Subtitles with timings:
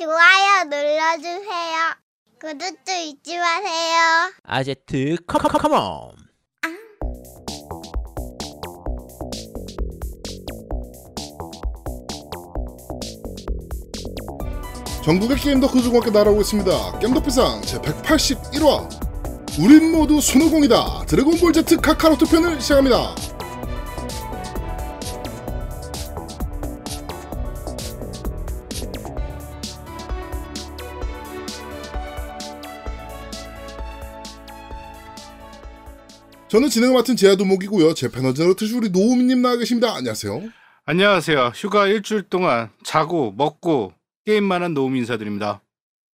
[0.00, 1.76] 좋아요 눌러주세요.
[2.40, 4.32] 구독도 잊지 마세요.
[4.44, 6.12] 아제트 컴컴컴온
[15.04, 16.98] 전국의 게임 덕후 중학교 날아오고 있습니다.
[16.98, 18.88] 겜덕비상 제 181화
[19.60, 23.14] 우린 모두 손오공이다 드래곤볼 Z 카카로트 편을 시작합니다.
[36.50, 37.94] 저는 진행을 맡은 제아도목이고요.
[37.94, 39.94] 제 패널전으로 트슈리 노우미님 나와 계십니다.
[39.94, 40.42] 안녕하세요.
[40.84, 41.52] 안녕하세요.
[41.54, 43.92] 휴가 일주일 동안 자고 먹고
[44.26, 45.62] 게임만 한 노움 인사드립니다.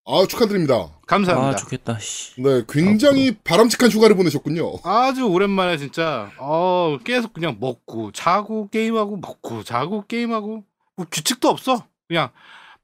[0.05, 0.91] 아 축하드립니다.
[1.07, 1.49] 감사합니다.
[1.49, 2.43] 아 좋겠다 씨.
[2.43, 4.81] 네, 굉장히 바람직한 휴가를 보내셨군요.
[4.85, 10.65] 아주 오랜만에 진짜 어 계속 그냥 먹고 자고 게임하고 먹고 자고 게임하고
[10.97, 11.87] 뭐 규칙도 없어.
[12.09, 12.29] 그냥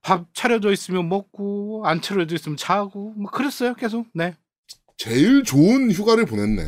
[0.01, 4.07] 밥 차려져 있으면 먹고 안 차려져 있으면 자고 뭐 그랬어요 계속.
[4.15, 4.37] 네.
[5.03, 6.63] 제일 좋은 휴가를 보냈네.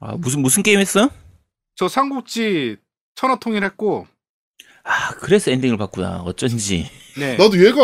[0.00, 1.08] 아 무슨 무슨 게임 했어?
[1.76, 2.76] 저 삼국지
[3.14, 4.06] 천하 통일했고
[4.84, 7.36] 아 그래서 엔딩을 봤구나 어쩐지 네.
[7.38, 7.80] 나도 얘가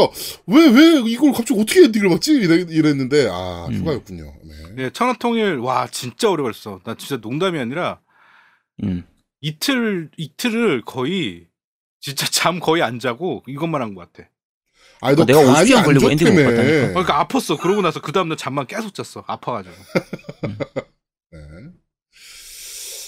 [0.47, 3.75] 왜 왜 이걸 갑자기 어떻게 엔딩을 봤지 이래, 이랬는데 아 음.
[3.75, 4.25] 휴가였군요.
[4.45, 4.75] 네.
[4.75, 6.81] 네, 천하 통일 와 진짜 오래 걸렸어.
[6.85, 8.01] 나 진짜 농담이 아니라
[8.83, 9.03] 음.
[9.41, 11.47] 이틀 이틀을 거의
[12.01, 14.29] 진짜 잠 거의 안 자고 이것만 한 것 같아.
[15.01, 16.51] 아니 너 아, 내가 간이 50시간 안 걸리고 엔딩을 못.
[16.51, 16.85] 봤다니까.
[17.01, 17.61] 어, 그러니까 아팠어.
[17.61, 19.25] 그러고 나서 그 다음날 잠만 계속 잤어.
[19.27, 19.75] 아파가지고.
[21.33, 21.39] 네.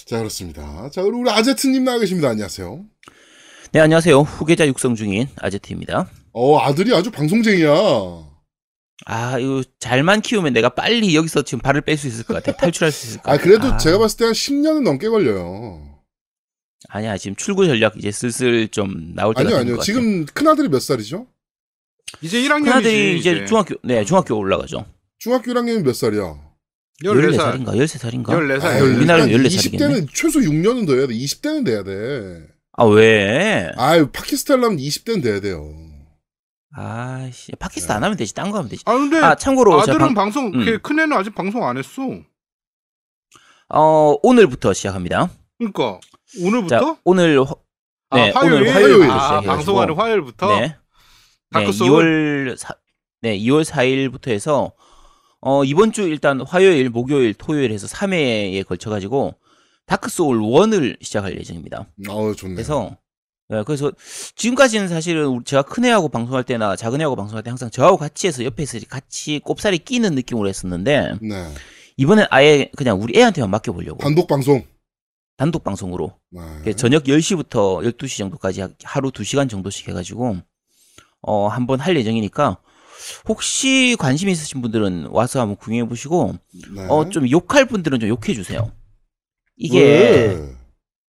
[0.06, 0.90] 자 그렇습니다.
[0.90, 2.28] 자 그리고 우리 아제트님 나와 계십니다.
[2.30, 2.84] 안녕하세요.
[3.72, 7.68] 네 안녕하세요 후계자 육성 중인 아제트입니다 어 아들이 아주 방송쟁이야.
[9.04, 12.90] 아 이거 잘만 키우면 내가 빨리 여기서 지금 발을 뺄 수 있을 것 같아 탈출할
[12.90, 16.00] 수 있을 것 같아 아 그래도 아, 제가 봤을 때 한 10년은 넘게 걸려요.
[16.88, 19.78] 아니야 지금 출구 전략 이제 슬슬 좀 나올 때가 아니요 아니요.
[19.80, 21.26] 지금 큰 아들이 몇 살이죠?
[22.22, 22.64] 이제 1학년이지.
[22.64, 24.84] 큰아들이 이제 중학교 네 중학교 올라가죠
[25.18, 26.34] 중학교 1학년이 몇 살이야?
[27.04, 27.64] 14살.
[27.64, 28.64] 14살인가 13살인가 14살.
[28.64, 31.14] 아유, 우리나라로 일단 14살이겠네 20대는 최소 6년은 더 해야 돼.
[31.14, 32.48] 20대는 돼야 돼.
[32.72, 33.70] 아 왜?
[33.76, 35.64] 아유 파키스탄 하면 20대는 돼야 돼요.
[36.76, 40.14] 아씨 팟캐스트 안 하면 되지 딴 거 하면 되지 아, 근데 아 참고로 아들은 방,
[40.14, 40.64] 방송, 음.
[40.64, 42.02] 걔 큰애는 아직 방송 안 했어.
[43.70, 45.98] 어 오늘부터 시작합니다 그러니까.
[46.42, 46.78] 오늘부터?
[46.78, 47.54] 자 오늘 화-
[48.14, 48.62] 네, 아, 화요일?
[48.62, 49.46] 오늘 화요일부터 아, 시작해가지고.
[49.56, 50.60] 방송하는 화요일부터?
[50.60, 50.76] 네.
[51.50, 52.50] 네, 다크 소울?
[52.52, 52.74] 2월 사,
[53.22, 54.72] 네, 2월 4일부터 해서
[55.40, 59.34] 어, 이번 주 일단 화요일, 목요일, 토요일 해서 3회에 걸쳐 가지고
[59.86, 61.86] 다크 소울 1을 시작할 예정입니다.
[62.08, 62.54] 어 좋네.
[62.54, 62.96] 그래서
[63.48, 63.90] 네, 그래서
[64.36, 68.44] 지금까지는 사실은 제가 큰 애하고 방송할 때나 작은 애하고 방송할 때 항상 저하고 같이 해서
[68.44, 71.48] 옆에서 같이 꼽살이 끼는 느낌으로 했었는데 네.
[71.96, 74.62] 이번엔 아예 그냥 우리 애한테만 맡겨 보려고 단독 방송.
[75.38, 76.40] 단독 방송으로 네.
[76.64, 80.36] 그 저녁 10시부터 12시 정도까지 하- 하루 2시간 정도씩 해가지고,
[81.22, 82.58] 어, 한번 할 예정이니까,
[83.28, 86.34] 혹시 관심 있으신 분들은 와서 한번 구경해 보시고,
[86.74, 86.86] 네.
[86.88, 88.70] 어, 좀 욕할 분들은 좀 욕해 주세요.
[89.56, 90.54] 이게, 왜?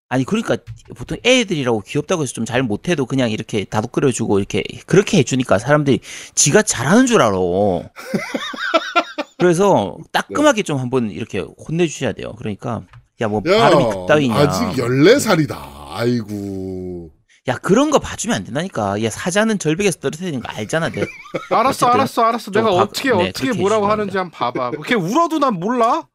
[0.07, 0.57] 아니, 그러니까
[0.95, 5.99] 보통 애들이라고 귀엽다고 해서 좀 잘 못해도 그냥 이렇게 다독거려주고, 이렇게, 그렇게 해주니까 사람들이
[6.35, 7.37] 지가 잘하는 줄 알아.
[9.37, 12.33] 그래서 따끔하게 좀 한번 이렇게 혼내주셔야 돼요.
[12.37, 12.83] 그러니까,
[13.21, 14.35] 야, 뭐, 야, 발음이 그따위냐.
[14.35, 15.55] 아직 14살이다.
[15.89, 17.11] 아이고.
[17.47, 19.01] 야 그런 거 봐주면 안 된다니까.
[19.03, 20.89] 야 사자는 절벽에서 떨어뜨리는 거 알잖아.
[20.89, 21.05] 내.
[21.49, 22.51] 알았어, 알았어, 알았어.
[22.51, 24.71] 내가 좀 봐- 어떻게, 네, 어떻게 뭐라고 하는지 한번 봐봐.
[24.85, 26.07] 걔 울어도 난 몰라?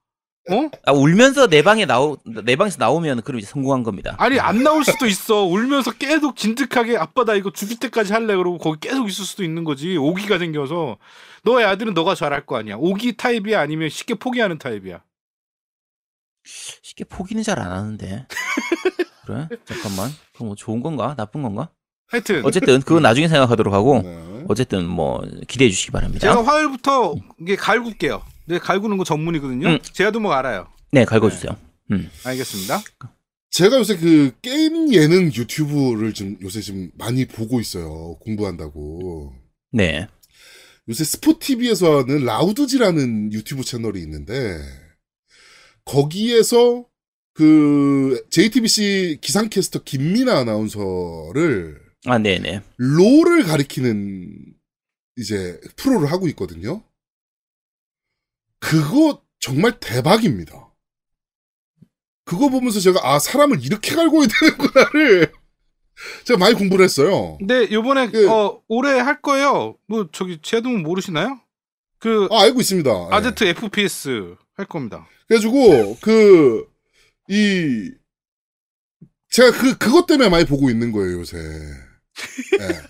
[0.51, 0.69] 어?
[0.85, 4.15] 아, 울면서 내 방에 나오 내 방에서 나오면 그럼 이제 성공한 겁니다.
[4.19, 5.43] 아니, 안 나올 수도 있어.
[5.45, 8.37] 울면서 계속 진득하게 아빠 나 이거 죽을 때까지 할래.
[8.37, 9.97] 그러고 거기 계속 있을 수도 있는 거지.
[9.97, 10.99] 오기가 생겨서.
[11.45, 12.77] 너의 아들은 너가 잘할 거 아니야.
[12.79, 13.59] 오기 타입이야?
[13.59, 15.03] 아니면 쉽게 포기하는 타입이야?
[16.83, 18.27] 쉽게 포기는 잘 안 하는데.
[19.27, 19.49] 그래?
[19.65, 20.11] 잠깐만.
[20.35, 21.15] 그럼 뭐 좋은 건가?
[21.17, 21.71] 나쁜 건가?
[22.09, 22.45] 하여튼.
[22.45, 24.45] 어쨌든 그건 나중에 생각하도록 하고 네.
[24.49, 26.21] 어쨌든 뭐 기대해 주시기 바랍니다.
[26.29, 28.23] 제가 화요일부터 이게 갈굴게요.
[28.47, 29.69] 네, 갈구는 거 전문이거든요.
[29.69, 29.79] 음.
[29.83, 30.69] 제아도 뭐 알아요.
[30.93, 31.57] 네, 갈고 주세요.
[31.91, 32.11] 음.
[32.25, 32.83] 알겠습니다.
[33.51, 38.17] 제가 요새 그 게임 예능 유튜브를 좀 요새 좀 많이 보고 있어요.
[38.21, 39.33] 공부한다고.
[39.73, 40.07] 네.
[40.89, 44.59] 요새 스포티비에서 하는 라우드지라는 유튜브 채널이 있는데
[45.85, 46.85] 거기에서
[47.35, 52.63] 그 JTBC 기상캐스터 김민아 아나운서를 아, 네, 네.
[52.77, 54.55] 롤을 가리키는
[55.17, 56.83] 이제 프로를 하고 있거든요.
[58.61, 60.73] 그거 정말 대박입니다.
[62.25, 65.33] 그거 보면서 제가 아 사람을 이렇게 갈고야 되는구나를
[66.25, 67.37] 제가 많이 공부를 했어요.
[67.39, 69.77] 근데 요번에 그- 어 올해 할 거예요.
[69.87, 71.41] 뭐 저기 제아도 모르시나요?
[71.99, 72.91] 그 아 알고 있습니다.
[72.91, 73.15] 예.
[73.15, 75.07] 아제트 FPS 할 겁니다.
[75.29, 76.67] 그래가지고 그
[77.29, 77.91] 이
[79.31, 81.37] 제가 그 그것 때문에 많이 보고 있는 거예요 요새.
[81.39, 82.81] 예.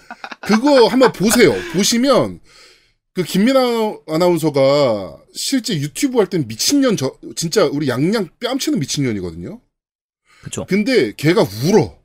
[0.43, 1.53] 그거 한번 보세요.
[1.73, 2.41] 보시면
[3.15, 3.61] 그 김민아
[4.09, 9.61] 아나운서가 실제 유튜브 할 땐 미친년 저 진짜 우리 양양 뺨치는 미친년이거든요.
[10.43, 10.67] 그쵸.
[10.69, 11.97] 근데 걔가 울어.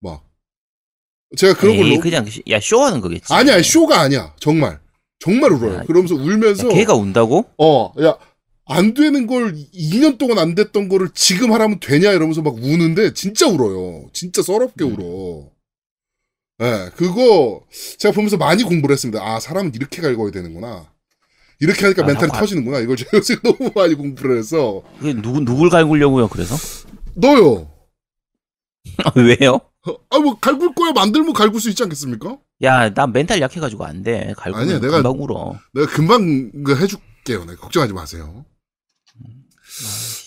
[0.00, 0.24] 막
[1.36, 3.32] 제가 그런 에이, 걸로 그냥 야 쇼하는 거겠지.
[3.34, 4.80] 아니야 쇼가 아니야 정말
[5.18, 5.80] 정말 울어요.
[5.80, 7.44] 야, 그러면서 울면서 야, 걔가 운다고?
[7.58, 8.16] 어, 야,
[8.70, 13.46] 안 되는 걸 2년 동안 안 됐던 거를 지금 하라면 되냐 이러면서 막 우는데 진짜
[13.48, 14.08] 울어요.
[14.12, 14.92] 진짜 서럽게 음.
[14.94, 15.50] 울어.
[16.62, 17.64] 예, 그거
[17.98, 19.20] 제가 보면서 많이 공부를 했습니다.
[19.22, 20.92] 아, 사람은 이렇게 갈궈야 되는구나.
[21.58, 22.78] 이렇게 하니까 아, 멘탈이 관- 터지는구나.
[22.80, 26.28] 이걸 제가 요새 너무 많이 공부를 해서 그게 누구 누굴 갈구려고요?
[26.28, 26.54] 그래서
[27.14, 27.70] 너요.
[29.16, 29.60] 왜요?
[30.10, 32.38] 아, 뭐 갈굴 거야 만들면 갈굴 수 있지 않겠습니까?
[32.62, 34.20] 야, 나 멘탈 약해가지고 안 돼.
[34.20, 35.58] 아니야, 갈구면 내가- 금방 울어.
[35.74, 37.46] 내가 금방 그 해줄게요.
[37.46, 38.44] 네, 걱정하지 마세요.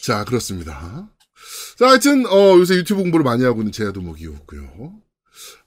[0.04, 1.10] 자, 그렇습니다.
[1.78, 4.94] 자, 하여튼, 어, 요새 유튜브 공부를 많이 하고 있는 제야도목이었고요.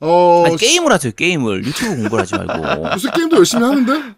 [0.00, 1.12] 어, 아니 게임을 하세요.
[1.12, 4.14] 게임을 유튜브 공부를 하지 말고 요새 게임도 열심히 하는데?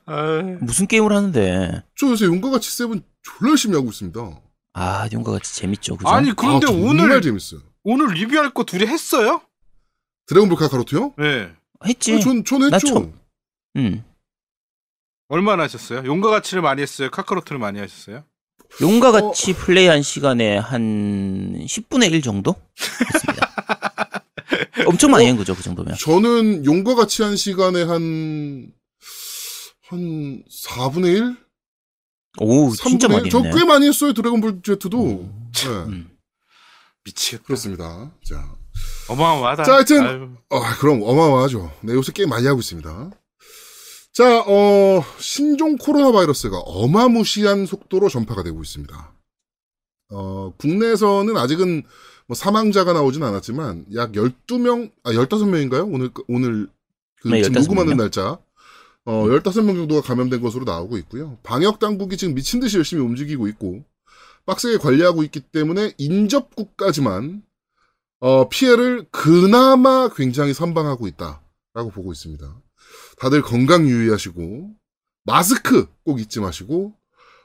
[0.60, 1.82] 무슨 게임을 하는데?
[1.96, 4.20] 저 요새 용과 같이 세븐 졸라 열심히 하고 있습니다.
[4.74, 6.08] 아, 용과 같이 재밌죠, 그죠?
[6.08, 7.60] 아니 그런데 아, 정말 오늘 재밌어요.
[7.82, 9.40] 오늘 리뷰할 거 둘이 했어요?
[10.26, 11.14] 드래곤볼 카카로트요?
[11.18, 11.50] 네.
[11.86, 12.14] 했지.
[12.14, 12.86] 어, 전, 전나 했죠.
[12.86, 13.18] 처음-
[13.76, 14.04] 응.
[15.28, 16.04] 얼마나 하셨어요?
[16.04, 17.10] 용과 같이를 많이 했어요?
[17.10, 18.24] 카카로트를 많이 하셨어요?
[18.80, 19.12] 용과 어.
[19.12, 22.54] 같이 플레이한 시간에 한 10분의 1 정도?
[24.86, 25.96] 엄청 많이 한 거죠, 그 정도면.
[26.00, 28.72] 저는 용과 같이 한 시간에 한,
[29.88, 31.36] 한 4분의 1?
[32.40, 33.30] 오, 진짜 3분의 많이 1?
[33.30, 33.58] 저 했네.
[33.58, 35.02] 꽤 많이 했어요, 드래곤볼 Z도.
[35.02, 35.50] 음.
[35.52, 36.10] 네, 음.
[37.04, 37.44] 미치겠다.
[37.44, 38.12] 그렇습니다.
[38.24, 38.54] 자.
[39.08, 39.64] 어마어마하다.
[39.64, 41.72] 자, 하여튼 아유, 아, 그럼 어마어마하죠.
[41.82, 43.10] 네, 요새 게임 많이 하고 있습니다.
[44.18, 49.12] 자, 어, 신종 코로나 바이러스가 어마무시한 속도로 전파가 되고 있습니다.
[50.10, 51.84] 어, 국내에서는 아직은
[52.26, 55.88] 뭐 사망자가 나오진 않았지만 약 12명, 아, 15명인가요?
[55.94, 56.68] 오늘, 오늘
[57.22, 57.96] 그 네, 지금 15 녹음하는.
[57.96, 58.40] 날짜.
[59.04, 61.38] 어, 15명 정도가 감염된 것으로 나오고 있고요.
[61.44, 63.84] 방역 당국이 지금 미친 듯이 열심히 움직이고 있고
[64.46, 67.44] 빡세게 관리하고 있기 때문에 인접국까지만
[68.18, 72.62] 어, 피해를 그나마 굉장히 선방하고 있다라고 보고 있습니다.
[73.20, 74.70] 다들 건강 유의하시고
[75.24, 76.92] 마스크 꼭 잊지 마시고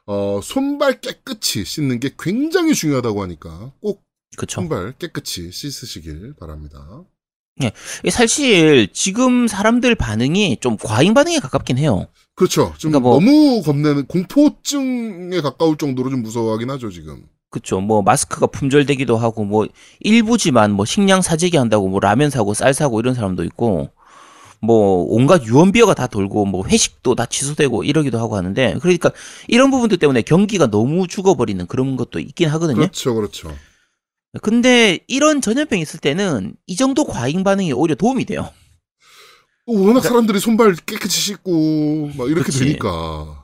[0.06, 4.04] 어, 손발 깨끗이 씻는 게 굉장히 중요하다고 하니까 꼭
[4.38, 4.62] 그쵸.
[4.62, 7.04] 손발 깨끗이 씻으시길 바랍니다.
[7.60, 12.08] 이게 사실 지금 사람들 반응이 좀 과잉 반응에 가깝긴 해요.
[12.36, 12.74] 그렇죠.
[12.80, 17.26] 좀 그러니까 뭐- 너무 겁내는 공포증에 가까울 정도로 좀 무서워하긴 하죠 지금.
[17.52, 17.80] 그쵸.
[17.80, 19.68] 뭐 마스크가 품절되기도 하고 뭐
[20.00, 23.92] 일부지만 뭐 식량 사재기 한다고 뭐 라면 사고 쌀 사고 이런 사람도 있고
[24.64, 29.12] 뭐 온갖 유언비어가 다 돌고 뭐 회식도 다 취소되고 이러기도 하고 하는데 그러니까
[29.50, 32.78] 이런 부분들 때문에 경기가 너무 죽어버리는 그런 것도 있긴 하거든요.
[32.78, 33.54] 그렇죠, 그렇죠.
[34.42, 38.50] 근데 이런 전염병이 있을 때는 이 정도 과잉 반응이 오히려 도움이 돼요.
[39.66, 42.60] 워낙 사람들이 손발 깨끗이 씻고 막 이렇게 그치.
[42.60, 43.40] 되니까.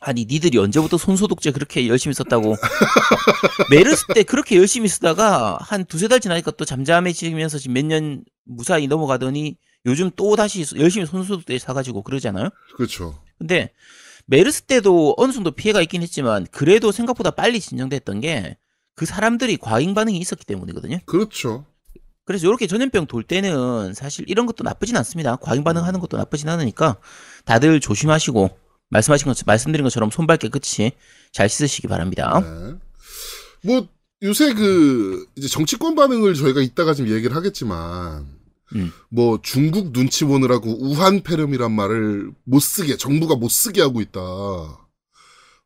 [0.00, 2.54] 아니 니들이 언제부터 손소독제 그렇게 열심히 썼다고
[3.70, 8.86] 메르스 때 그렇게 열심히 쓰다가 한 두세 달 지나니까 또 잠잠해지면서 지금 몇 년 무사히
[8.88, 13.22] 넘어가더니 요즘 또 다시 열심히 손소독제 사가지고 그러잖아요 그렇죠.
[13.38, 13.72] 근데
[14.26, 18.56] 메르스 때도 어느 정도 피해가 있긴 했지만 그래도 생각보다 빨리 진정됐던 게
[18.96, 21.64] 그 사람들이 과잉 반응이 있었기 때문이거든요 그렇죠.
[22.24, 26.96] 그래서 이렇게 전염병 돌 때는 사실 이런 것도 나쁘진 않습니다 과잉 반응하는 것도 나쁘진 않으니까
[27.44, 30.92] 다들 조심하시고 말씀하신 것 말씀드린 것처럼 손발 깨끗이
[31.32, 32.40] 잘 씻으시기 바랍니다.
[32.40, 32.74] 네.
[33.62, 33.88] 뭐
[34.22, 38.26] 요새 그 이제 정치권 반응을 저희가 이따가 좀 얘기를 하겠지만
[38.74, 38.90] 음.
[39.10, 44.20] 뭐 중국 눈치 보느라고 우한 폐렴이란 말을 못 쓰게 정부가 못 쓰게 하고 있다.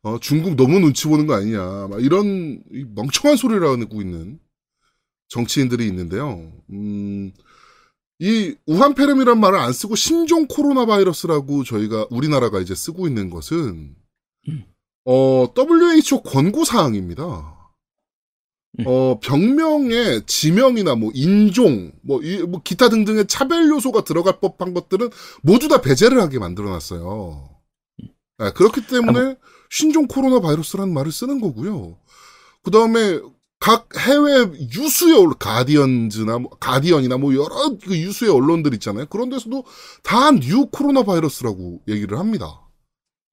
[0.03, 1.87] 어 중국 너무 눈치 보는 거 아니냐.
[1.89, 4.39] 막 이런 이 멍청한 소리를 하고 있는
[5.29, 6.51] 정치인들이 있는데요.
[6.71, 7.31] 음.
[8.19, 13.95] 이 우한 폐렴이란 말을 안 쓰고 신종 코로나 바이러스라고 저희가 우리나라가 이제 쓰고 있는 것은
[14.47, 14.63] 음.
[15.05, 17.60] 어 WHO 권고 사항입니다.
[18.79, 18.85] 음.
[18.87, 25.09] 어 병명에 지명이나 뭐 인종 뭐, 이, 뭐 기타 등등의 차별 요소가 들어갈 법한 것들은
[25.41, 27.49] 모두 다 배제를 하게 만들어놨어요.
[28.39, 29.35] 네, 그렇기 때문에
[29.69, 31.97] 신종 코로나 바이러스라는 말을 쓰는 거고요.
[32.63, 33.19] 그 다음에
[33.59, 34.39] 각 해외
[34.75, 39.05] 유수의 언론, 가디언즈나 뭐, 가디언이나 뭐 여러 그 유수의 언론들 있잖아요.
[39.07, 39.65] 그런 데서도
[40.03, 42.61] 다 new 코로나 바이러스라고 얘기를 합니다.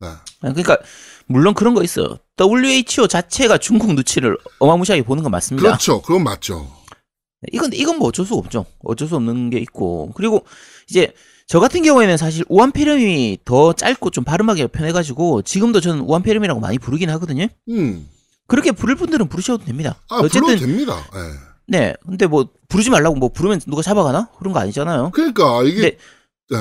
[0.00, 0.08] 네.
[0.40, 0.78] 그러니까
[1.26, 2.18] 물론 그런 거 있어요.
[2.38, 5.68] WHO 자체가 중국 눈치를 어마무시하게 보는 건 맞습니다.
[5.68, 6.00] 그렇죠.
[6.02, 6.70] 그건 맞죠.
[7.52, 8.66] 이건 이건 뭐 어쩔 수 없죠.
[8.80, 10.44] 어쩔 수 없는 게 있고 그리고
[10.88, 11.12] 이제
[11.46, 16.60] 저 같은 경우에는 사실 우한 폐렴이 더 짧고 좀 발음하기 편해가지고 지금도 저는 우한 폐렴이라고
[16.60, 17.46] 많이 부르긴 하거든요.
[17.70, 18.08] 음.
[18.46, 20.00] 그렇게 부를 분들은 부르셔도 됩니다.
[20.08, 20.96] 아, 불러도 됩니다.
[21.14, 21.48] 예.
[21.68, 21.94] 네.
[22.04, 25.10] 근데 뭐 부르지 말라고 뭐 부르면 누가 잡아가나 그런 거 아니잖아요.
[25.12, 25.98] 그러니까 이게
[26.50, 26.58] 네.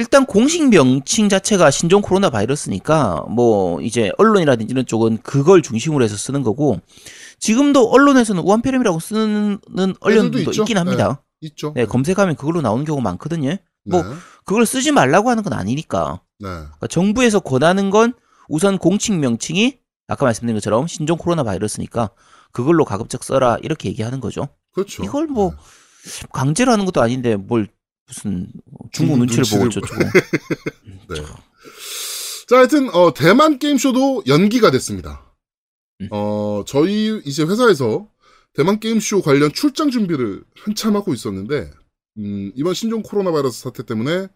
[0.00, 6.16] 일단 공식 명칭 자체가 신종 코로나 바이러스니까 뭐 이제 언론이라든지 이런 쪽은 그걸 중심으로 해서
[6.16, 6.80] 쓰는 거고
[7.38, 9.58] 지금도 언론에서는 우한폐렴이라고 쓰는
[10.00, 10.62] 언론도 있죠.
[10.62, 11.22] 있긴 합니다.
[11.42, 11.74] 있죠.
[11.76, 13.56] 네, 검색하면 그걸로 나오는 경우 많거든요.
[13.84, 14.14] 뭐 네.
[14.46, 16.22] 그걸 쓰지 말라고 하는 건 아니니까.
[16.38, 16.48] 네.
[16.48, 18.14] 그러니까 정부에서 권하는 건
[18.48, 22.08] 우선 공식 명칭이 아까 말씀드린 것처럼 신종 코로나 바이러스니까
[22.52, 24.48] 그걸로 가급적 써라 이렇게 얘기하는 거죠.
[24.72, 25.04] 그렇죠.
[25.04, 25.52] 이걸 뭐
[26.32, 27.68] 강제로 하는 것도 아닌데 뭘
[28.10, 28.52] 무슨
[28.92, 30.10] 중국 중국 눈치를 보고 눈치를 어쩌고.
[31.14, 31.22] 네.
[32.48, 35.32] 자, 하여튼 어, 대만 게임쇼도 연기가 됐습니다.
[36.00, 36.08] 음.
[36.10, 38.08] 어, 저희 이제 회사에서
[38.54, 41.70] 대만 게임쇼 관련 출장 준비를 한참 하고 있었는데
[42.18, 44.26] 음, 이번 신종 코로나 바이러스 사태 때문에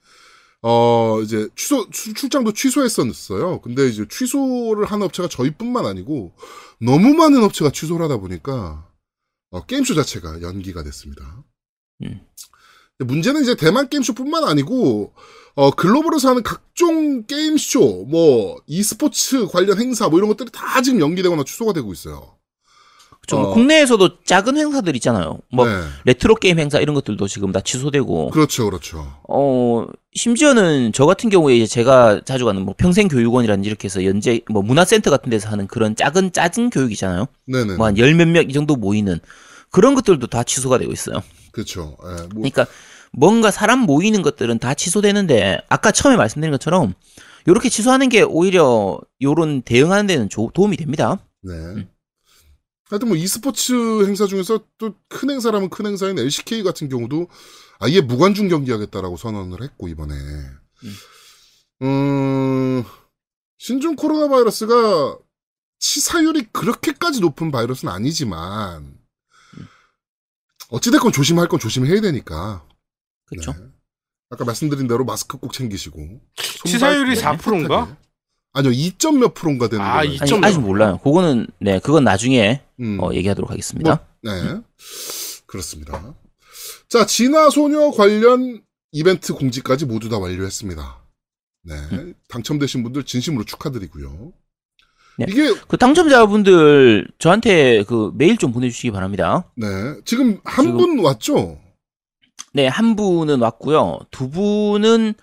[0.63, 3.61] 어, 이제 취소 출- 출장도 취소했었어요.
[3.61, 6.33] 근데 이제 취소를 하는 업체가 저희뿐만 아니고
[6.81, 8.89] 너무 많은 업체가 취소를 하다 보니까
[9.51, 11.43] 어, 게임쇼 자체가 연기가 됐습니다.
[12.05, 12.21] 음.
[12.99, 15.13] 문제는 이제 대만 게임쇼뿐만 아니고
[15.57, 21.45] 어, 글로벌에서 하는 각종 게임쇼, 뭐, e스포츠 관련 행사, 뭐 이런 것들이 다 지금 연기되거나
[21.45, 22.35] 취소가 되고 있어요.
[23.29, 23.55] 좀 어.
[23.55, 25.39] 국내에서도 작은 행사들 있잖아요.
[25.53, 25.81] 뭐 네.
[26.07, 28.31] 레트로 게임 행사 이런 것들도 지금 다 취소되고.
[28.31, 29.07] 그렇죠, 그렇죠.
[29.29, 34.41] 어 심지어는 저 같은 경우에 이제 제가 자주 가는 뭐 평생 교육원이라든지 이렇게 해서 연재
[34.51, 37.27] 뭐 문화센터 같은 데서 하는 그런 작은 짜증 교육이잖아요.
[37.47, 37.77] 네네.
[37.77, 39.19] 뭐 한 열 몇 명 이 정도 모이는
[39.71, 41.23] 그런 것들도 다 취소가 되고 있어요.
[41.55, 41.97] 그렇죠.
[42.03, 42.67] 예, 뭐, 그러니까
[43.13, 46.95] 뭔가 사람 모이는 것들은 다 취소되는데 아까 처음에 말씀드린 것처럼
[47.47, 51.19] 요렇게 취소하는 게 오히려 요런 대응하는 데는 조- 도움이 됩니다.
[51.43, 51.53] 네.
[51.53, 51.89] 음.
[52.91, 57.29] 하여튼 뭐 e스포츠 행사 중에서 또 큰 행사라면 큰 행사인 LCK 같은 경우도
[57.79, 60.15] 아예 무관중 경기하겠다라고 선언을 했고 이번에
[61.83, 62.83] 음,
[63.59, 65.19] 신종 코로나 바이러스가
[65.79, 68.95] 치사율이 그렇게까지 높은 바이러스는 아니지만
[70.75, 72.67] 어찌됐건 조심할 건 조심해야 되니까
[73.27, 73.53] 그렇죠?
[73.53, 73.59] 네.
[74.31, 76.21] 아까 말씀드린 대로 마스크 꼭 챙기시고
[76.65, 77.85] 치사율이 손발 4%인가?
[77.87, 78.05] 깨끗하게.
[78.53, 80.15] 아니요 2점 몇 프로인가 되는 아, 거예요.
[80.15, 80.99] 2.몇 아니, 아직 몰라요.
[80.99, 82.99] 그거는 네 그건 나중에 음.
[83.01, 84.07] 어, 얘기하도록 하겠습니다.
[84.23, 84.31] 네.
[85.47, 86.15] 그렇습니다.
[86.89, 88.63] 자, 진화 소녀 관련
[88.93, 91.05] 이벤트 공지까지 모두 다 완료했습니다.
[91.65, 91.75] 네.
[92.29, 94.33] 당첨되신 분들 진심으로 축하드리고요.
[95.19, 95.27] 네.
[95.29, 99.45] 이게, 그 당첨자분들 저한테 그 메일 좀 보내주시기 바랍니다.
[99.57, 99.67] 네.
[100.05, 101.59] 지금 한 분 왔죠?
[102.53, 104.01] 네, 한 분은 왔고요.
[104.11, 105.15] 두 분은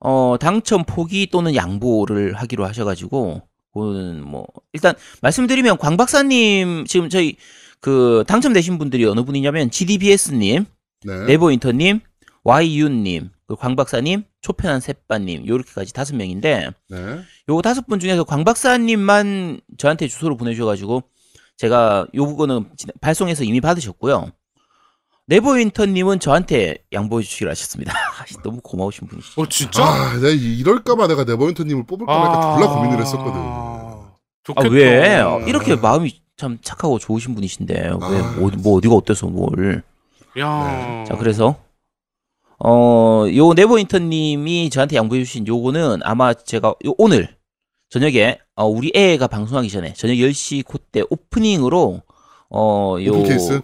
[0.00, 7.36] 어 당첨 포기 또는 양보를 하기로 하셔가지고 그거는 뭐 일단 말씀드리면 광 박사님 지금 저희
[7.80, 10.64] 그 당첨되신 분들이 어느 분이냐면 GDBS님,
[11.04, 11.24] 네.
[11.26, 12.00] 네버인터님,
[12.44, 17.20] YU님, 그 광 박사님, 초편한 새빠님 요렇게까지 다섯 명인데 네.
[17.50, 21.02] 요 다섯 분 중에서 광 박사님만 저한테 주소를 보내주셔가지고
[21.58, 24.30] 제가 요거는 발송해서 이미 받으셨고요.
[25.26, 27.92] 네버윈터님은 저한테 양보해 주시기로 하셨습니다.
[28.42, 29.40] 너무 고마우신 분이시죠.
[29.40, 29.84] 어 진짜?
[29.84, 33.32] 아, 내가 이- 이럴까봐 내가 네버윈터님을 뽑을까 말까 졸라 고민을 했었거든.
[33.34, 34.12] 아
[34.44, 34.68] 좋겠다.
[34.70, 35.22] 왜?
[35.46, 39.82] 이렇게 마음이 참 착하고 좋으신 분이신데 왜 아, 뭐, 뭐 어디가 어때서 뭘?
[40.38, 40.64] 야.
[40.64, 41.04] 네.
[41.06, 41.56] 자 그래서
[42.64, 47.36] 어 요 네버윈터님이 저한테 양보해 주신 요거는 아마 제가 요 오늘
[47.90, 52.02] 저녁에 어, 우리 애가 방송하기 전에 저녁 10시 그때 오프닝으로
[52.50, 53.60] 어 요 open case?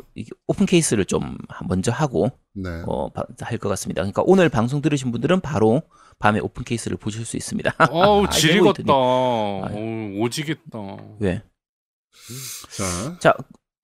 [0.46, 1.36] open case를 좀
[1.68, 2.70] 먼저 하고 네.
[2.86, 4.02] 어, 할 것 같습니다.
[4.02, 5.82] 그러니까 오늘 방송 들으신 분들은 바로
[6.18, 7.74] 밤에 open case를 보실 수 있습니다.
[7.92, 8.82] 어우 아, 지리겠다.
[8.82, 8.90] 네버윈터님.
[10.18, 10.78] 어우 오지겠다.
[11.20, 11.42] 왜?
[12.76, 13.34] 자, 자,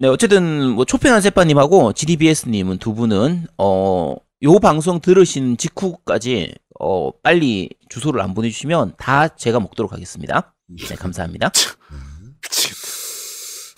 [0.01, 7.71] 네, 어쨌든, 뭐, 초편한 세빠님하고 GDBS님은 두 분은, 어, 요 방송 들으신 직후까지, 어, 빨리
[7.89, 10.55] 주소를 안 보내주시면 다 제가 먹도록 하겠습니다.
[10.69, 11.51] 네, 감사합니다.
[12.43, 12.85] 미치겠다.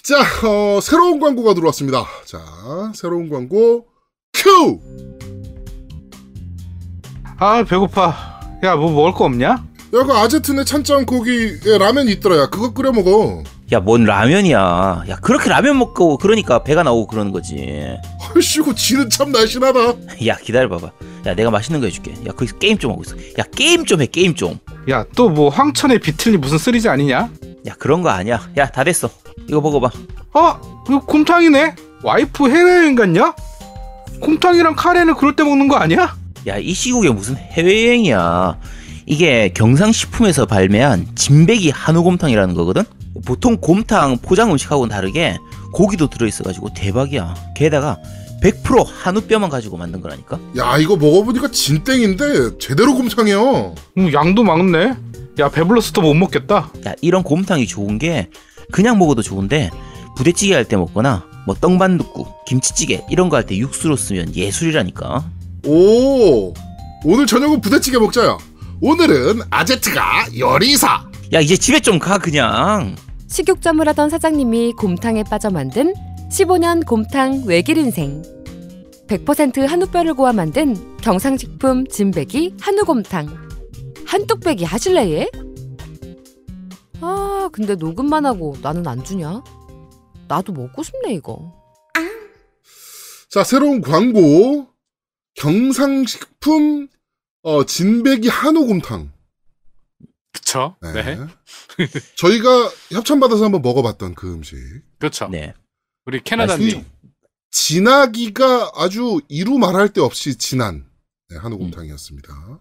[0.02, 2.04] 자, 어, 새로운 광고가 들어왔습니다.
[2.24, 2.38] 자,
[2.94, 3.86] 새로운 광고,
[4.32, 4.80] 큐!
[7.38, 8.40] 아 배고파.
[8.64, 9.46] 야 뭐 먹을 거 없냐?
[9.48, 12.38] 야, 그 아제트네 찬장 고기에 라면 있더라.
[12.38, 13.42] 야, 그거 끓여 먹어.
[13.72, 15.04] 야, 뭔 라면이야.
[15.08, 17.96] 야, 그렇게 라면 먹고, 그러니까 배가 나오고 그러는 거지.
[18.36, 19.80] 얼씨구 지는 참 날씬하다.
[20.26, 20.90] 야, 기다려봐봐.
[21.26, 22.12] 야, 내가 맛있는 거 해줄게.
[22.26, 23.16] 야, 거기서 게임 좀 하고 있어.
[23.38, 24.58] 야, 게임 좀 해, 게임 좀.
[24.88, 27.30] 야 또 뭐 황천의 비틀니 무슨 쓰리지 아니냐?
[27.66, 28.40] 야, 그런 거 아니야.
[28.58, 29.08] 야, 다 됐어.
[29.48, 29.90] 이거 먹어봐.
[30.34, 31.74] 어 이거 곰탕이네.
[32.02, 33.34] 와이프 해외여행 갔냐?
[34.20, 36.14] 곰탕이랑 카레는 그럴 때 먹는 거 아니야?
[36.46, 38.58] 야, 이 시국에 무슨 해외여행이야.
[39.06, 42.82] 이게 경상식품에서 발매한 진백이 한우곰탕이라는 거거든?
[43.24, 45.36] 보통 곰탕 포장 음식하고는 다르게
[45.72, 47.34] 고기도 들어있어가지고 대박이야.
[47.56, 47.96] 게다가
[48.50, 50.38] 100% 한우뼈만 가지고 만든 거라니까?
[50.56, 53.38] 야, 이거 먹어보니까 진땡인데 제대로 곰탕이야.
[53.98, 54.94] 음, 양도 많네.
[55.38, 56.70] 야 배불러서 또못 먹겠다.
[56.86, 58.28] 야, 이런 곰탕이 좋은 게
[58.72, 59.70] 그냥 먹어도 좋은데
[60.16, 65.24] 부대찌개 할 때 먹거나 뭐 떡반둣국, 김치찌개 이런 거 할 때 육수로 쓰면 예술이라니까.
[65.66, 66.54] 오,
[67.04, 68.38] 오늘 저녁은 부대찌개 먹자야.
[68.80, 71.04] 오늘은 아제트가 요리사.
[71.32, 72.94] 야 이제 집에 좀 가 그냥.
[73.28, 75.92] 식욕점을 하던 사장님이 곰탕에 빠져 만든
[76.30, 78.22] 15년 곰탕 외길 인생.
[79.08, 83.46] 100% 한우뼈를 고아 만든 경상식품 진백이 한우곰탕.
[84.04, 85.30] 한뚝배기 하실래 얘?
[87.00, 89.42] 아 근데 녹음만 하고 나는 안 주냐?
[90.28, 91.54] 나도 먹고 싶네 이거.
[93.30, 94.68] 자, 새로운 광고.
[95.34, 96.88] 경상식품,
[97.42, 99.12] 어, 진백이 한우곰탕.
[100.32, 100.76] 그쵸?
[100.80, 100.92] 네.
[100.92, 101.18] 네.
[102.16, 104.56] 저희가 협찬받아서 한번 먹어봤던 그 음식.
[104.98, 105.28] 그렇죠.
[105.28, 105.52] 네.
[106.06, 106.86] 우리 캐나다님.
[107.56, 110.84] 진하기가 아주 이루 말할 데 없이 진한
[111.30, 112.60] 네, 한우곰탕이었습니다.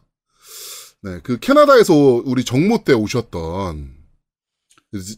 [1.03, 3.93] 네, 그 캐나다에서 우리 정모 때 오셨던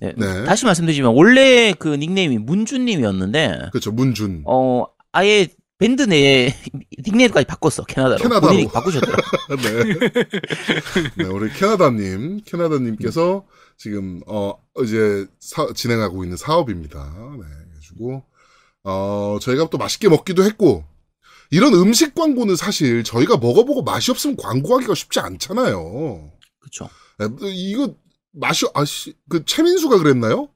[0.02, 0.14] 네.
[0.18, 4.44] 네, 다시 말씀드리지만 원래 그 닉네임이 문준님이었는데 그렇죠 문준.
[4.48, 6.56] 어 아예 밴드 내
[7.06, 8.18] 닉네임까지 바꿨어 캐나다로.
[8.18, 8.48] 캐나다로.
[8.52, 9.18] 본인이 바꾸셨더라.
[9.62, 11.14] 네.
[11.18, 13.46] 네, 우리 캐나다님, 캐나다님께서
[13.78, 14.54] 지금, 어,
[14.84, 17.14] 이제, 사- 진행하고 있는 사업입니다.
[17.40, 18.24] 네, 그래가지고,
[18.90, 20.86] 어, 저희가 또 맛있게 먹기도 했고,
[21.52, 26.32] 이런 음식 광고는 사실 저희가 먹어보고 맛이 없으면 광고하기가 쉽지 않잖아요.
[26.60, 26.90] 그렇죠.
[27.20, 27.94] 네, 이거,
[28.32, 30.50] 맛이, 아씨, 그, 최민수가 그랬나요?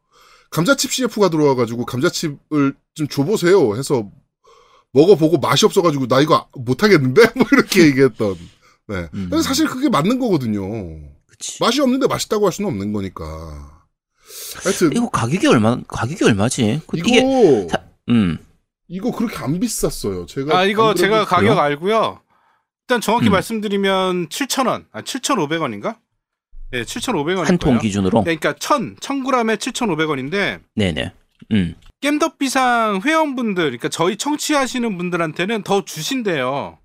[0.49, 4.09] 감자칩 CF가 들어와가지고, 감자칩을 좀 줘보세요 해서,
[4.93, 7.21] 먹어보고 맛이 없어가지고, 나 이거 못하겠는데?
[7.35, 8.35] 뭐 이렇게 얘기했던.
[8.87, 8.95] 네.
[9.13, 9.27] 음.
[9.29, 10.61] 근데 사실 그게 맞는 거거든요.
[11.27, 11.61] 그치.
[11.63, 13.81] 맛이 없는데 맛있다고 할 수는 없는 거니까.
[14.63, 16.81] 하여튼, 이거 가격이 얼마 가격이 얼마지?
[16.87, 18.37] 그 이거, 이게 사- 음.
[18.87, 20.25] 이거 그렇게 안 비쌌어요.
[20.25, 20.57] 제가.
[20.57, 21.57] 아, 이거 제가 가격?
[21.57, 22.19] 알고요.
[22.83, 23.31] 일단 정확히 음.
[23.31, 24.85] 말씀드리면 7,000원.
[24.91, 25.97] 아, 7,500원인가?
[26.71, 27.45] 네, 7,500원.
[27.45, 28.23] 한 통 기준으로.
[28.23, 31.13] 그러니까 1,000, 1,000g에 7,500원인데 네네.
[31.51, 31.75] 음.
[32.01, 36.77] 겜덕비상 회원분들, 그러니까 저희 청취하시는 분들한테는 더 주신대요.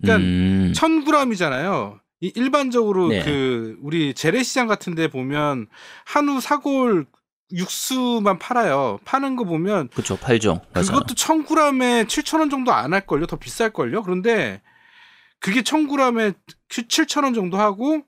[0.00, 0.72] 그러니까 음.
[0.74, 1.98] 1000g이잖아요.
[2.20, 3.22] 이 일반적으로 네.
[3.24, 5.66] 그 우리 재래시장 같은 데 보면
[6.06, 7.06] 한우 사골
[7.52, 8.98] 육수만 팔아요.
[9.04, 10.60] 파는 거 보면 그쵸 팔죠.
[10.74, 10.86] 맞아요.
[10.86, 13.26] 그것도 1000g에 7,000원 정도 안 할 걸요?
[13.26, 14.02] 더 비쌀 걸요?
[14.02, 14.62] 그런데
[15.40, 16.34] 그게 1000g에
[16.68, 18.02] 7,000원 정도 하고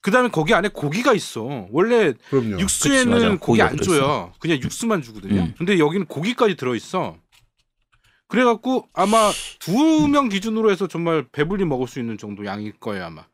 [0.00, 1.66] 그 다음에 거기 안에 고기가 있어.
[1.70, 2.58] 원래 그럼요.
[2.60, 3.36] 육수에는 그치, 맞아.
[3.38, 3.84] 고기 안 들어있어.
[4.06, 4.32] 줘요.
[4.38, 5.40] 그냥 육수만 주거든요.
[5.42, 5.54] 음.
[5.56, 7.16] 근데 여기는 고기까지 들어 있어.
[8.28, 9.30] 그래갖고 아마
[9.60, 13.24] 두 명 기준으로 해서 정말 배불리 먹을 수 있는 정도 양일 거예요 아마.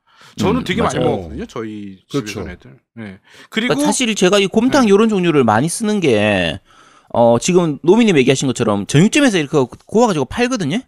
[0.40, 1.10] 저는 음, 되게 많이 맞아요.
[1.10, 1.46] 먹었거든요.
[1.46, 2.40] 저희 집에 그렇죠.
[2.40, 2.78] 는 애들.
[2.94, 3.18] 네.
[3.48, 4.92] 그리고 그러니까 사실 제가 이 곰탕 네.
[4.92, 6.60] 이런 종류를 많이 쓰는 게,
[7.08, 10.80] 어, 지금 노미님 얘기하신 것처럼 정육점에서 이렇게 구워가지고 팔거든요?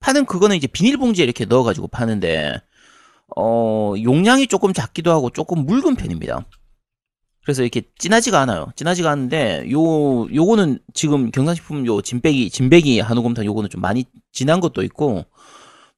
[0.00, 2.60] 파는 그거는 이제 비닐봉지에 이렇게 넣어가지고 파는데,
[3.36, 6.44] 어, 용량이 조금 작기도 하고 조금 묽은 편입니다.
[7.44, 8.72] 그래서 이렇게 진하지가 않아요.
[8.76, 14.82] 진하지가 않은데, 요, 요거는 지금 경상식품 요 진배기, 진배기 한우곰탕 요거는 좀 많이 진한 것도
[14.82, 15.24] 있고,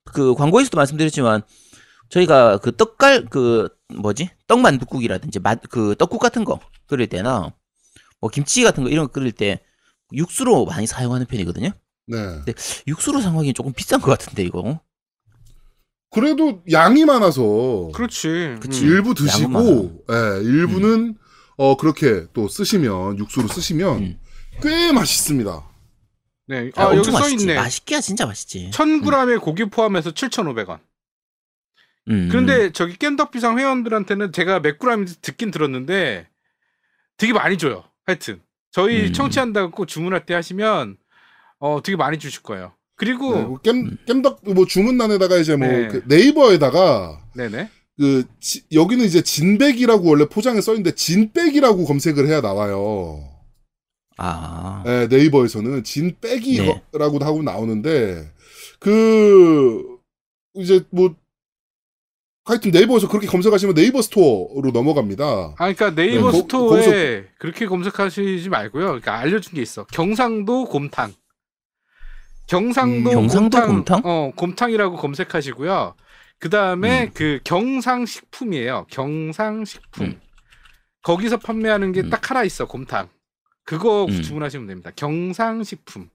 [0.04, 1.42] 그 광고에서도 말씀드렸지만,
[2.08, 4.30] 저희가 그 떡갈, 그, 뭐지?
[4.46, 7.54] 떡만둣국이라든지, 맛, 그 떡국 같은 거 끓일 때나,
[8.20, 9.60] 뭐 김치 같은 거 이런 거 끓일 때,
[10.12, 11.70] 육수로 많이 사용하는 편이거든요?
[12.06, 12.16] 네.
[12.86, 14.80] 육수로 사용하기엔 조금 비싼 것 같은데, 이거.
[16.10, 17.90] 그래도 양이 많아서.
[17.94, 18.56] 그렇지.
[18.60, 18.84] 그치.
[18.84, 18.88] 음.
[18.88, 21.16] 일부 드시고, 예, 일부는,
[21.58, 24.18] 어, 그렇게 또 쓰시면, 육수로 쓰시면, 음.
[24.62, 25.68] 꽤 맛있습니다.
[26.46, 26.70] 네.
[26.76, 27.28] 아, 아, 여기 써.
[27.28, 27.56] 있네.
[27.56, 28.70] 맛있기야 진짜 맛있지.
[28.72, 30.80] 1000g의 고기 포함해서 7,500원.
[32.08, 32.28] 음.
[32.30, 36.28] 그런데 저기 깸덕비상 회원들한테는 제가 몇 g인지 듣긴 들었는데
[37.16, 37.84] 되게 많이 줘요.
[38.06, 38.40] 하여튼
[38.70, 39.12] 저희 음.
[39.12, 40.96] 청취한다고 주문할 때 하시면
[41.58, 42.72] 어 되게 많이 주실 거예요.
[42.96, 45.86] 그리고 네, 뭐 깸, 깸덕, 뭐 주문란에다가 이제 뭐, 네.
[45.86, 47.48] 그 네이버에다가, 네.
[47.48, 53.38] 네 그, 지- 여기는 이제 진백이라고 원래 포장에 써 있는데, 진백이라고 검색을 해야 나와요.
[54.18, 54.82] 아.
[54.84, 57.24] 네, 네이버에서는 진빼기라고 네.
[57.24, 58.28] 하고 나오는데
[58.80, 59.98] 그
[60.54, 61.14] 이제 뭐
[62.48, 65.24] 하여튼 네이버에서 그렇게 검색하시면 네이버 스토어로 넘어갑니다.
[65.24, 68.86] 아, 그러니까 네이버 네, 거- 스토어에 그렇게 검색하시지 말고요.
[68.86, 69.84] 그러니까 알려준 게 있어.
[69.86, 71.12] 경상도 곰탕.
[72.46, 74.00] 경상도, 음, 경상도 곰탕, 곰탕?
[74.04, 75.94] 어, 곰탕이라고 검색하시고요.
[76.38, 77.10] 그 다음에 음.
[77.12, 78.86] 그 경상식품이에요.
[78.90, 80.06] 경상식품.
[80.06, 80.20] 음.
[81.02, 82.10] 거기서 판매하는 게 음.
[82.10, 82.66] 딱 하나 있어.
[82.66, 83.08] 곰탕.
[83.64, 84.22] 그거 음.
[84.22, 84.90] 주문하시면 됩니다.
[84.96, 86.08] 경상식품.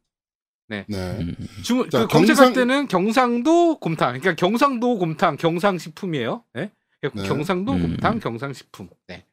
[0.70, 0.86] 네.
[0.92, 1.36] 음.
[1.64, 4.20] 주문 자, 그 검색할 경상- 때는 경상도 곰탕.
[4.20, 6.44] 그러니까 경상도 곰탕, 경상식품이에요.
[6.54, 6.72] 네?
[7.14, 7.24] 네.
[7.28, 7.82] 경상도 음.
[7.82, 8.90] 곰탕, 경상식품.
[9.08, 9.26] 네.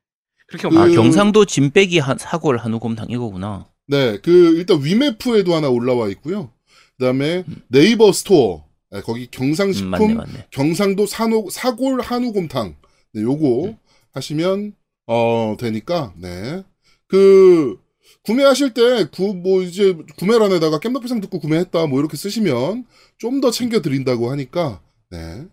[0.49, 0.95] 그렇게 그- 아, 그...
[0.95, 3.69] 경상도 진빼기 한, 사골 한우 곰탕 이거구나.
[3.87, 6.51] 네, 그 일단 위메프에도 하나 올라와 있고요.
[6.99, 10.47] 그다음에 네이버 스토어 네, 거기 음, 경상식품 맞네, 맞네.
[10.51, 12.77] 경상도 산호 사골 한우 곰탕
[13.15, 13.77] 네, 요거 음.
[14.13, 14.75] 하시면
[15.07, 16.63] 어 되니까 네.
[17.09, 17.81] 그
[18.27, 22.85] 구매하실 때 구 뭐 이제 구매란에다가 깸덕비상 듣고 구매했다 뭐 이렇게 쓰시면
[23.19, 24.81] 좀 더 챙겨 드린다고 하니까
[25.11, 25.47] 네.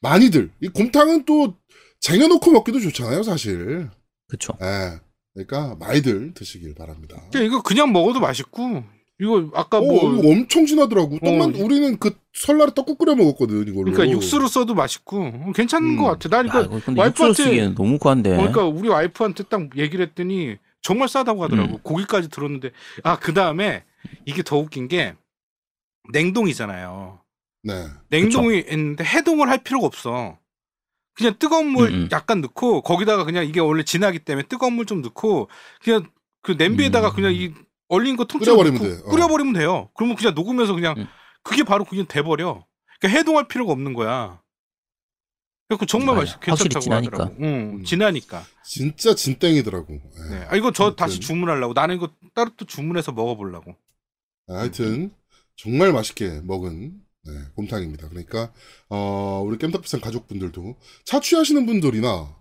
[0.00, 1.54] 많이들 이 곰탕은 또
[2.00, 3.88] 쟁여놓고 먹기도 좋잖아요, 사실.
[4.28, 4.52] 그쵸.
[4.62, 5.00] 예.
[5.34, 7.20] 그러니까 많이들 드시길 바랍니다.
[7.34, 8.84] 이거 그냥 먹어도 맛있고
[9.20, 11.18] 이거 아까 어, 뭐 이거 엄청 진하더라고.
[11.18, 11.64] 떡만 어.
[11.64, 13.84] 우리는 그 설날에 떡국 끓여 먹었거든 이걸로.
[13.92, 15.96] 그러니까 육수로 써도 맛있고 어, 괜찮은 음.
[15.96, 16.42] 것 같아.
[16.42, 18.30] 근데 육수로 와이프한테- 쓰기에는 너무 과한데.
[18.30, 20.56] 그러니까 우리 와이프한테 딱 얘기를 했더니
[20.88, 21.74] 정말 싸다고 하더라고.
[21.74, 21.78] 음.
[21.82, 22.70] 고기까지 들었는데
[23.04, 23.84] 아 그 다음에
[24.24, 25.14] 이게 더 웃긴 게
[26.12, 27.20] 냉동이잖아요.
[27.64, 27.88] 네.
[28.08, 30.38] 냉동이 있는데 해동을 할 필요가 없어.
[31.14, 32.08] 그냥 뜨거운 물 음, 음.
[32.12, 35.48] 약간 넣고 거기다가 그냥 이게 원래 진하기 때문에 뜨거운 물 좀 넣고
[35.82, 36.08] 그냥
[36.42, 37.14] 그 냄비에다가 음.
[37.16, 37.52] 그냥 이
[37.88, 39.02] 얼린 거 통째로 끓여버리면 돼.
[39.04, 39.10] 어.
[39.10, 39.90] 끓여버리면 돼요.
[39.94, 41.06] 그러면 그냥 녹으면서 그냥 음.
[41.42, 42.64] 그게 바로 그냥 돼버려.
[43.00, 44.40] 그러니까 해동할 필요가 없는 거야.
[45.68, 46.20] 그래서 정말 맞아요.
[46.20, 47.18] 맛있 괜찮다고 진하니까.
[47.24, 47.36] 하더라고.
[47.44, 47.84] 응, 음.
[47.84, 48.44] 진하니까.
[48.64, 49.92] 진짜 진땡이더라고.
[49.94, 50.34] 예.
[50.34, 50.46] 네.
[50.48, 51.20] 아 이거 저 다시 아무튼.
[51.26, 51.74] 주문하려고.
[51.74, 53.74] 나는 이거 따로 또 주문해서 먹어보려고.
[54.46, 55.12] 하여튼
[55.56, 58.08] 정말 맛있게 먹은 네, 곰탕입니다.
[58.08, 58.52] 그러니까
[58.88, 62.34] 어, 우리 깸탑비싼 가족분들도 자취하시는 분들이나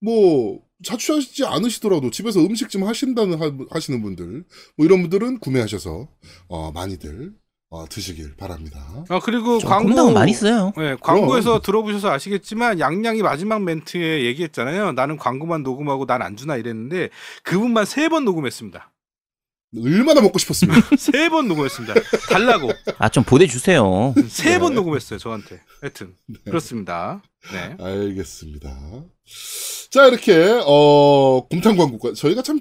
[0.00, 4.44] 뭐 자취하시지 않으시더라도 집에서 음식 좀 하신다는 하, 하시는 분들
[4.76, 6.08] 뭐 이런 분들은 구매하셔서
[6.48, 7.32] 어, 많이들
[7.74, 8.80] 어, 드시길 바랍니다.
[9.08, 10.72] 아 그리고 좀 광고 많이 써요.
[10.76, 14.92] 네, 광고에서 들어보셔서 아시겠지만 양양이 마지막 멘트에 얘기했잖아요.
[14.92, 17.10] 나는 광고만 녹음하고 난 안 주나 이랬는데
[17.42, 18.92] 그분만 세 번 녹음했습니다.
[19.76, 21.94] 얼마나 먹고 싶었으면 세번 녹음했습니다.
[22.30, 24.14] 달라고 아, 좀 보내주세요.
[24.28, 24.74] 세번 네.
[24.76, 25.60] 녹음했어요 저한테.
[25.80, 27.22] 하여튼 그렇습니다.
[27.52, 27.76] 네.
[27.84, 28.70] 알겠습니다.
[29.90, 32.60] 자 이렇게 어 곰탕 광고가 저희가 참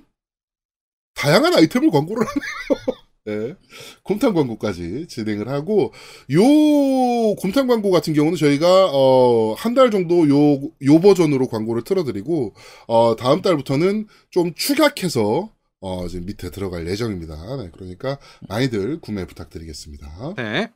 [1.13, 2.95] 다양한 아이템을 광고를 하네요.
[3.25, 3.55] 네.
[4.03, 5.93] 곰탕 광고까지 진행을 하고
[6.33, 6.41] 요
[7.35, 12.53] 곰탕 광고 같은 경우는 저희가 어 한 달 정도 요 요 버전으로 광고를 틀어드리고
[12.87, 17.35] 어 다음 달부터는 좀 축약해서 어 지금 밑에 들어갈 예정입니다.
[17.57, 20.33] 네, 그러니까 많이들 구매 부탁드리겠습니다.
[20.37, 20.69] 네.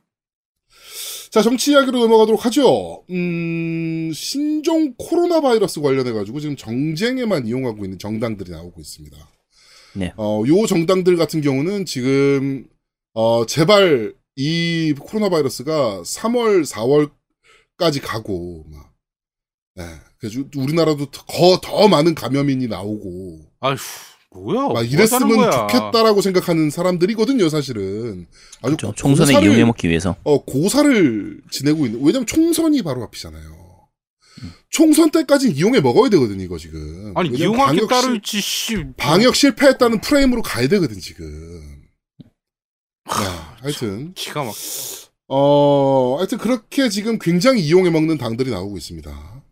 [1.30, 3.04] 자, 정치 이야기로 넘어가도록 하죠.
[3.10, 9.16] 음, 신종 코로나 바이러스 관련해가지고 지금 정쟁에만 이용하고 있는 정당들이 나오고 있습니다.
[9.98, 10.12] 네.
[10.16, 12.66] 어, 요 정당들 같은 경우는 지금,
[13.14, 18.92] 어, 제발 이 코로나 바이러스가 3월, 4월까지 가고, 막,
[19.74, 19.84] 네.
[20.18, 23.76] 그래서 우리나라도 더, 더 많은 감염인이 나오고, 아휴
[24.30, 24.60] 뭐야?
[24.68, 25.50] 막뭐 이랬으면 거야.
[25.50, 28.26] 좋겠다라고 생각하는 사람들이거든요, 사실은.
[28.62, 28.92] 아주 그렇죠.
[28.94, 30.16] 총선에 고사를- 이용해 먹기 위해서.
[30.24, 33.67] 어, 고사를 지내고 있는, 왜냐면 총선이 바로 앞이잖아요.
[34.42, 34.52] 음.
[34.70, 37.12] 총선 때까지 이용해 먹어야 되거든, 이거 지금.
[37.16, 37.30] 아니
[38.02, 38.84] 실- 있지 씨.
[38.96, 41.82] 방역 실패했다는 프레임으로 가야 되거든, 지금.
[43.10, 44.54] 야, 하여튼, 기가 막.
[45.28, 49.42] 어, 하여튼 그렇게 지금 굉장히 이용해 먹는 당들이 나오고 있습니다.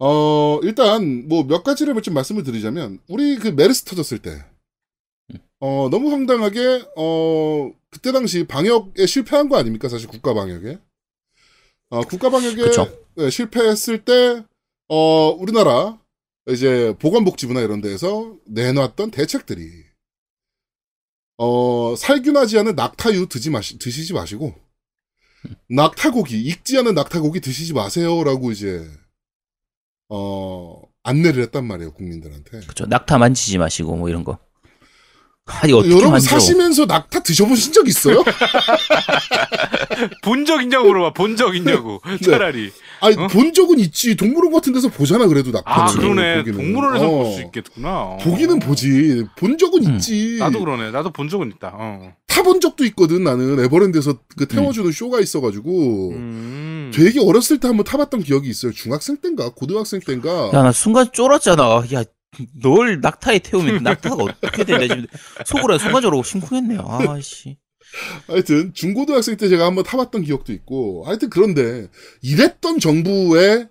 [0.00, 4.44] 어, 일단, 뭐 몇 가지를 좀 말씀을 드리자면, 우리 그 메르스 터졌을 때,
[5.60, 9.88] 어, 너무 황당하게, 어, 그때 당시 방역에 실패한 거 아닙니까?
[9.88, 10.78] 사실 국가 방역에.
[11.90, 12.62] 어, 국가 방역에.
[13.16, 14.44] 네, 실패했을 때,
[14.88, 15.98] 어, 우리나라,
[16.48, 19.84] 이제 보건복지부나 이런 데에서 내놨던 대책들이,
[21.38, 24.54] 어, 살균하지 않은 낙타유 드지 마시, 드시지 마시고,
[25.68, 28.88] 낙타고기, 익지 않은 낙타고기 드시지 마세요라고 이제,
[30.08, 32.60] 어, 안내를 했단 말이에요, 국민들한테.
[32.60, 32.86] 그렇죠.
[32.86, 34.38] 낙타 만지지 마시고 뭐 이런 거.
[35.62, 36.28] 아니 어떻게 여러분 만져?
[36.28, 38.22] 사시면서 낙타 드셔보신 적 있어요?
[40.22, 41.12] 본 적 있냐고 물어봐.
[41.14, 42.00] 본 적 있냐고.
[42.06, 42.18] 네.
[42.18, 42.70] 차라리.
[43.00, 43.26] 아니, 어?
[43.28, 44.16] 본 적은 있지.
[44.16, 45.70] 동물원 같은 데서 보잖아, 그래도 낙타.
[45.70, 46.38] 아 그러네.
[46.38, 46.58] 보기는.
[46.58, 47.10] 동물원에서 어.
[47.24, 48.16] 볼수 있겠구나.
[48.20, 49.24] 보기는 보지.
[49.36, 49.94] 본 적은 음.
[49.94, 50.36] 있지.
[50.38, 50.90] 나도 그러네.
[50.90, 51.72] 나도 본 적은 있다.
[51.74, 52.12] 어.
[52.26, 53.58] 타본 적도 있거든, 나는.
[53.64, 56.10] 에버랜드에서 그 태워주는 쇼가 있어가지고.
[56.12, 56.90] 음.
[56.94, 58.72] 되게 어렸을 때 한번 타봤던 기억이 있어요.
[58.72, 59.50] 중학생 땐가?
[59.54, 60.50] 고등학생 땐가?
[60.54, 61.84] 야 나 순간 쫄았잖아.
[61.94, 62.04] 야
[62.60, 65.06] 널 낙타에 태우면 낙타가 어떻게 되냐 지금
[65.46, 66.80] 속으로 순간적으로 심쿵했네요.
[67.08, 67.58] 아씨.
[68.26, 71.04] 하여튼, 중고등학생 때 제가 한번 타봤던 기억도 있고.
[71.06, 71.88] 하여튼 그런데,
[72.22, 73.68] 이랬던 정부의,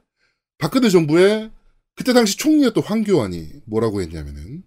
[0.58, 1.52] 박근혜 정부의,
[1.96, 4.64] 그때 당시 총리였던 황교안이 뭐라고 했냐면은,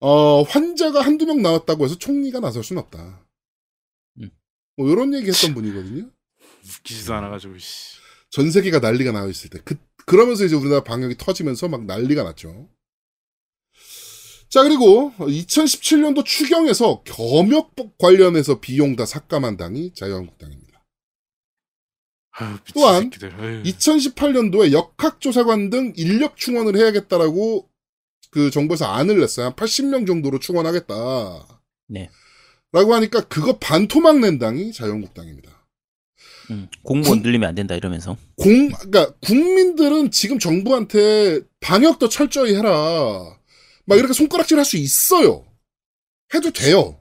[0.00, 3.26] 어, 환자가 한두 명 나왔다고 해서 총리가 나설 순 없다.
[4.20, 4.30] 음.
[4.76, 6.10] 뭐, 요런 얘기 했던 분이거든요.
[6.64, 7.58] 웃기지도 않아가지고.
[7.58, 7.98] 씨.
[8.30, 9.58] 전 세계가 난리가 나 있을 때.
[9.64, 12.68] 그, 그러면서 이제 우리나라 방역이 터지면서 막 난리가 났죠.
[14.48, 20.64] 자, 그리고 2017년도 추경에서 겸역복 관련해서 비용 다 삭감한 당이 자유한국당입니다.
[22.36, 23.34] 아유, 또한 새끼들.
[23.34, 23.62] 아유.
[23.64, 27.68] 2018년도에 역학조사관 등 인력 충원을 해야겠다라고
[28.30, 29.46] 그 정부에서 안을 냈어요.
[29.46, 31.62] 한 80명 정도로 충원하겠다.
[31.88, 32.10] 네.
[32.72, 35.53] 라고 하니까 그거 반토막 낸 당이 자유한국당입니다.
[36.50, 38.16] 음, 공무원 늘리면 안 된다 이러면서.
[38.36, 42.70] 공, 그러니까 국민들은 지금 정부한테 방역 더 철저히 해라.
[43.86, 45.44] 막 이렇게 손가락질 할 수 있어요.
[46.34, 46.98] 해도 돼요.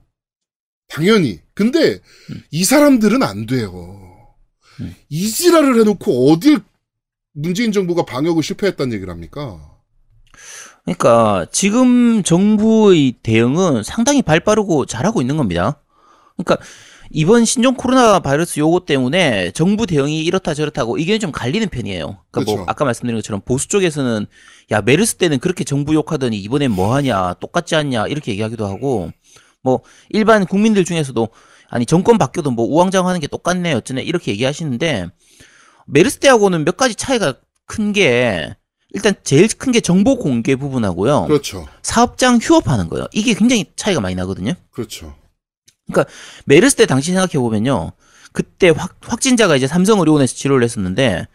[0.88, 1.40] 당연히.
[1.54, 2.44] 근데 음.
[2.52, 4.00] 이 사람들은 안 돼요.
[4.80, 4.96] 음.
[5.10, 6.60] 이 지랄을 해놓고 어딜
[7.34, 9.72] 문재인 정부가 방역을 실패했다는 얘기를 합니까?
[10.84, 15.82] 그러니까 지금 정부의 대응은 상당히 발 빠르고 잘하고 있는 겁니다.
[16.36, 16.64] 그러니까
[17.12, 22.18] 이번 신종 코로나 바이러스 요거 때문에 정부 대응이 이렇다 저렇다고 의견이 좀 갈리는 편이에요.
[22.32, 22.66] 그러니까 뭐 그렇죠.
[22.70, 24.26] 아까 말씀드린 것처럼 보수 쪽에서는
[24.72, 29.12] 야 메르스 때는 그렇게 정부 욕하더니 이번엔 뭐 하냐 똑같지 않냐 이렇게 얘기하기도 하고
[29.62, 31.30] 뭐 일반 국민들 중에서도
[31.70, 35.08] 아니 정권 바뀌어도 뭐 우왕좌왕하는 게 똑같네 어쩌네 이렇게 얘기하시는데
[35.86, 37.36] 메르스 때하고는 몇 가지 차이가
[37.66, 38.56] 큰 게
[38.96, 41.26] 일단 제일 큰 게 정보 공개 부분하고요.
[41.26, 41.68] 그렇죠.
[41.82, 43.08] 사업장 휴업하는 거예요.
[43.12, 44.54] 이게 굉장히 차이가 많이 나거든요.
[44.72, 45.16] 그렇죠.
[46.46, 47.92] 메르스 때 당시 생각해 보면요.
[48.32, 51.28] 그때 확, 확진자가 이제 삼성의료원에서 치료를 했었는데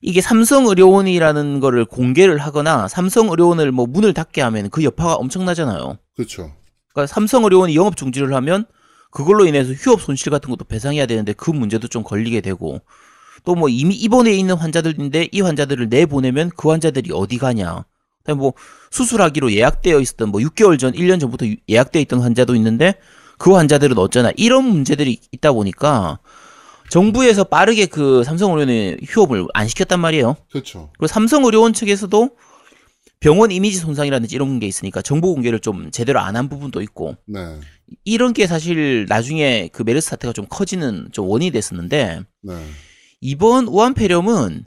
[0.00, 5.98] 이게 삼성의료원이라는 거를 공개를 하거나 삼성의료원을 뭐 문을 닫게 하면 그 여파가 엄청나잖아요.
[6.16, 6.52] 그렇죠.
[6.92, 8.66] 그러니까 삼성의료원이 영업 중지를 하면
[9.10, 12.80] 그걸로 인해서 휴업 손실 같은 것도 배상해야 되는데 그 문제도 좀 걸리게 되고
[13.44, 17.84] 또 뭐 이미 입원해 있는 환자들인데 이 환자들을 내보내면 그 환자들이 어디 가냐.
[18.18, 18.52] 그다음에 뭐
[18.90, 22.94] 수술하기로 예약되어 있었던 뭐 6개월 전, 1년 전부터 유- 예약되어 있던 환자도 있는데
[23.38, 26.18] 그 환자들은 어쩌나 이런 문제들이 있다 보니까
[26.90, 30.36] 정부에서 빠르게 그 삼성의료원의 휴업을 안 시켰단 말이에요.
[30.50, 30.90] 그렇죠.
[30.98, 32.30] 그리고 삼성의료원 측에서도
[33.20, 37.58] 병원 이미지 손상이라든지 이런 게 있으니까 정보 공개를 좀 제대로 안 한 부분도 있고 네.
[38.04, 42.54] 이런 게 사실 나중에 그 메르스 사태가 좀 커지는 좀 원인이 됐었는데 네.
[43.20, 44.64] 이번 우한 폐렴은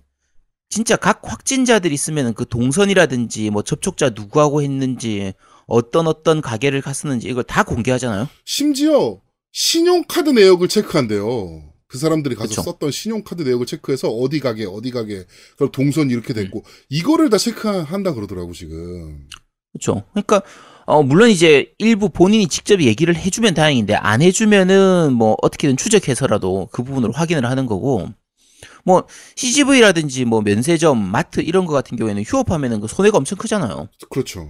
[0.70, 5.34] 진짜 각 확진자들 있으면 그 동선이라든지 뭐 접촉자 누구하고 했는지
[5.72, 8.28] 어떤 어떤 가게를 갔었는지 이걸 다 공개하잖아요.
[8.46, 9.20] 심지어
[9.54, 11.72] 신용카드 내역을 체크한대요.
[11.88, 12.62] 그 사람들이 가서 그쵸.
[12.62, 15.26] 썼던 신용카드 내역을 체크해서 어디 가게 어디 가게
[15.58, 16.64] 그럼 동선 이렇게 됐고 음.
[16.90, 19.28] 이거를 다 체크한다 그러더라고 지금.
[19.74, 20.04] 그렇죠.
[20.12, 20.42] 그러니까
[20.86, 26.84] 어 물론 이제 일부 본인이 직접 얘기를 해주면 다행인데 안 해주면은 뭐 어떻게든 추적해서라도 그
[26.84, 28.10] 부분을 확인을 하는 거고
[28.84, 29.06] 뭐
[29.36, 33.90] CGV라든지 뭐 면세점, 마트 이런 거 같은 경우에는 휴업하면은 그 손해가 엄청 크잖아요.
[34.10, 34.50] 그렇죠.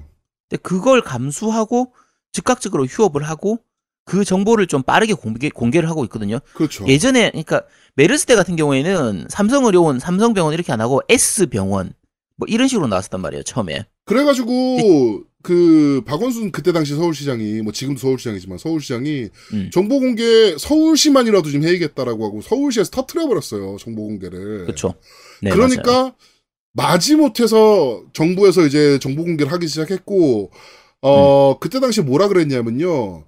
[0.52, 1.94] 근데 그걸 감수하고
[2.34, 3.60] 즉각적으로 휴업을 하고
[4.04, 6.40] 그 정보를 좀 빠르게 공개, 공개를 하고 있거든요.
[6.54, 6.86] 그렇죠.
[6.88, 7.64] 예전에 그러니까
[7.96, 11.94] 메르스 때 같은 경우에는 삼성의료원, 삼성병원 이렇게 안 하고 S병원
[12.36, 13.86] 뭐 이런 식으로 나왔었단 말이에요 처음에.
[14.06, 19.70] 그래가지고 그 박원순 그때 당시 서울시장이 뭐 지금도 서울시장이지만 서울시장이 음.
[19.72, 24.66] 정보 공개 서울시만이라도 좀 해야겠다라고 하고 서울시에서 터트려 버렸어요 정보 공개를.
[24.66, 24.96] 그렇죠.
[25.42, 25.68] 네, 맞아요.
[25.68, 26.16] 그러니까
[26.74, 30.52] 마지못해서 정부에서 이제 정보 공개를 하기 시작했고
[31.02, 33.26] 어 그때 당시 뭐라 그랬냐면요.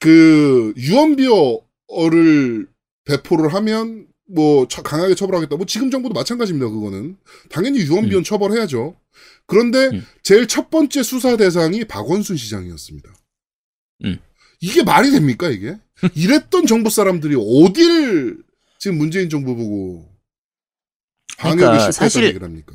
[0.00, 2.66] 그 유언비어를
[3.04, 5.56] 배포를 하면 뭐 처- 강하게 처벌하겠다.
[5.56, 7.16] 뭐 지금 정부도 마찬가지입니다 그거는.
[7.50, 8.96] 당연히 유언비어 처벌해야죠.
[9.46, 10.02] 그런데 음.
[10.22, 13.10] 제일 첫 번째 수사 대상이 박원순 시장이었습니다.
[14.04, 14.18] 음.
[14.60, 15.76] 이게 말이 됩니까 이게?
[16.16, 18.38] 이랬던 정부 사람들이 어딜
[18.78, 20.08] 지금 문재인 정부 보고
[21.38, 22.74] 그러니까 사실- 합니까?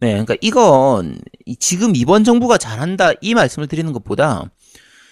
[0.00, 4.50] 네, 그러니까 이건 이- 지금 이번 정부가 잘한다 이 말씀을 드리는 것보다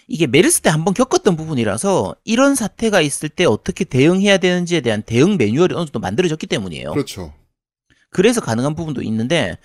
[0.09, 5.37] 이게 메르스 때 한번 겪었던 부분이라서 이런 사태가 있을 때 어떻게 대응해야 되는지에 대한 대응
[5.37, 6.91] 매뉴얼이 어느 정도 만들어졌기 때문이에요.
[6.93, 7.33] 그렇죠.
[8.11, 9.57] 그래서 가능한 부분도 있는데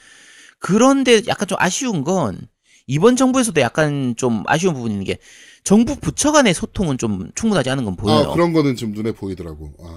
[0.60, 2.48] 그런데 약간 좀 아쉬운 건
[2.86, 5.18] 이번 정부에서도 약간 좀 아쉬운 부분이 있는 게
[5.64, 8.30] 정부 부처 간의 소통은 좀 충분하지 않은 건 보여요.
[8.30, 9.74] 아, 그런 거는 좀 눈에 보이더라고.
[9.84, 9.96] 아,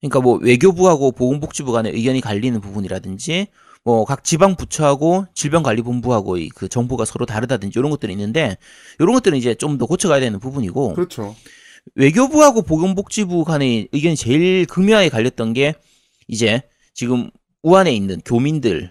[0.00, 3.46] 그러니까 뭐 외교부하고 보건복지부 간의 의견이 갈리는 부분이라든지
[3.84, 8.56] 뭐 각 지방 부처하고 질병관리본부하고 이그 정보가 서로 다르다든지 이런 것들이 있는데
[8.98, 11.34] 이런 것들은 이제 좀 더 고쳐가야 되는 부분이고 그렇죠.
[11.94, 15.74] 외교부하고 보건복지부 간의 의견이 제일 극명하게 갈렸던 게
[16.26, 16.62] 이제
[16.94, 17.30] 지금
[17.62, 18.90] 우한에 있는 교민들을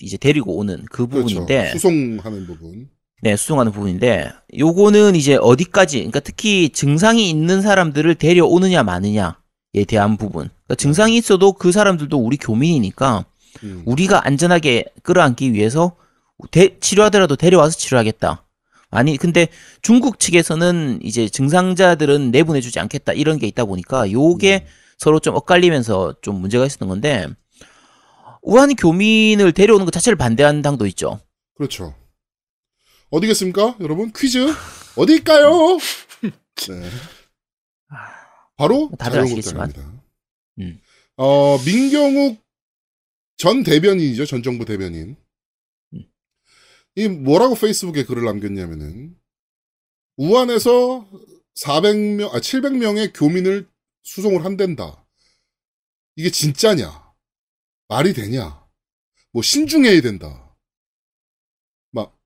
[0.00, 1.28] 이제 데리고 오는 그 그렇죠.
[1.28, 2.88] 부분인데 수송하는 부분.
[3.22, 9.38] 네, 수송하는 부분인데 요거는 이제 어디까지 그러니까 특히 증상이 있는 사람들을 데려오느냐 마느냐
[9.74, 10.48] 에 대한 부분.
[10.50, 13.24] 그러니까 증상이 있어도 그 사람들도 우리 교민이니까
[13.64, 13.82] 음.
[13.86, 15.96] 우리가 안전하게 끌어안기 위해서
[16.50, 18.44] 대- 치료하더라도 데려와서 치료하겠다.
[18.90, 19.48] 아니 근데
[19.82, 24.68] 중국 측에서는 이제 증상자들은 내보내주지 않겠다 이런 게 있다 보니까 요게 음.
[24.98, 27.26] 서로 좀 엇갈리면서 좀 문제가 있었던 건데
[28.42, 31.18] 우한 교민을 데려오는 것 자체를 반대하는 당도 있죠.
[31.56, 31.94] 그렇죠.
[33.10, 34.12] 어디겠습니까, 여러분?
[34.14, 34.52] 퀴즈
[34.96, 35.78] 어디일까요?
[36.68, 36.90] 네.
[38.56, 39.72] 바로 다들 아시겠지만.
[39.72, 40.04] 자유한국당입니다.
[40.60, 40.80] 음.
[41.16, 42.42] 어, 민경욱
[43.36, 45.16] 전 대변인이죠, 전 정부 대변인.
[45.94, 46.04] 음.
[46.94, 49.16] 이 뭐라고 페이스북에 글을 남겼냐면은
[50.16, 51.08] 우한에서
[51.56, 53.68] 400명, 아 700명의 교민을
[54.02, 55.04] 수송을 한댄다.
[56.16, 57.12] 이게 진짜냐?
[57.88, 58.64] 말이 되냐?
[59.32, 60.56] 뭐 신중해야 된다.
[61.90, 62.16] 막,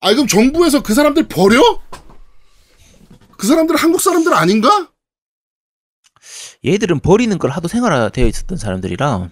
[0.00, 1.60] 아 그럼 정부에서 그 사람들 버려?
[3.36, 4.89] 그 사람들 한국 사람들 아닌가?
[6.64, 9.30] 얘들은 버리는 걸 하도 생활화되어 있었던 사람들이라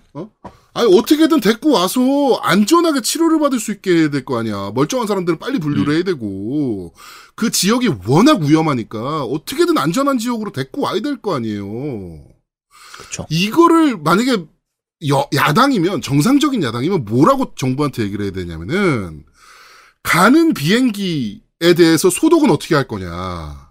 [0.75, 2.01] 아니 어떻게든 데리고 와서
[2.43, 4.71] 안전하게 치료를 받을 수 있게 해야 될 거 아니야.
[4.75, 6.95] 멀쩡한 사람들은 빨리 분류를 해야 되고
[7.35, 11.67] 그 지역이 워낙 위험하니까 어떻게든 안전한 지역으로 데리고 와야 될 거 아니에요.
[12.99, 13.27] 그쵸.
[13.29, 14.45] 이거를 만약에
[15.09, 19.25] 여- 야당이면 정상적인 야당이면 뭐라고 정부한테 얘기를 해야 되냐면은
[20.03, 23.69] 가는 비행기에 대해서 소독은 어떻게 할 거냐.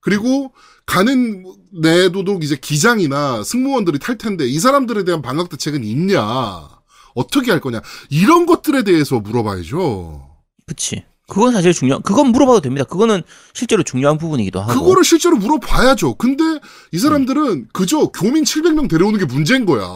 [0.00, 0.52] 그리고
[0.90, 6.68] 가는 내도독 이제 기장이나 승무원들이 탈 텐데 이 사람들에 대한 방역 대책은 있냐.
[7.14, 7.80] 어떻게 할 거냐.
[8.08, 10.28] 이런 것들에 대해서 물어봐야죠.
[10.66, 11.04] 그치.
[11.28, 12.84] 그건 사실 중요한, 그건 물어봐도 됩니다.
[12.84, 13.22] 그거는
[13.54, 14.72] 실제로 중요한 부분이기도 하고.
[14.80, 16.14] 그거를 실제로 물어봐야죠.
[16.16, 16.42] 근데
[16.90, 19.86] 이 사람들은 그저 교민 700명 데려오는 게 문제인 거야.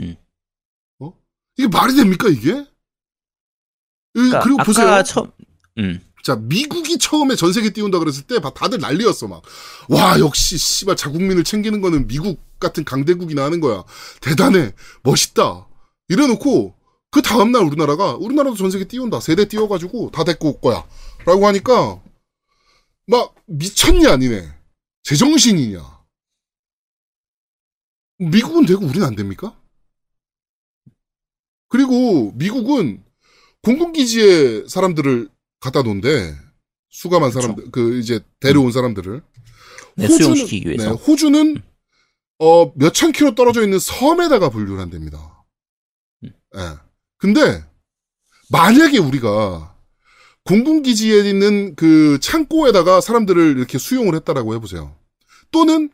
[0.00, 0.16] 음.
[1.58, 2.50] 이게 말이 됩니까, 이게?
[2.52, 2.64] 이-
[4.14, 5.02] 그러니까 그리고 아까 보세요.
[5.02, 5.30] 처음,
[5.76, 6.00] 음.
[6.22, 9.42] 자, 미국이 처음에 전 세계 띄운다 그랬을 때 바- 다들 난리였어, 막.
[9.88, 13.84] 와, 역시, 씨발, 자국민을 챙기는 거는 미국 같은 강대국이나 하는 거야.
[14.20, 14.72] 대단해.
[15.02, 15.66] 멋있다.
[16.08, 16.74] 이래놓고,
[17.10, 19.18] 그 다음날 우리나라가, 우리나라도 전 세계 띄운다.
[19.20, 20.86] 세대 띄워가지고 다 데리고 올 거야.
[21.26, 22.00] 라고 하니까,
[23.08, 24.48] 막, 미쳤냐, 니네.
[25.02, 26.02] 제정신이냐.
[28.18, 29.58] 미국은 되고 우리는 안 됩니까?
[31.68, 33.02] 그리고 미국은
[33.62, 35.28] 공군기지에 사람들을
[35.62, 36.36] 갖다 놓은데
[36.90, 39.22] 수감한 사람들 그 이제 데려온 사람들을
[39.96, 40.90] 네, 수용시키기 위해서.
[40.90, 41.62] 네, 호주는
[42.38, 45.44] 어 몇천 킬로 떨어져 있는 섬에다가 분류를 한답니다.
[46.24, 46.30] 음.
[46.56, 46.60] 예.
[47.18, 47.64] 근데
[48.50, 49.76] 만약에 우리가
[50.44, 54.96] 공군 기지에 있는 그 창고에다가 사람들을 이렇게 수용을 했다라고 해보세요.
[55.52, 55.90] 또는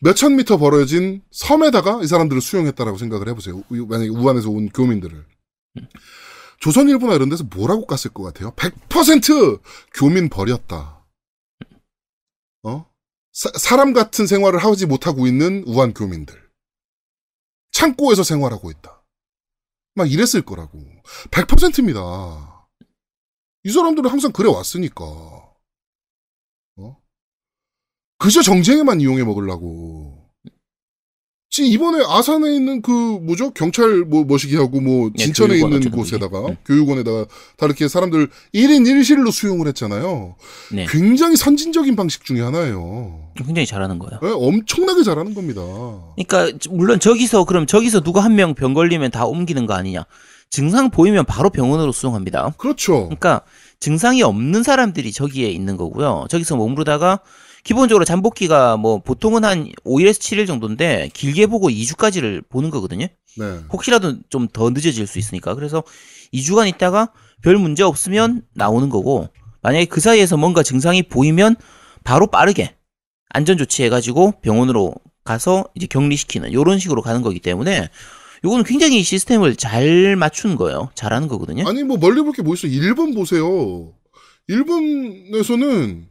[0.00, 3.62] 몇천 미터 벌어진 섬에다가 이 사람들을 수용했다라고 생각을 해보세요.
[3.70, 5.24] 우- 만약에 우한에서 온 교민들을.
[6.62, 8.52] 조선일보나 이런 데서 뭐라고 깠을 것 같아요?
[8.52, 9.60] 100%
[9.94, 11.04] 교민 버렸다.
[12.62, 12.86] 어?
[13.32, 16.40] 사, 람 같은 생활을 하지 못하고 있는 우한 교민들.
[17.72, 19.04] 창고에서 생활하고 있다.
[19.96, 20.78] 막 이랬을 거라고.
[21.32, 22.68] 100%입니다.
[23.64, 25.04] 이 사람들은 항상 그래 왔으니까.
[26.76, 27.02] 어?
[28.18, 30.11] 그저 정쟁에만 이용해 먹으려고.
[31.52, 36.46] 지 이번에 아산에 있는 그 뭐죠 경찰 뭐 머시기하고 뭐 예, 진천에 교육원 있는 곳에다가.
[36.46, 36.56] 음.
[36.64, 37.26] 교육원에다가
[37.58, 40.34] 다 이렇게 사람들 1인 1실로 수용을 했잖아요.
[40.72, 40.86] 네.
[40.88, 43.28] 굉장히 선진적인 방식 중에 하나예요.
[43.36, 44.18] 굉장히 잘하는 거예요.
[44.22, 45.60] 예, 엄청나게 잘하는 겁니다.
[46.16, 50.06] 그러니까 물론 저기서 그럼 저기서 누가 한 명 병 걸리면 다 옮기는 거 아니냐?
[50.48, 52.54] 증상 보이면 바로 병원으로 수용합니다.
[52.56, 52.94] 그렇죠.
[53.04, 53.42] 그러니까
[53.78, 56.24] 증상이 없는 사람들이 저기에 있는 거고요.
[56.30, 57.20] 저기서 머무르다가
[57.64, 63.06] 기본적으로 잠복기가 뭐 보통은 한 5일에서 7일 정도인데 길게 보고 2주까지를 보는 거거든요.
[63.38, 63.60] 네.
[63.72, 65.54] 혹시라도 좀 더 늦어질 수 있으니까.
[65.54, 65.82] 그래서
[66.34, 69.28] 2주간 있다가 별 문제 없으면 나오는 거고
[69.62, 71.56] 만약에 그 사이에서 뭔가 증상이 보이면
[72.04, 72.74] 바로 빠르게
[73.30, 74.94] 안전 조치 해 가지고 병원으로
[75.24, 77.88] 가서 이제 격리시키는 이런 식으로 가는 거기 때문에
[78.44, 80.90] 요거는 굉장히 시스템을 잘 맞춘 거예요.
[80.96, 81.66] 잘하는 거거든요.
[81.68, 82.66] 아니 뭐 멀리 볼 게 뭐 있어?
[82.66, 83.92] 일본 보세요.
[84.48, 86.08] 일본에서는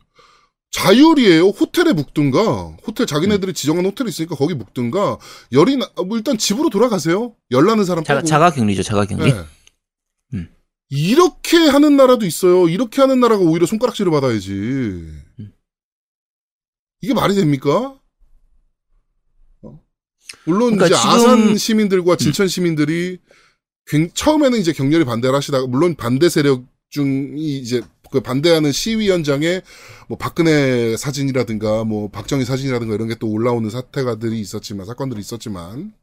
[0.71, 1.47] 자율이에요.
[1.49, 5.17] 호텔에 묵든가 호텔 자기네들이 지정한 호텔이 있으니까 거기 묵든가
[5.51, 7.35] 열이 나, 뭐 일단 집으로 돌아가세요.
[7.51, 8.27] 열 나는 사람 자가, 빼고.
[8.27, 8.81] 자가 격리죠.
[8.83, 9.33] 자가 격리.
[9.33, 9.39] 네.
[10.35, 10.49] 음.
[10.89, 12.69] 이렇게 하는 나라도 있어요.
[12.69, 14.51] 이렇게 하는 나라가 오히려 손가락질을 받아야지.
[14.51, 15.51] 음.
[17.01, 17.99] 이게 말이 됩니까?
[19.63, 19.79] 어?
[20.45, 21.13] 물론 그러니까 이제 지금- 음.
[21.15, 23.19] 아산 시민들과 진천 시민들이
[23.87, 27.81] 굉- 처음에는 이제 격렬히 반대를 하시다가 물론 반대 세력 중이 이제
[28.11, 29.61] 그 반대하는 시위 현장에
[30.07, 35.93] 뭐 박근혜 사진이라든가 뭐 박정희 사진이라든가 이런 게 또 올라오는 사태가들이 있었지만 사건들이 있었지만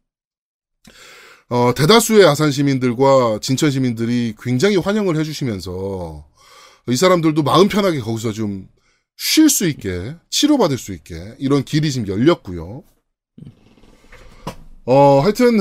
[1.51, 6.27] 어, 대다수의 아산 시민들과 진천 시민들이 굉장히 환영을 해주시면서
[6.89, 8.69] 이 사람들도 마음 편하게 거기서 좀
[9.19, 12.85] 쉴 수 있게 치료받을 수 있게 이런 길이 지금 열렸고요.
[14.85, 15.59] 어 하여튼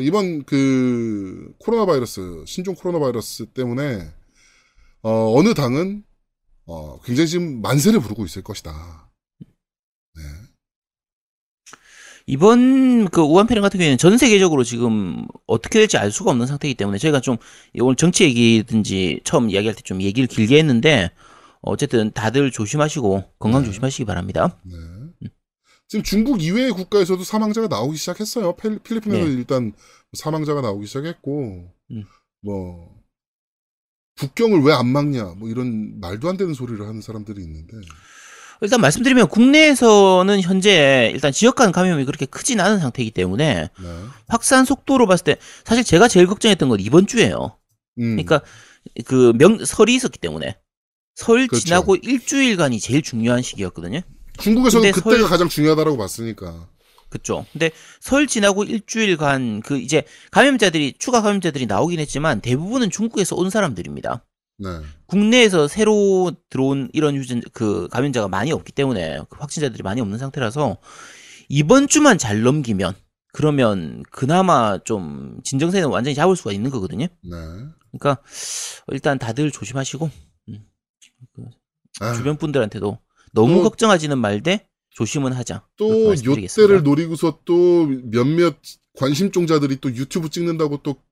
[0.00, 4.10] 이번 그 코로나 바이러스 신종 코로나 바이러스 때문에
[5.02, 6.04] 어, 어느 당은
[6.66, 9.10] 어, 굉장히 지금 만세를 부르고 있을 것이다.
[10.14, 10.22] 네.
[12.26, 16.76] 이번 그 우한 패령 같은 경우에는 전 세계적으로 지금 어떻게 될지 알 수가 없는 상태이기
[16.76, 17.36] 때문에 저희가 좀
[17.80, 21.10] 오늘 정치 얘기든지 처음 이야기할 때 좀 얘기를 길게 했는데
[21.62, 23.66] 어쨌든 다들 조심하시고 건강 네.
[23.66, 24.56] 조심하시기 바랍니다.
[24.64, 25.28] 네.
[25.88, 28.54] 지금 중국 이외의 국가에서도 사망자가 나오기 시작했어요.
[28.56, 29.32] 필- 필리핀에서 네.
[29.32, 29.72] 일단
[30.14, 32.04] 사망자가 나오기 시작했고, 음.
[32.42, 33.01] 뭐,
[34.22, 37.76] 국경을 왜 안 막냐, 뭐 이런 말도 안 되는 소리를 하는 사람들이 있는데,
[38.60, 43.98] 일단 말씀드리면 국내에서는 현재 일단 지역 간 감염이 그렇게 크진 않은 상태이기 때문에 네.
[44.28, 47.56] 확산 속도로 봤을 때 사실 제가 제일 걱정했던 건 이번 주예요.
[47.98, 48.40] 음, 그러니까
[49.04, 50.56] 그 명 설이 있었기 때문에
[51.16, 51.64] 설 그렇죠.
[51.64, 54.00] 지나고 일주일간이 제일 중요한 시기였거든요.
[54.38, 56.68] 중국에서는 그때가 설- 가장 중요하다라고 봤으니까.
[57.12, 57.44] 그쵸.
[57.52, 64.24] 근데 설 지나고 일주일간 그 이제 감염자들이 추가 감염자들이 나오긴 했지만 대부분은 중국에서 온 사람들입니다.
[64.58, 64.68] 네.
[65.06, 70.78] 국내에서 새로 들어온 이런 유전 그 감염자가 많이 없기 때문에 그 확진자들이 많이 없는 상태라서
[71.48, 72.94] 이번 주만 잘 넘기면
[73.34, 77.06] 그러면 그나마 좀 진정세는 완전히 잡을 수가 있는 거거든요.
[77.06, 77.36] 네.
[77.92, 78.22] 그러니까
[78.88, 80.10] 일단 다들 조심하시고
[80.48, 80.64] 음,
[81.34, 81.44] 그
[82.00, 82.98] 아유, 주변 분들한테도
[83.34, 85.66] 너무 또- 걱정하지는 말되 조심은 하자.
[85.76, 86.14] 또.
[86.14, 88.56] 요때를 노리고서 또 몇몇
[88.98, 91.02] 관심종자들이 또 유튜브 찍는다고 또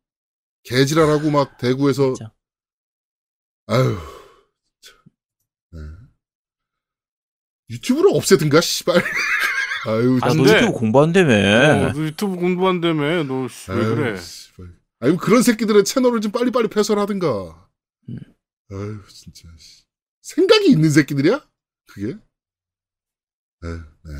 [0.64, 2.32] 개지랄하고 막 대구에서 진짜.
[3.66, 3.96] 아유
[4.82, 4.94] 참.
[5.72, 5.80] 네.
[7.70, 8.96] 유튜브를 없애든가 씨발
[9.86, 11.32] 아유 아, 너 유튜브 공부한다며.
[11.88, 14.16] 어, 너 유튜브 공부한다며 너왜 아유, 그래?
[14.20, 14.66] 씨발.
[14.98, 17.68] 아니 그런 새끼들의 채널을 좀 빨리빨리 폐설하든가
[18.10, 18.18] 음.
[18.72, 19.84] 아유 진짜 씨.
[20.20, 21.48] 생각이 있는 새끼들이야
[21.86, 22.18] 그게
[23.62, 24.12] 네, 네.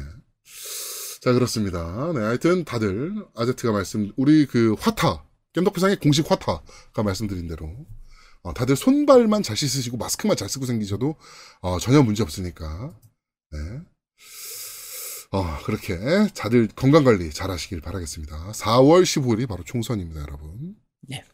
[1.21, 7.87] 자 그렇습니다 네 하여튼 다들 아제트가 말씀 우리 그 화타 겜덕비상의 공식 화타가 말씀드린 대로
[8.43, 11.17] 어, 다들 손발만 잘 씻으시고 마스크만 잘 쓰고 챙기셔도
[11.61, 12.95] 어, 전혀 문제 없으니까
[13.53, 13.59] 네.
[15.33, 15.97] 어, 그렇게
[16.35, 18.53] 다들 건강 관리 잘 하시길 바라겠습니다.
[18.53, 20.75] 4월 15일이 바로 총선입니다, 여러분.
[21.03, 21.25] 네.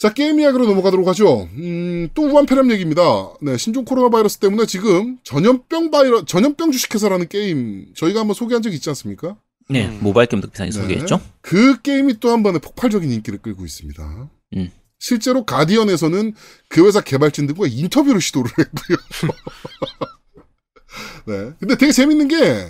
[0.00, 1.42] 자, 게임 이야기로 넘어가도록 하죠.
[1.56, 3.02] 음, 또 우한 폐렴 얘기입니다.
[3.42, 8.72] 네, 신종 코로나 바이러스 때문에 지금 전염병 바이러, 전염병 주식회사라는 게임 저희가 한번 소개한 적
[8.72, 9.36] 있지 않습니까?
[9.68, 9.98] 네, 음.
[10.00, 10.72] 모바일 겜덕비상에 네.
[10.72, 11.20] 소개했죠.
[11.42, 14.30] 그 게임이 또 한 번에 폭발적인 인기를 끌고 있습니다.
[14.56, 14.70] 음.
[14.98, 16.34] 실제로 가디언에서는
[16.70, 18.98] 그 회사 개발진 들과 인터뷰를 시도를 했고요.
[21.26, 21.52] 네.
[21.60, 22.68] 근데 되게 재밌는 게,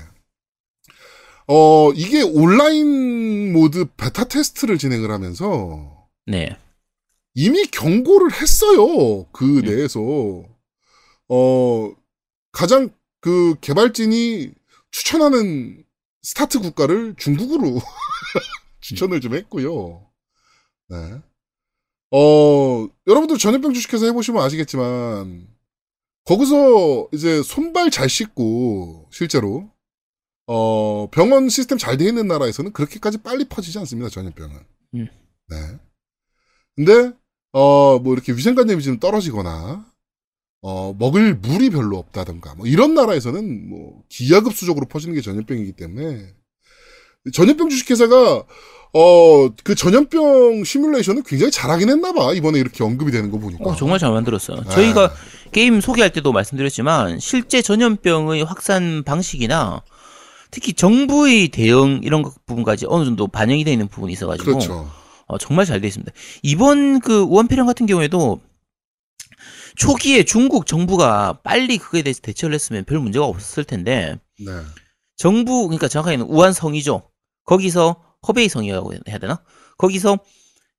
[1.47, 6.57] 어, 이게 온라인 모드 베타 테스트를 진행을 하면서 네.
[7.35, 9.27] 이미 경고를 했어요.
[9.33, 9.63] 그 음.
[9.63, 10.45] 내에서.
[11.29, 11.95] 어,
[12.53, 14.53] 가장 그 개발진이
[14.91, 15.85] 추천하는
[16.23, 17.81] 스타트 국가를 중국으로
[18.81, 20.07] 추천을 좀 했고요.
[20.89, 20.97] 네.
[22.13, 25.47] 어, 여러분들 전염병 주식회사 해보시면 아시겠지만,
[26.25, 29.71] 거기서 이제 손발 잘 씻고, 실제로,
[30.47, 34.57] 어, 병원 시스템 잘 돼 있는 나라에서는 그렇게까지 빨리 퍼지지 않습니다, 전염병은.
[34.95, 35.09] 음.
[35.49, 35.57] 네.
[36.75, 37.13] 근데,
[37.53, 39.85] 어, 뭐 이렇게 위생관념이 좀 떨어지거나,
[40.63, 46.29] 어, 먹을 물이 별로 없다던가, 뭐 이런 나라에서는 뭐 기하급수적으로 퍼지는 게 전염병이기 때문에,
[47.33, 48.45] 전염병 주식회사가
[48.93, 52.33] 어, 그 전염병 시뮬레이션을 굉장히 잘하긴 했나봐.
[52.35, 53.65] 이번에 이렇게 언급이 되는 거 보니까.
[53.65, 54.63] 어, 정말 잘 만들었어요.
[54.63, 54.71] 네.
[54.71, 55.13] 저희가
[55.53, 59.83] 게임 소개할 때도 말씀드렸지만 실제 전염병의 확산 방식이나
[60.51, 64.91] 특히 정부의 대응 이런 것 부분까지 어느 정도 반영이 되어 있는 부분이 있어가지고 그렇죠.
[65.31, 66.13] 어, 정말 잘 되어 있습니다.
[66.43, 68.41] 이번 그 우한폐렴 같은 경우에도
[69.77, 74.53] 초기에 중국 정부가 빨리 그거에 대해서 대처를 했으면 별 문제가 없었을 텐데 네.
[75.17, 77.03] 정부 그러니까 정확하게는 우한성이죠.
[77.45, 79.43] 거기서 허베이 성이라고 해야 되나?
[79.79, 80.19] 거기서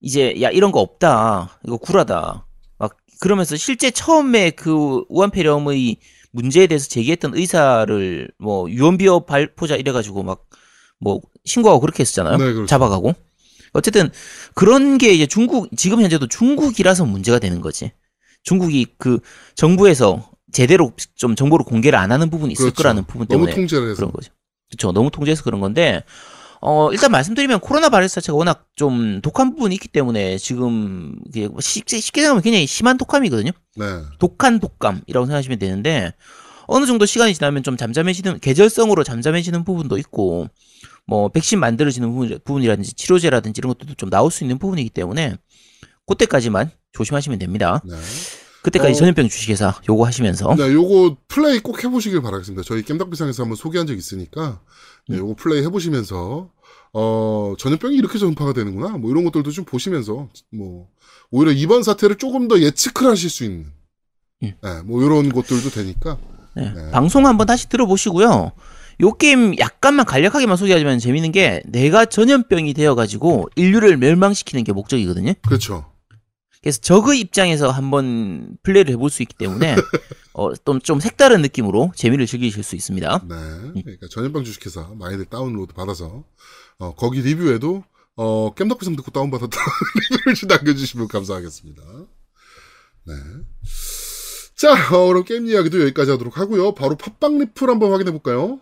[0.01, 1.59] 이제 야 이런 거 없다.
[1.65, 2.45] 이거 구라다.
[2.77, 5.97] 막 그러면서 실제 처음에 그 우한폐렴의
[6.31, 10.45] 문제에 대해서 제기했던 의사를 뭐 유언비어 발포자 이래 가지고 막
[11.01, 12.37] 뭐 신고하고 그렇게 했었잖아요.
[12.37, 12.65] 네, 그렇죠.
[12.67, 13.13] 잡아가고.
[13.73, 14.09] 어쨌든
[14.53, 17.91] 그런 게 이제 중국 지금 현재도 중국이라서 문제가 되는 거지.
[18.43, 19.19] 중국이 그
[19.55, 22.75] 정부에서 제대로 좀 정보를 공개를 안 하는 부분이 있을 그렇죠.
[22.77, 23.51] 거라는 부분 때문에.
[23.95, 24.31] 그런 거죠.
[24.69, 24.91] 그렇죠.
[24.91, 26.03] 너무 통제해서 그런 건데
[26.59, 31.15] 어 일단 말씀드리면 코로나 바이러스 자체가 워낙 좀 독한 부분이 있기 때문에 지금
[31.59, 33.51] 쉽게 쉽게 생각하면 굉장히 심한 독감이거든요.
[33.77, 33.85] 네.
[34.19, 36.13] 독한 독감이라고 생각하시면 되는데
[36.71, 40.47] 어느 정도 시간이 지나면 좀 잠잠해지는 계절성으로 잠잠해지는 부분도 있고
[41.05, 45.35] 뭐 백신 만들어지는 부분, 부분이라든지 치료제라든지 이런 것들도 좀 나올 수 있는 부분이기 때문에
[46.07, 47.81] 그때까지만 조심하시면 됩니다.
[47.85, 47.95] 네.
[48.63, 48.95] 그때까지 어.
[48.95, 52.63] 전염병 주식회사 요거 하시면서 네, 요거 플레이 꼭 해보시길 바라겠습니다.
[52.65, 54.61] 저희 겜덕비상에서 한번 소개한 적 있으니까,
[55.09, 56.51] 네, 요거 플레이 해보시면서,
[56.93, 58.97] 어, 전염병이 이렇게 전파가 되는구나.
[58.97, 60.87] 뭐 이런 것들도 좀 보시면서, 뭐,
[61.31, 63.65] 오히려 이번 사태를 조금 더 예측을 하실 수 있는,
[64.43, 64.53] 음.
[64.61, 66.19] 네, 뭐 이런 것들도 되니까,
[66.55, 66.91] 네, 네.
[66.91, 68.51] 방송 한번 다시 들어보시고요.
[69.01, 75.33] 요 게임 약간만 간략하게만 소개하지만 재밌는 게 내가 전염병이 되어가지고 인류를 멸망시키는 게 목적이거든요.
[75.47, 75.91] 그렇죠.
[76.61, 79.75] 그래서 적의 입장에서 한번 플레이를 해볼 수 있기 때문에
[80.33, 83.25] 어, 좀, 좀 색다른 느낌으로 재미를 즐기실 수 있습니다.
[83.27, 83.35] 네.
[83.81, 86.23] 그러니까 전염병 주식회사 많이들 다운로드 받아서,
[86.77, 87.83] 어, 거기 리뷰에도,
[88.15, 89.57] 어, 겜덕비상 듣고 다운받았다
[90.11, 91.81] 리뷰를 좀 남겨주시면 감사하겠습니다.
[93.07, 93.13] 네.
[94.61, 96.75] 자, 어, 그럼 게임 이야기도 여기까지 하도록 하고요.
[96.75, 98.59] 바로 팟빵 리플 한번 확인해 볼까요?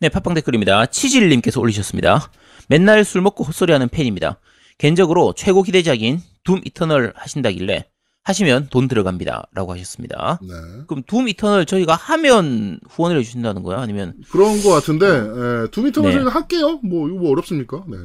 [0.00, 0.86] 네, 팟빵 댓글입니다.
[0.86, 2.32] 치질님께서 올리셨습니다.
[2.68, 4.40] 맨날 술 먹고 헛소리하는 팬입니다.
[4.78, 7.86] 개인적으로 최고 기대작인 Doom Eternal 하신다길래
[8.24, 9.50] 하시면 돈 들어갑니다.
[9.54, 10.40] 라고 하셨습니다.
[10.42, 10.48] 네.
[10.88, 13.80] 그럼 Doom Eternal 저희가 하면 후원을 해주신다는 거야?
[13.80, 16.14] 아니면, 그런 것 같은데, 예, 두미터는 네.
[16.16, 16.80] 저희가 할게요.
[16.82, 17.84] 뭐, 이거 뭐 어렵습니까?
[17.88, 17.96] 네.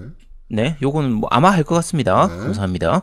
[0.50, 2.28] 네, 요거는 뭐 아마 할 것 같습니다.
[2.28, 2.38] 네.
[2.38, 3.02] 감사합니다.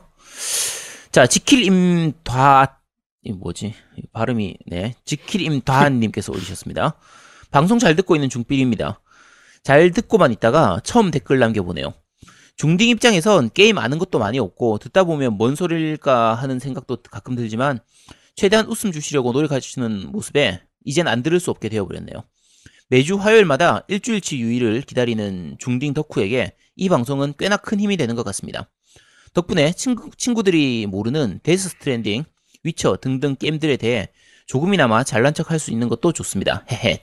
[1.13, 2.81] 자, 지킬임 다,
[3.25, 3.75] 이 뭐지?
[3.97, 4.95] 이 발음이, 네.
[5.05, 6.97] 지킬임다님께서 올리셨습니다.
[7.51, 9.01] 방송 잘 듣고 있는 중필입니다.
[9.63, 11.95] 잘 듣고만 있다가 처음 댓글 남겨보네요.
[12.57, 17.81] 중딩 입장에선 게임 아는 것도 많이 없고 듣다 보면 뭔 소릴까 하는 생각도 가끔 들지만
[18.37, 22.25] 최대한 웃음 주시려고 노력하시는 모습에 이젠 안 들을 수 없게 되어버렸네요.
[22.91, 28.69] 매주 화요일마다 일주일치 유희를 기다리는 중딩 덕후에게 이 방송은 꽤나 큰 힘이 되는 것 같습니다.
[29.33, 32.25] 덕분에 친구, 친구들이 모르는 Death Stranding,
[32.65, 34.09] Witcher 등등 게임들에 대해
[34.47, 36.65] 조금이나마 잘난 척 할 수 있는 것도 좋습니다.
[36.71, 37.03] 헤헤.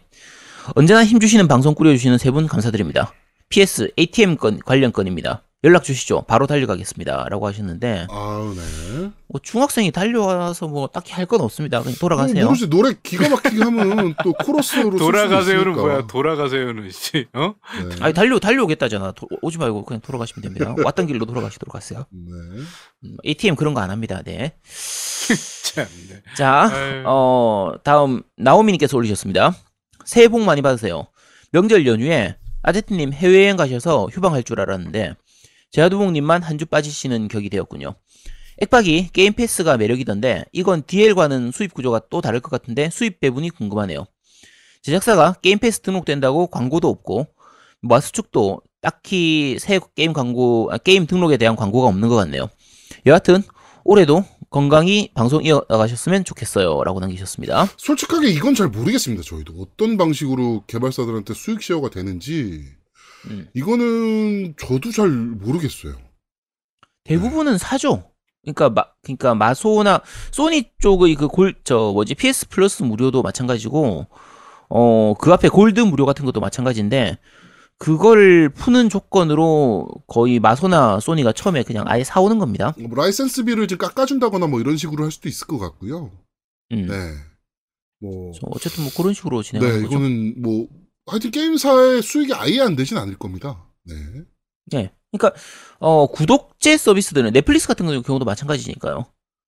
[0.76, 3.14] 언제나 힘주시는 방송 꾸려주시는 세 분 감사드립니다.
[3.50, 5.44] PS ATM 건 관련 건입니다.
[5.64, 6.24] 연락 주시죠.
[6.28, 7.28] 바로 달려가겠습니다.
[7.30, 9.12] 라고 하셨는데 아우, 네.
[9.28, 11.82] 뭐 중학생이 달려와서 뭐 딱히 할 건 없습니다.
[11.84, 12.46] 그냥 돌아가세요.
[12.46, 14.98] 모르지, 노래 기가 막히게 하면 또 코러스로.
[14.98, 15.74] 돌아가세요는.
[15.74, 16.08] 뭐야?
[16.08, 17.28] 돌아가세요는 씨.
[17.34, 17.54] 어?
[17.90, 17.96] 네.
[18.02, 19.12] 아니 달려 달려오겠다잖아.
[19.12, 20.76] 도- 오지 말고 그냥 돌아가시면 됩니다.
[20.84, 22.06] 왔던 길로 돌아가시도록 하세요.
[22.10, 22.32] 네.
[23.04, 24.22] 음, ATM 그런 거 안 합니다.
[24.26, 24.54] 네.
[25.64, 25.86] 참.
[26.10, 26.22] 네.
[26.36, 27.04] 자, 아유.
[27.06, 29.54] 어, 다음, 나오미님께서 올리셨습니다.
[30.06, 31.06] 새해 복 많이 받으세요.
[31.52, 35.16] 명절 연휴에 아제트님 해외여행 가셔서 휴방할 줄 알았는데,
[35.72, 37.96] 제아두목님만 한 주 빠지시는 격이 되었군요.
[38.60, 44.06] 액박이 게임 패스가 매력이던데, 이건 DL과는 수입 구조가 또 다를 것 같은데, 수입 배분이 궁금하네요.
[44.84, 47.28] 제작사가 Game Pass 등록된다고 광고도 없고,
[47.82, 52.50] 마소 측도 딱히 새 게임 광고, 아, 게임 등록에 대한 광고가 없는 것 같네요.
[53.08, 53.42] 여하튼,
[53.84, 56.84] 올해도 건강히 방송 이어가셨으면 좋겠어요.
[56.84, 57.68] 라고 남기셨습니다.
[57.78, 59.24] 솔직하게 이건 잘 모르겠습니다.
[59.24, 62.66] 저희도 어떤 방식으로 개발사들한테 수익 share가 되는지
[63.30, 63.48] 음.
[63.54, 65.96] 이거는 저도 잘 모르겠어요.
[67.04, 68.12] 대부분은 사죠.
[68.44, 70.02] 그러니까 마, 그러니까 마소나
[70.32, 74.08] 소니 쪽의 그 골 저 뭐지 PS 플러스 무료도 마찬가지고
[74.70, 77.18] 어 그 앞에 골드 무료 같은 것도 마찬가지인데
[77.78, 82.74] 그걸 푸는 조건으로 거의 마소나 소니가 처음에 그냥 아예 사오는 겁니다.
[82.80, 86.12] 뭐 라이센스비를 좀 깎아준다거나 뭐 이런 식으로 할 수도 있을 것 같고요.
[86.72, 86.88] 음.
[86.88, 86.96] 네.
[88.00, 89.96] 뭐, 어쨌든 뭐 그런 식으로 네, 진행하는 거죠.
[89.96, 90.68] 이거는 뭐,
[91.12, 93.66] 하여튼 게임사의 수익이 아예 안 되진 않을 겁니다.
[93.84, 93.96] 네.
[94.68, 94.92] 네.
[95.12, 95.38] 그러니까
[95.80, 99.06] 어 구독제 서비스들은 넷플릭스 같은 경우도 마찬가지니까요.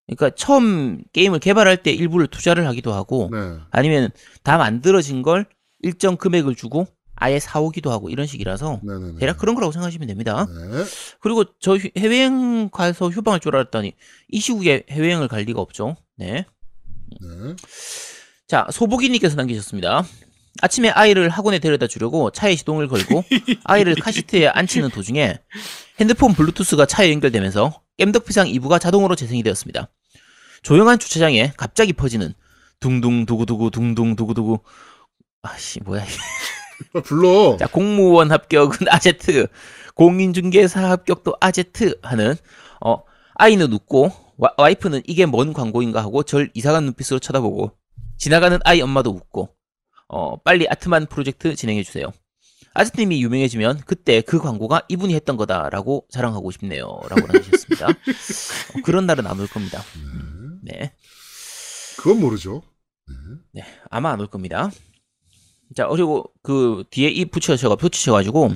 [0.08, 3.38] 그러니까 처음 게임을 개발할 때 일부를 투자를 하기도 하고 네.
[3.72, 4.10] 아니면
[4.44, 5.46] 다 만들어진 걸
[5.80, 6.86] 일정 금액을 주고
[7.16, 9.20] 아예 사오기도 하고 이런 식이라서 네네네.
[9.20, 10.46] 대략 그런 거라고 생각하시면 됩니다.
[10.50, 10.84] 네.
[11.22, 13.94] 그리고 저 휴- 해외여행 가서 휴방할 줄 알았더니
[14.28, 15.96] 이 시국에 해외여행을 갈 리가 없죠.
[16.18, 16.46] 네.
[17.22, 17.56] 네.
[18.50, 20.04] 자, 소복이님께서 남기셨습니다.
[20.62, 23.24] 아침에 아이를 학원에 데려다 주려고 차에 시동을 걸고
[23.64, 25.40] 아이를 카시트에 앉히는 도중에
[26.00, 29.90] 핸드폰 블루투스가 차에 연결되면서 깸덕비상 2부가 자동으로 재생이 되었습니다.
[30.62, 32.34] 조용한 주차장에 갑자기 퍼지는
[32.80, 34.60] 둥둥 두구두구 둥둥 두구두구
[35.42, 36.14] 아씨 뭐야 이게.
[36.94, 37.58] 빨리 불러.
[37.58, 39.48] 자 공무원 합격은 아제트
[39.96, 42.36] 공인중개사 합격도 아제트 하는
[42.84, 43.04] 어
[43.36, 47.72] 아이는 웃고 와, 와이프는 이게 뭔 광고인가 하고 절 이상한 눈빛으로 쳐다보고
[48.18, 49.50] 지나가는 아이 엄마도 웃고
[50.16, 52.12] 어 빨리 아트만 프로젝트 진행해 주세요.
[52.76, 57.88] 아제트님이 유명해지면 그때 그 광고가 이분이 했던 거다라고 자랑하고 싶네요 라고 남기셨습니다.
[57.90, 59.82] 어, 그런 날은 안 올 겁니다.
[60.64, 60.94] 네.
[61.98, 62.62] 그건 모르죠.
[63.54, 64.70] 네, 아마 안 올 겁니다.
[65.76, 68.52] 자, 그리고 그 뒤에 이 붙여셔가 붙이셔가지고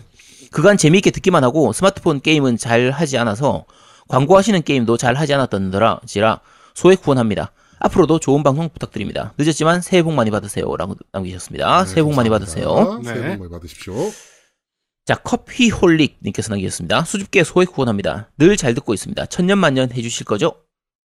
[0.51, 3.65] 그간 재미있게 듣기만 하고 스마트폰 게임은 잘 하지 않아서
[4.09, 6.41] 광고하시는 게임도 잘 하지 않았던더라지라
[6.75, 7.51] 소액 후원합니다.
[7.79, 9.33] 앞으로도 좋은 방송 부탁드립니다.
[9.37, 11.83] 늦었지만 새해 복 많이 받으세요 라고 남기셨습니다.
[11.83, 12.69] 네, 새해 복 많이 감사합니다.
[12.73, 12.99] 받으세요.
[13.03, 13.13] 네.
[13.21, 14.11] 새해 복 많이 받으십시오.
[15.05, 17.03] 자, 커피홀릭 님께서 남기셨습니다.
[17.05, 18.29] 수줍게 소액 후원합니다.
[18.37, 19.25] 늘 잘 듣고 있습니다.
[19.27, 20.55] 천년만년 해주실 거죠?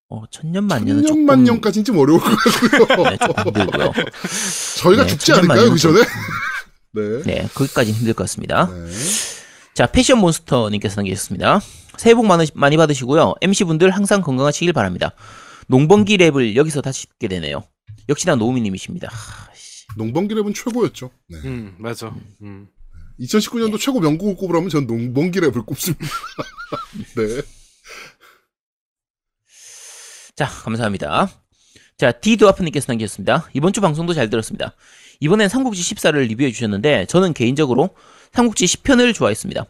[0.09, 2.29] 어, 천년만년은 조금 천년만년까지는 좀 어려울 것
[2.89, 3.11] 같고요.
[3.11, 3.93] 네, 좀 힘들고요.
[4.83, 6.01] 저희가 네, 죽지 않을까요, 그 전에?
[6.95, 7.23] 네.
[7.25, 8.67] 네, 거기까지는 힘들 것 같습니다.
[8.67, 8.91] 네.
[9.75, 11.61] 자, 패션 몬스터 님께서 남기셨습니다.
[11.97, 13.35] 새해 복 많이 받으시고요.
[13.41, 15.13] MC분들 항상 건강하시길 바랍니다.
[15.73, 17.65] 농번기 랩을 여기서 다시 듣게 되네요.
[18.11, 19.11] 역시나 노우미님이십니다.
[19.97, 21.11] 농번기 랩은 최고였죠.
[21.31, 21.39] 네.
[21.47, 22.15] 음, 맞아.
[22.43, 22.69] 음.
[23.19, 26.05] 2019년도 최고 명곡을 꼽으라면 전 농번기 랩을 꼽습니다.
[27.17, 27.43] 네.
[30.37, 31.31] 자, 감사합니다.
[31.97, 33.49] 자, 디드와프님께서 남기셨습니다.
[33.55, 34.75] 이번 주 방송도 잘 들었습니다.
[35.21, 37.97] 이번엔 삼국지 14를 리뷰해 주셨는데 저는 개인적으로
[38.33, 39.65] 삼국지 10편을 좋아했습니다.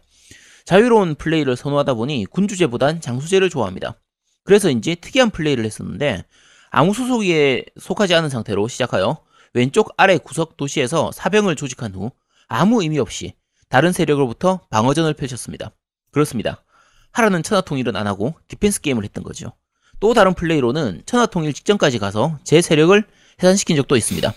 [0.64, 4.01] 자유로운 플레이를 선호하다 보니 군주제보단 장수제를 좋아합니다.
[4.44, 6.24] 그래서인지 특이한 플레이를 했었는데
[6.70, 9.18] 아무 소속에 속하지 않은 상태로 시작하여
[9.54, 12.10] 왼쪽 아래 구석 도시에서 사병을 조직한 후
[12.48, 13.34] 아무 의미 없이
[13.68, 15.72] 다른 세력으로부터 방어전을 펼쳤습니다.
[16.10, 16.64] 그렇습니다.
[17.12, 19.52] 하라는 천하통일은 안 하고 디펜스 게임을 했던 거죠.
[20.00, 23.02] 또 다른 플레이로는 천하통일 직전까지 가서 제 세력을
[23.42, 24.32] 해산시킨 적도 있습니다.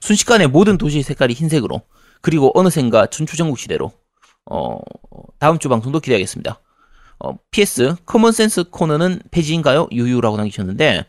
[0.00, 1.82] 순식간에 모든 도시의 색깔이 흰색으로
[2.20, 3.92] 그리고 어느샌가 전투전국 시대로
[4.46, 4.78] 어,
[5.38, 6.60] 다음 주 방송도 기대하겠습니다.
[7.22, 9.88] 어, PS common sense 코너는 폐지인가요?
[9.92, 11.04] 유유라고 남기셨는데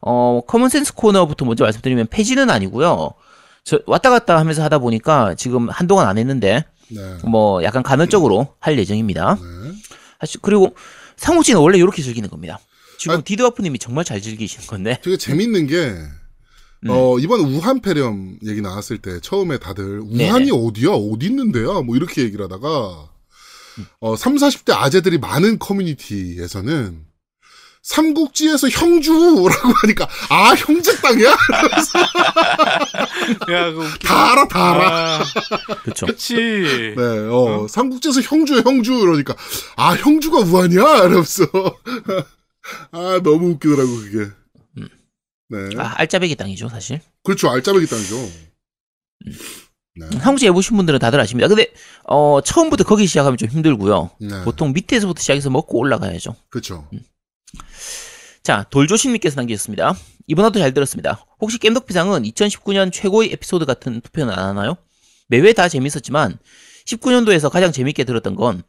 [0.00, 3.10] 어, common sense 코너부터 먼저 말씀드리면 폐지는 아니고요.
[3.64, 7.00] 저 왔다 갔다 하면서 하다 보니까 지금 한동안 안 했는데 네.
[7.24, 9.36] 뭐 약간 간헐적으로 할 예정입니다.
[9.40, 9.72] 네.
[10.20, 10.74] 사실 그리고
[11.16, 12.58] 상욱씨는 원래 이렇게 즐기는 겁니다.
[12.98, 14.98] 지금 아- 디드와프님이 정말 잘 즐기시는 건데.
[15.02, 15.76] 되게 재밌는 게,
[16.84, 16.88] 음.
[16.90, 20.00] 어, 이번 우한 폐렴 얘기 나왔을 때 처음에 다들.
[20.00, 20.90] 우한이 어디야?
[20.90, 21.82] 어디 있는데요?
[21.82, 23.08] 뭐 이렇게 얘기를 하다가,
[24.00, 27.04] 어, 3, 40대 아재들이 많은 커뮤니티에서는
[27.82, 31.30] 삼국지에서 형주라고 하니까, 아, 형제 땅이야?
[31.30, 31.36] 야,
[33.72, 33.98] 그.
[34.04, 35.18] 다 알아, 다 알아.
[35.18, 35.24] 아,
[35.82, 36.06] 그렇죠.
[36.06, 36.34] 그치.
[36.36, 38.92] 네, 어, 삼국지에서 형주야, 형주.
[38.92, 39.34] 이러니까,
[39.76, 40.98] 아, 형주가 우한이야?
[41.06, 41.44] 이러면서.
[42.92, 44.30] 아, 너무 웃기더라고, 그게.
[44.78, 44.88] 음.
[45.48, 45.58] 네.
[45.78, 47.00] 아, 알짜배기 땅이죠, 사실.
[47.24, 47.50] 그렇죠.
[47.50, 48.16] 알짜배기 땅이죠.
[49.94, 50.06] 네.
[50.18, 51.48] 상욱씨 해보신 분들은 다들 아십니다.
[51.48, 51.66] 근데
[52.04, 54.10] 어, 처음부터 거기 시작하면 좀 힘들고요.
[54.20, 54.44] 네.
[54.44, 56.34] 보통 밑에서부터 시작해서 먹고 올라가야죠.
[56.48, 56.88] 그렇죠.
[58.42, 59.94] 자, 돌조신님께서 남기셨습니다.
[60.26, 61.24] 이번 화도 잘 들었습니다.
[61.40, 64.76] 혹시 겜덕비상은 2019년 최고의 에피소드 같은 투표는 안 하나요?
[65.28, 66.38] 매회 다 재밌었지만
[66.86, 68.62] 19년도에서 가장 재밌게 들었던 건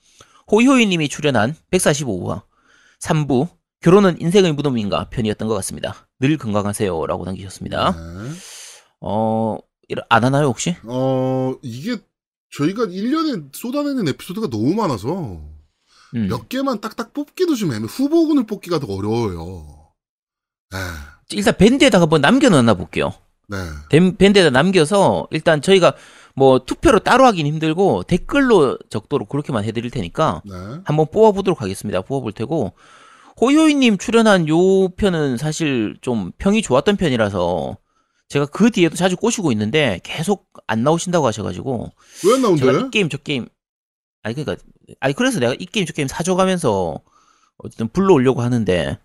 [0.52, 2.44] 호이호이님이 출연한 145화
[3.02, 3.50] 3부
[3.82, 6.08] 결혼은 인생의 무덤인가 편이었던 것 같습니다.
[6.20, 7.92] 늘 건강하세요라고 남기셨습니다.
[7.92, 8.30] 네.
[9.02, 9.58] 어,
[10.10, 10.76] 안 하나요 혹시?
[10.84, 11.98] 어, 이게
[12.56, 15.42] 저희가 1년에 쏟아내는 에피소드가 너무 많아서
[16.16, 16.28] 음.
[16.28, 19.66] 몇 개만 딱딱 뽑기도 좀 애매, 후보군을 뽑기가 더 어려워요.
[20.72, 20.78] 네.
[21.32, 23.14] 일단 밴드에다가 한번 남겨놓나 볼게요.
[23.48, 23.58] 네.
[23.90, 25.96] 밴- 밴드에다 남겨서 일단 저희가
[26.36, 30.54] 뭐 투표로 따로 하긴 힘들고 댓글로 적도록 그렇게만 해드릴 테니까 네.
[30.86, 32.02] 한번 뽑아보도록 하겠습니다.
[32.02, 32.74] 뽑아볼 테고
[33.42, 37.78] 호요이님 출연한 요 편은 사실 좀 평이 좋았던 편이라서
[38.30, 41.92] 제가 그 뒤에도 자주 꼬시고 있는데 계속 안 나오신다고 하셔가지고
[42.26, 42.62] 왜 안 나온대?
[42.88, 43.48] 이 게임 저 게임
[44.24, 44.64] 아니 그러니까
[45.00, 47.00] 아니 그래서 내가 이 게임 저 게임 사줘가면서
[47.58, 48.98] 어쨌든 불러오려고 하는데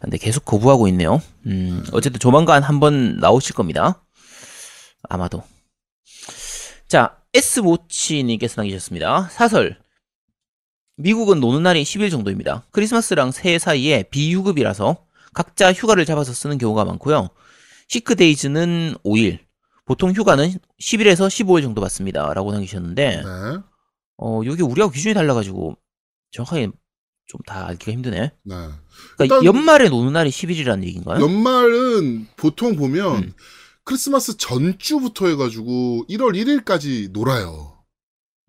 [0.00, 1.20] 근데 계속 거부하고 있네요.
[1.46, 4.04] 음 어쨌든 조만간 한번 나오실 겁니다.
[5.08, 5.42] 아마도.
[6.88, 9.28] 자 S 모치님께서 남기셨습니다.
[9.32, 9.78] 사설
[10.96, 12.64] 미국은 노는 날이 10일 정도입니다.
[12.70, 15.04] 크리스마스랑 새해 사이에 비유급이라서
[15.34, 17.28] 각자 휴가를 잡아서 쓰는 경우가 많고요.
[17.88, 19.38] 시크데이즈는 5일,
[19.84, 20.48] 보통 휴가는
[20.80, 22.32] 10일에서 15일 정도 받습니다.
[22.34, 23.58] 라고 남기셨는데, 네.
[24.18, 25.76] 어, 여기 우리하고 기준이 달라가지고,
[26.32, 26.70] 정확하게
[27.28, 28.32] 좀 다 알기가 힘드네.
[28.44, 28.54] 네.
[29.16, 31.20] 그러니까 연말에 노는 날이 10일이라는 얘기인가요?
[31.20, 33.32] 연말은 보통 보면 음.
[33.82, 36.34] 크리스마스 전주부터 해가지고 1월
[36.64, 37.82] 1일까지 놀아요.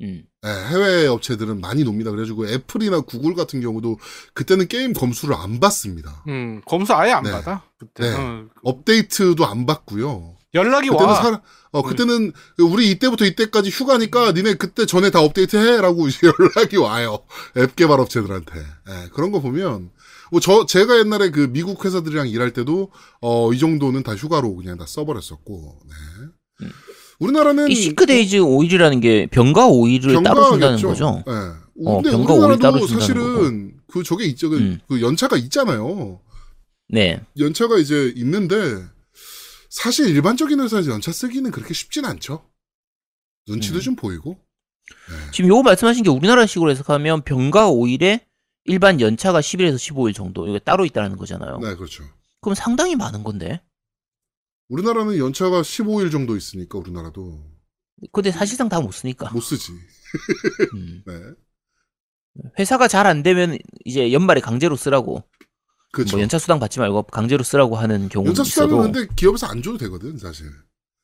[0.02, 0.24] 음.
[0.48, 2.12] 네, 해외 업체들은 많이 놉니다.
[2.12, 4.00] 그래가지고 애플이나 구글 같은 경우도
[4.34, 6.24] 그때는 게임 검수를 안 받습니다.
[6.28, 7.32] 음, 검수 아예 안 네.
[7.32, 7.64] 받아.
[7.78, 8.10] 그때.
[8.10, 8.16] 네.
[8.16, 10.36] 어, 업데이트도 안 받고요.
[10.54, 11.16] 연락이 그때는 와.
[11.22, 11.42] 사,
[11.72, 17.20] 어, 그때는 우리 이때부터 이때까지 휴가니까 니네 그때 전에 다 업데이트 해라고 이제 연락이 와요.
[17.58, 18.54] 앱 개발 업체들한테.
[18.60, 19.92] 예, 그런 거 보면
[20.32, 22.92] 뭐 저 제가 옛날에 그 미국 회사들이랑 일할 때도
[23.22, 25.80] 어 이 정도는 다 휴가로 그냥 다 써버렸었고.
[25.88, 26.66] 네.
[26.66, 26.72] 음.
[27.20, 30.88] 우리나라는 이 sick days 5일이라는 게 병가 5일을 따로 병가겠죠.
[30.88, 31.24] 거죠?
[31.28, 31.32] 예.
[31.86, 34.50] 어, 근데 병가 오일 따로 우리나라도 준다는 사실은 그 저게 있죠.
[34.50, 34.80] 그, 음.
[34.88, 36.20] 그 연차가 있잖아요.
[36.90, 37.22] 네.
[37.38, 38.56] 연차가 이제 있는데
[39.70, 42.44] 사실 일반적인 회사에서 연차 쓰기는 그렇게 쉽진 않죠.
[43.48, 43.82] 눈치도 음.
[43.82, 44.38] 좀 보이고.
[45.34, 48.22] 지금 요거 말씀하신 게 우리나라식으로 해석하면 병가 5일에
[48.66, 51.60] 일반 연차가 10일에서 15일 정도, 이게 따로 있다는 거잖아요.
[51.60, 52.04] 네, 그렇죠.
[52.42, 53.62] 그럼 상당히 많은 건데?
[54.70, 57.44] 우리나라는 연차가 15일 정도 있으니까 우리나라도
[58.12, 59.30] 근데 사실상 다 못 쓰니까.
[59.32, 59.72] 못 쓰지.
[60.76, 61.04] 음.
[61.06, 61.14] 네.
[62.60, 65.24] 회사가 잘 안 되면 이제 연말에 강제로 쓰라고
[65.92, 66.18] 그렇죠.
[66.18, 69.64] 뭐 연차 수당 받지 말고 강제로 쓰라고 하는 경우는 연차 있어도 수당은 근데 기업에서 안
[69.64, 70.46] 줘도 되거든, 사실.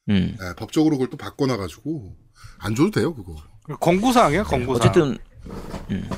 [0.10, 0.36] 음.
[0.40, 2.16] 네, 법적으로 그걸 또 바꿔놔 가지고
[2.60, 3.36] 안 줘도 돼요, 그거.
[3.80, 4.76] 공구사항이야, 공구사항.
[4.92, 5.18] 어쨌든
[5.90, 6.10] 음.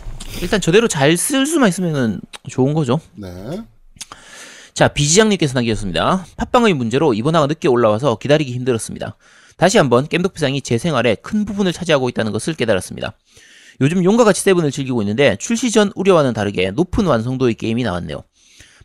[0.42, 2.20] 일단 저대로 잘 쓸 수만 있으면은
[2.50, 3.00] 좋은 거죠.
[3.16, 3.64] 네.
[4.76, 6.26] 자 비지장님께서 남기셨습니다.
[6.36, 9.16] 팟빵의 문제로 이번 화가 늦게 올라와서 기다리기 힘들었습니다.
[9.56, 13.18] 다시 한번 겜덕비상이 제 생활의 큰 부분을 차지하고 있다는 것을 깨달았습니다.
[13.80, 18.22] 요즘 용과 같이 seven을 즐기고 있는데 출시 전 우려와는 다르게 높은 완성도의 게임이 나왔네요.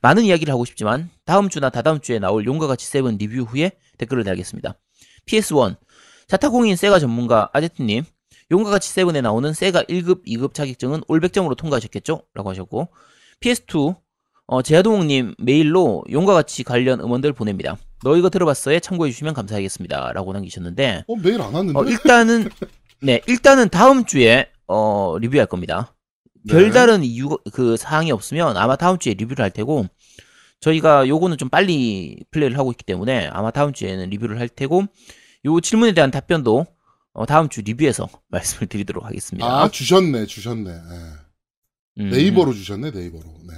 [0.01, 4.23] 많은 이야기를 하고 싶지만 다음 주나 다다음 주에 나올 용과 같이 seven 리뷰 후에 댓글을
[4.23, 4.79] 달겠습니다.
[5.27, 5.77] PS1
[6.29, 8.05] 자타공인 세가 전문가 아제트님
[8.53, 12.23] 용과 같이 seven에 나오는 세가 1급, 2급 자격증은 올 100점으로 통과하셨겠죠?
[12.35, 12.91] 라고 하셨고
[13.41, 13.97] PS2
[14.53, 17.77] 어, 제아동욱님 메일로 용과 같이 관련 음원들 보냅니다.
[18.03, 20.11] 너 이거 들어봤어에 참고해 주시면 감사하겠습니다.
[20.13, 21.79] 라고 남기셨는데 어, 메일 안 왔는데?
[21.79, 22.49] 어, 일단은
[23.01, 25.95] 네 일단은 다음 주에 어, 리뷰할 겁니다.
[26.43, 26.53] 네.
[26.53, 29.87] 별다른 이유 그 사항이 없으면 아마 다음 주에 리뷰를 할 테고
[30.59, 34.83] 저희가 요거는 좀 빨리 플레이를 하고 있기 때문에 아마 다음 주에는 리뷰를 할 테고
[35.45, 36.67] 요 질문에 대한 답변도
[37.13, 39.47] 어, 다음 주 리뷰에서 말씀을 드리도록 하겠습니다.
[39.47, 40.71] 아 주셨네 주셨네.
[40.71, 42.03] 예.
[42.03, 42.11] 음.
[42.11, 43.23] 네이버로 주셨네 네이버로.
[43.47, 43.55] 네.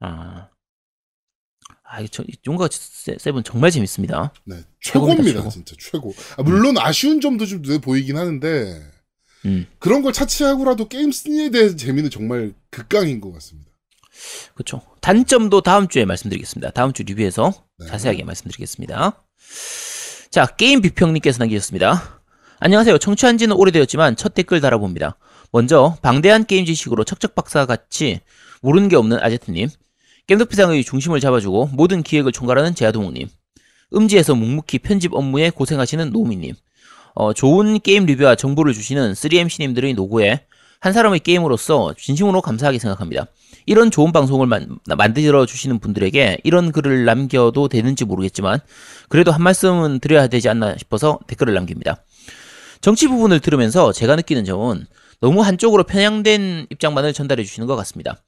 [0.00, 0.48] 아,
[1.84, 4.32] 아, 저 용과 세- seven 정말 재밌습니다.
[4.44, 5.48] 네, 최고입니다, 최고.
[5.50, 6.14] 진짜 최고.
[6.36, 8.82] 아, 물론 아쉬운 점도 좀 보이긴 하는데
[9.46, 13.70] 음, 그런 걸 차치하고라도 게임 승리에 대한 재미는 정말 극강인 것 같습니다.
[14.54, 14.82] 그렇죠.
[15.00, 16.70] 단점도 다음 주에 말씀드리겠습니다.
[16.72, 17.86] 다음 주 리뷰에서 네.
[17.86, 19.22] 자세하게 말씀드리겠습니다.
[20.30, 22.20] 자, 게임 비평님께서 남기셨습니다.
[22.60, 22.98] 안녕하세요.
[22.98, 25.16] 청취한 지는 오래되었지만 첫 댓글 달아봅니다.
[25.52, 28.20] 먼저 방대한 게임 지식으로 척척박사 같이
[28.60, 29.68] 모르는 게 없는 아제트님,
[30.30, 33.26] 겜덕비상의 중심을 잡아주고 모든 기획을 총괄하는 제아동우님,
[33.92, 36.54] 음지에서 묵묵히 편집 업무에 고생하시는 노미님,
[37.16, 40.44] 어, 좋은 게임 리뷰와 정보를 주시는 3MC님들의 노고에
[40.78, 43.26] 한 사람의 게임으로서 진심으로 감사하게 생각합니다.
[43.66, 48.60] 이런 좋은 방송을 만, 만들어 주시는 분들에게 이런 글을 남겨도 되는지 모르겠지만
[49.08, 52.04] 그래도 한 말씀은 드려야 되지 않나 싶어서 댓글을 남깁니다.
[52.80, 54.86] 정치 부분을 들으면서 제가 느끼는 점은
[55.20, 58.22] 너무 한쪽으로 편향된 입장만을 전달해 주시는 것 같습니다.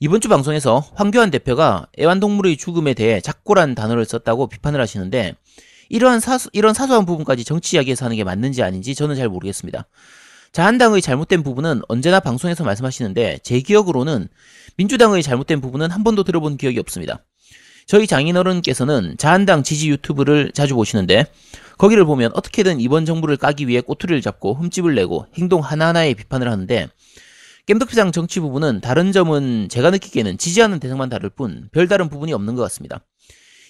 [0.00, 5.34] 이번 주 방송에서 황교안 대표가 애완동물의 죽음에 대해 작고란 단어를 썼다고 비판을 하시는데
[5.88, 9.86] 이러한 사소, 이런 사소한 부분까지 정치 이야기에서 하는 게 맞는지 아닌지 저는 잘 모르겠습니다.
[10.52, 14.28] 자한당의 잘못된 부분은 언제나 방송에서 말씀하시는데 제 기억으로는
[14.76, 17.24] 민주당의 잘못된 부분은 한 번도 들어본 기억이 없습니다.
[17.88, 21.26] 저희 장인어른께서는 자한당 지지 유튜브를 자주 보시는데
[21.76, 26.88] 거기를 보면 어떻게든 이번 정부를 까기 위해 꼬투리를 잡고 흠집을 내고 행동 하나하나에 비판을 하는데
[27.68, 32.62] 겜덕비상 정치 부분은 다른 점은 제가 느끼기에는 지지하는 대상만 다를 뿐 별다른 부분이 없는 것
[32.62, 33.04] 같습니다.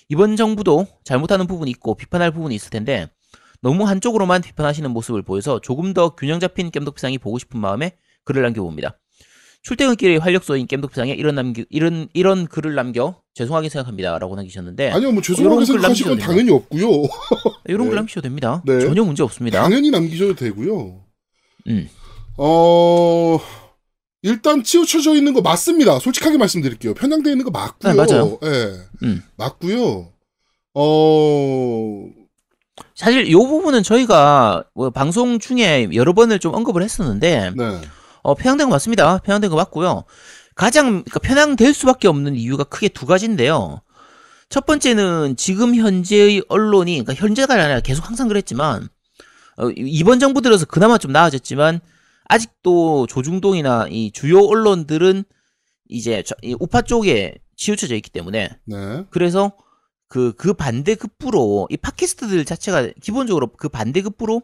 [0.08, 3.10] 이번 정부도 잘못하는 부분이 있고 비판할 부분이 있을 텐데
[3.60, 9.00] 너무 한쪽으로만 비판하시는 모습을 보여서 조금 더 균형 잡힌 겜덕비상이 보고 싶은 마음에 글을 남겨봅니다.
[9.62, 15.56] 출퇴근길의 활력소인 겜덕비상에 이런 남기, 이런 이런 글을 남겨 죄송하게 생각합니다라고 남기셨는데 아니요, 뭐 죄송하게
[15.56, 16.88] 글 생각하실 건 당연히 없고요.
[17.66, 17.88] 이런 네.
[17.88, 18.62] 글 남기셔도 됩니다.
[18.64, 18.78] 네.
[18.78, 19.60] 전혀 문제 없습니다.
[19.60, 21.00] 당연히 남기셔도 되고요.
[21.66, 21.88] 음.
[22.36, 23.40] 어,
[24.22, 25.98] 일단 치우쳐져 있는 거 맞습니다.
[25.98, 26.94] 솔직하게 말씀드릴게요.
[26.94, 27.92] 편향되어 있는 거 맞고요.
[27.92, 28.38] 네, 맞아요.
[28.42, 28.78] 예.
[29.04, 29.22] 음.
[29.36, 30.12] 맞고요.
[30.74, 32.04] 어,
[32.94, 37.80] 사실 이 부분은 저희가 뭐 방송 중에 여러 번을 좀 언급을 했었는데 네.
[38.22, 39.18] 어, 편향된 거 맞습니다.
[39.18, 40.04] 편향된 거 맞고요.
[40.54, 43.82] 가장 그러니까 편향될 수밖에 없는 이유가 크게 두 가지인데요.
[44.48, 48.88] 첫 번째는 지금 현재의 언론이 그러니까 현재가 아니라 계속 항상 그랬지만
[49.56, 51.80] 어, 이번 정부 들어서 그나마 좀 나아졌지만
[52.28, 55.24] 아직도 조중동이나 이 주요 언론들은
[55.88, 59.04] 이제 저- 이 우파 쪽에 치우쳐져 있기 때문에 네.
[59.10, 59.52] 그래서
[60.08, 64.42] 그, 그 반대급부로, 이 팟캐스트들 자체가 기본적으로 그 반대급부로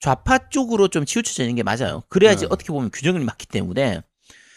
[0.00, 2.02] 좌파 쪽으로 좀 치우쳐져 있는 게 맞아요.
[2.08, 2.48] 그래야지 네.
[2.50, 4.00] 어떻게 보면 균형이 맞기 때문에.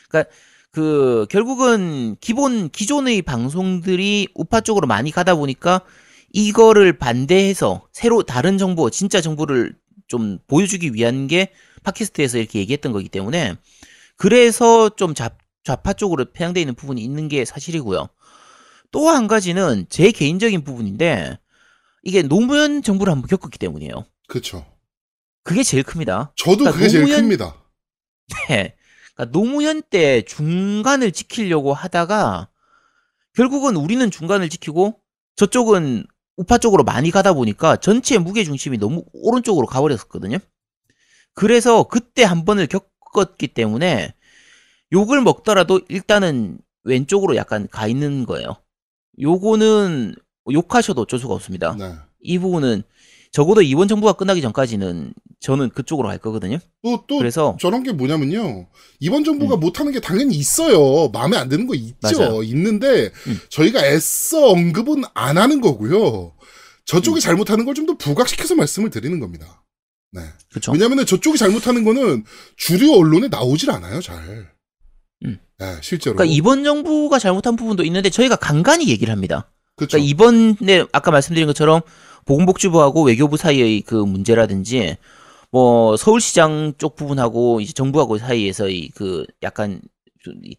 [0.10, 0.32] 그러니까
[0.72, 5.82] 그, 결국은 기본, 기존의 방송들이 우파 쪽으로 많이 가다 보니까
[6.34, 9.76] 이거를 반대해서 새로 다른 정보, 진짜 정보를
[10.08, 11.52] 좀 보여주기 위한 게
[11.92, 13.56] 팟캐스트에서 이렇게 얘기했던 거기 때문에
[14.18, 15.30] 그래서 좀 좌,
[15.64, 18.10] 좌파 쪽으로 편향되어 있는 부분이 있는 게 사실이고요.
[18.92, 21.38] 또 한 가지는 제 개인적인 부분인데
[22.04, 24.06] 이게 노무현 정부를 한번 겪었기 때문이에요.
[24.28, 24.66] 그쵸.
[25.44, 26.34] 그게 제일 큽니다.
[26.36, 27.56] 저도 그러니까 그게 제일 노무현- 큽니다.
[28.50, 28.76] 네.
[29.16, 32.50] 그러니까 노무현 때 중간을 지키려고 하다가
[33.34, 35.00] 결국은 우리는 중간을 지키고
[35.36, 36.06] 저쪽은
[36.38, 40.38] 우파 쪽으로 많이 가다 보니까 전체 무게 중심이 너무 오른쪽으로 가버렸었거든요.
[41.38, 44.16] 그래서 그때 한 번을 겪었기 때문에
[44.92, 48.56] 욕을 먹더라도 일단은 왼쪽으로 약간 가 있는 거예요.
[49.22, 50.16] 요거는
[50.52, 51.76] 욕하셔도 어쩔 수가 없습니다.
[51.78, 51.94] 네.
[52.22, 52.82] 이 부분은
[53.32, 56.58] 적어도 이번 정부가 끝나기 전까지는 저는 그쪽으로 갈 거거든요.
[56.82, 58.66] 또, 또, 그래서 저런 게 뭐냐면요.
[59.00, 61.10] 이번 정부가 못하는 게 당연히 있어요.
[61.10, 61.98] 마음에 안 드는 거 있죠.
[62.02, 62.42] 맞아요.
[62.44, 63.40] 있는데, 음.
[63.50, 66.34] 저희가 애써 언급은 안 하는 거고요.
[66.86, 69.62] 저쪽이 잘못하는 걸 좀 더 부각시켜서 말씀을 드리는 겁니다.
[70.12, 70.22] 네.
[70.50, 70.72] 그렇죠.
[70.72, 72.24] 왜냐면은 저쪽이 잘못하는 거는
[72.56, 74.18] 주류 언론에 나오질 않아요, 잘.
[75.26, 75.40] 음.
[75.60, 76.16] 네, 실제로.
[76.16, 79.52] 그러니까 이번 정부가 잘못한 부분도 있는데 저희가 간간히 얘기를 합니다.
[79.76, 79.98] 그쵸.
[79.98, 81.82] 그러니까 이번에 아까 말씀드린 것처럼
[82.26, 84.98] 보건복지부하고 외교부 사이의 그 문제라든지
[85.52, 89.82] 뭐 서울시장 쪽 부분하고 이제 정부하고 사이에서의 그 약간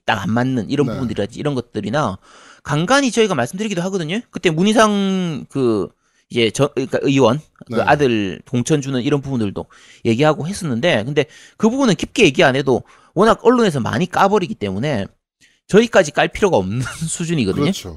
[0.06, 0.94] 딱 안 맞는 이런 네.
[0.94, 2.18] 부분들이라든지 이런 것들이나
[2.62, 4.20] 간간히 저희가 말씀드리기도 하거든요.
[4.30, 5.88] 그때 문희상 그
[6.30, 7.82] 이제 저 그러니까 의원 그 네.
[7.82, 9.64] 아들 동천 주는 이런 부분들도
[10.04, 11.24] 얘기하고 했었는데 근데
[11.56, 12.82] 그 부분은 깊게 얘기 안 해도
[13.14, 15.06] 워낙 언론에서 많이 까버리기 때문에
[15.68, 17.62] 저희까지 깔 필요가 없는 수준이거든요.
[17.64, 17.96] 그렇죠.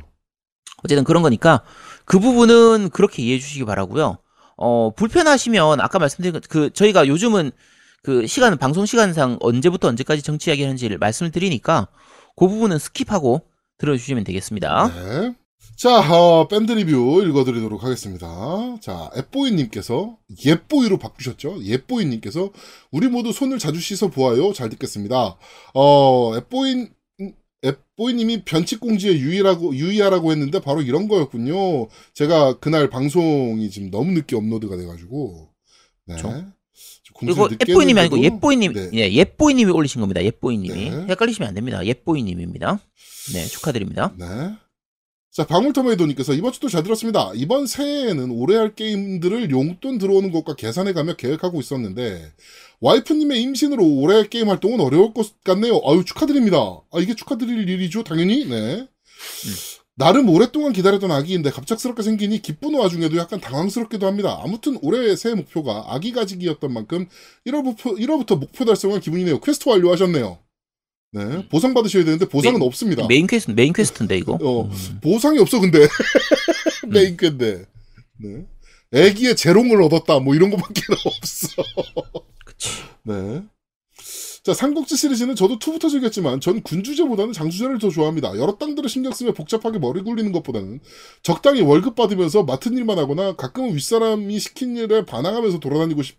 [0.83, 1.63] 어쨌든 그런 거니까
[2.05, 4.17] 그 부분은 그렇게 이해해 주시기 바라고요.
[4.57, 7.51] 어, 불편하시면 아까 말씀드린 것- 그 저희가 요즘은
[8.03, 11.87] 그 시간 방송 시간상 언제부터 언제까지 정치 이야기 하는지를 말씀을 드리니까
[12.35, 13.41] 그 부분은 skip하고
[13.77, 14.91] 들어주시면 되겠습니다.
[14.93, 15.35] 네.
[15.75, 18.27] 자, 어, 밴드 리뷰 읽어드리도록 하겠습니다.
[18.81, 21.63] 자, 앱보이님께서, 예뽀이로 바꾸셨죠?
[21.63, 22.51] 예뽀이님께서,
[22.91, 24.53] 우리 모두 손을 자주 씻어 보아요.
[24.53, 25.37] 잘 듣겠습니다.
[25.73, 26.87] 어, 앱보이,
[27.65, 31.87] 앱보이님이 변칙공지에 유의라고, 유의하라고 했는데 바로 이런 거였군요.
[32.13, 35.49] 제가 그날 방송이 지금 너무 늦게 업로드가 돼가지고.
[36.05, 36.15] 네.
[37.17, 38.89] 그리고 늦게 예뽀이님이 아니고 예뽀이님, 네.
[38.93, 40.23] 예, 예뽀이님이 올리신 겁니다.
[40.23, 41.05] 예뽀이님이 네.
[41.09, 41.85] 헷갈리시면 안 됩니다.
[41.85, 42.79] 예뽀이님입니다.
[43.33, 44.13] 네, 축하드립니다.
[44.17, 44.25] 네.
[45.31, 47.31] 자, 방울토마토님께서 이번 주도 잘 들었습니다.
[47.35, 52.33] 이번 새해에는 올해 할 게임들을 용돈 들어오는 것과 계산해가며 계획하고 있었는데,
[52.81, 55.79] 와이프님의 임신으로 올해 할 게임 활동은 어려울 것 같네요.
[55.85, 56.57] 아유, 축하드립니다.
[56.91, 58.45] 아, 이게 축하드릴 일이죠, 당연히.
[58.45, 58.89] 네.
[59.95, 64.37] 나름 오랫동안 기다렸던 아기인데 갑작스럽게 생기니 기쁜 와중에도 약간 당황스럽기도 합니다.
[64.43, 67.07] 아무튼 올해 새해 목표가 아기 가지기였던 만큼
[67.45, 69.39] 1월부터, 1월부터 목표 달성한 기분이네요.
[69.39, 70.39] 퀘스트 완료하셨네요.
[71.13, 71.47] 네.
[71.49, 73.05] 보상 받으셔야 되는데 보상은 메- 없습니다.
[73.07, 74.37] main quest, main quest인데 이거.
[74.41, 74.99] 어, 음.
[75.01, 75.85] 보상이 없어 근데
[76.87, 77.65] main인데
[78.17, 78.45] 네.
[78.93, 81.47] 애기의 재롱을 얻었다 뭐 이런 거밖에 없어
[82.45, 82.69] 그치.
[83.03, 83.43] 네.
[84.43, 89.33] 자 삼국지 시리즈는 저도 2부터 즐겼지만 전 군주제보다는 장수제를 더 좋아합니다 여러 땅들을 신경 쓰며
[89.33, 90.79] 복잡하게 머리 굴리는 것보다는
[91.21, 96.17] 적당히 월급 받으면서 맡은 일만 하거나 가끔은 윗사람이 시킨 일에 반항하면서 돌아다니고 싶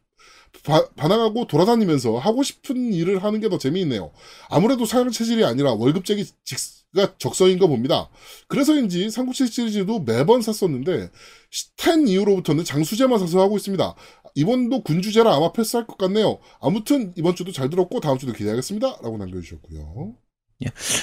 [0.64, 4.12] 바- 반항하고 돌아다니면서 하고 싶은 일을 하는 게 더 재미있네요.
[4.48, 8.08] 아무래도 사용 체질이 아니라 월급쟁이 직가 적성인 거 봅니다.
[8.48, 11.10] 그래서인지 삼국지 시리즈도 매번 샀었는데
[11.50, 13.94] 10 이후로부터는 장수제만 사서 하고 있습니다.
[14.34, 16.38] 이번도 군주제라 아마 패스할 것 같네요.
[16.60, 18.86] 아무튼 이번 주도 잘 들었고 다음 주도 기대하겠습니다.
[19.02, 20.14] 라고 남겨주셨고요.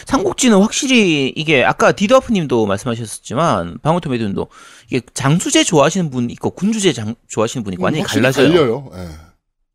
[0.08, 4.48] 삼국지는 확실히 이게 아까 디드아프님도 말씀하셨지만 방울토메도님도
[4.90, 8.50] 이게 장수제 좋아하시는 분 있고 군주제 장, 좋아하시는 분 있고 완전히 음, 확실히 갈라져요.
[8.54, 8.92] 갈려요.
[8.96, 9.29] 예.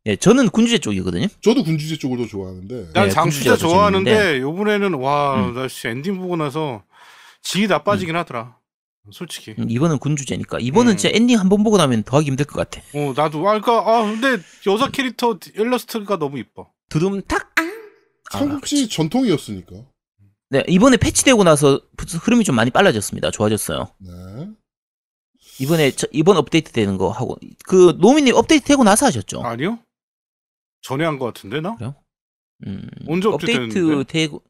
[0.07, 1.27] 예, 저는 군주제 쪽이거든요.
[1.41, 4.39] 저도 군주제 쪽을 더 좋아하는데 난 네, 장수자 군주제가 더 좋아하는데.
[4.41, 5.53] 요번에는 와, 음.
[5.55, 6.83] 나 씨, 엔딩 보고 나서
[7.41, 8.57] 진이 다 빠지긴 하더라.
[9.11, 9.55] 솔직히.
[9.59, 10.97] 음, 이번은 군주제니까 이번은 음.
[10.97, 12.81] 진짜 엔딩 한 번 보고 나면 더 하기 힘들 것 같아.
[12.97, 16.69] 어, 나도 아 그러니까 아, 근데 여자 캐릭터 일러스트가 너무 이뻐.
[16.89, 17.51] 두둠탁.
[18.31, 19.75] 아, 삼국지 전통이었으니까.
[20.49, 21.81] 네 이번에 패치되고 나서
[22.21, 23.29] 흐름이 좀 많이 빨라졌습니다.
[23.31, 23.87] 좋아졌어요.
[23.99, 24.47] 네.
[25.59, 29.41] 이번에 저- 이번 업데이트 되는 거 하고 그 노미님 업데이트 되고 나서 하셨죠?
[29.43, 29.79] 아니요?
[30.85, 31.75] 전에 한 것 같은데 나?
[32.67, 34.03] 음, 언제 업데이트?
[34.07, 34.41] 되고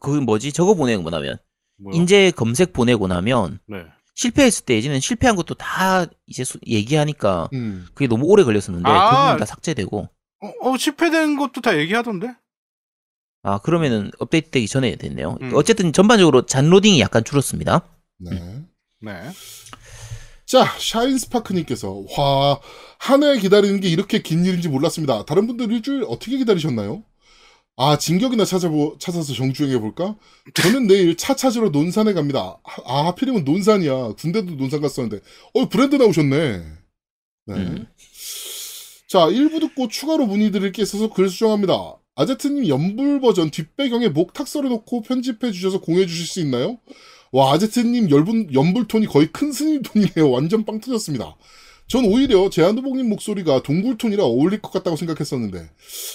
[0.00, 1.38] 그 뭐지 저거 보내고 나면
[1.78, 1.96] 뭐야?
[1.96, 3.84] 인재 검색 보내고 나면 네.
[4.14, 7.86] 실패했을 때 이제는 실패한 것도 다 이제 수- 얘기하니까 음.
[7.94, 9.10] 그게 너무 오래 걸렸었는데 아.
[9.10, 10.08] 그 부분 다 삭제되고
[10.40, 12.34] 어, 어, 실패된 것도 다 얘기하던데?
[13.44, 15.38] 아 그러면은 업데이트 되기 전에 됐네요.
[15.40, 15.52] 음.
[15.54, 17.82] 어쨌든 전반적으로 잔로딩이 약간 줄었습니다.
[18.18, 18.64] 네.
[19.00, 19.12] 네.
[20.52, 22.60] 자, 샤인스파크님께서, 와,
[22.98, 25.24] 한 해 기다리는 게 이렇게 긴 일인지 몰랐습니다.
[25.24, 27.02] 다른 분들 일주일 어떻게 기다리셨나요?
[27.78, 30.14] 아, 진격이나 찾아보, 찾아서 정주행해볼까?
[30.52, 32.58] 저는 내일 차 찾으러 논산에 갑니다.
[32.84, 34.12] 아, 하필이면 논산이야.
[34.18, 35.22] 군대도 논산 갔었는데.
[35.54, 36.58] 어, 브랜드 나오셨네.
[37.46, 37.54] 네.
[37.54, 37.86] 음.
[39.08, 41.96] 자, 1부 듣고 추가로 문의드릴 게 있어서 글 수정합니다.
[42.14, 46.78] 아제트님 연불 버전 뒷배경에 목 탁서를 놓고 편집해 주셔서 공유해 주실 수 있나요?
[47.32, 50.30] 와, 아제트님 열분, 연불 톤이 거의 큰 스님 톤이네요.
[50.30, 51.36] 완전 빵 터졌습니다.
[51.88, 55.70] 전 오히려 제한두복님 목소리가 동굴 톤이라 어울릴 것 같다고 생각했었는데.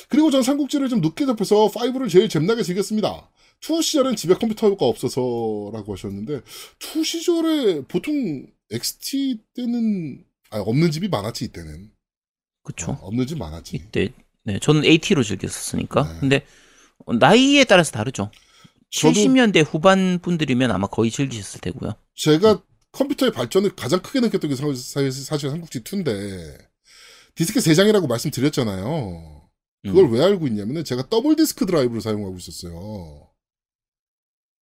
[0.09, 3.29] 그리고 전 삼국지를 좀 늦게 접해서 5를 제일 잼나게 즐겼습니다.
[3.67, 6.41] 2 시절엔 집에 컴퓨터가 없어서라고 하셨는데,
[6.79, 11.91] 2 시절에 보통 XT 때는, 아, 없는 집이 많았지, 이때는.
[12.63, 12.91] 그쵸?
[12.91, 13.77] 어, 없는 집 많았지.
[13.77, 14.13] 이때
[14.43, 16.03] 네 저는 AT로 즐겼었으니까.
[16.13, 16.19] 네.
[16.19, 16.45] 근데
[17.05, 18.29] 어, 나이에 따라서 다르죠.
[18.91, 21.93] 저도 70년대 후반 분들이면 아마 거의 즐기셨을 테고요.
[22.15, 22.63] 제가
[22.93, 26.57] 컴퓨터의 발전을 가장 크게 느꼈던 게 사- 사- 사실 삼국지 2인데
[27.35, 29.43] 디스크 3장이라고 말씀드렸잖아요.
[29.83, 30.11] 그걸 음.
[30.13, 33.29] 왜 알고 있냐면은 제가 더블 디스크 드라이브를 사용하고 있었어요.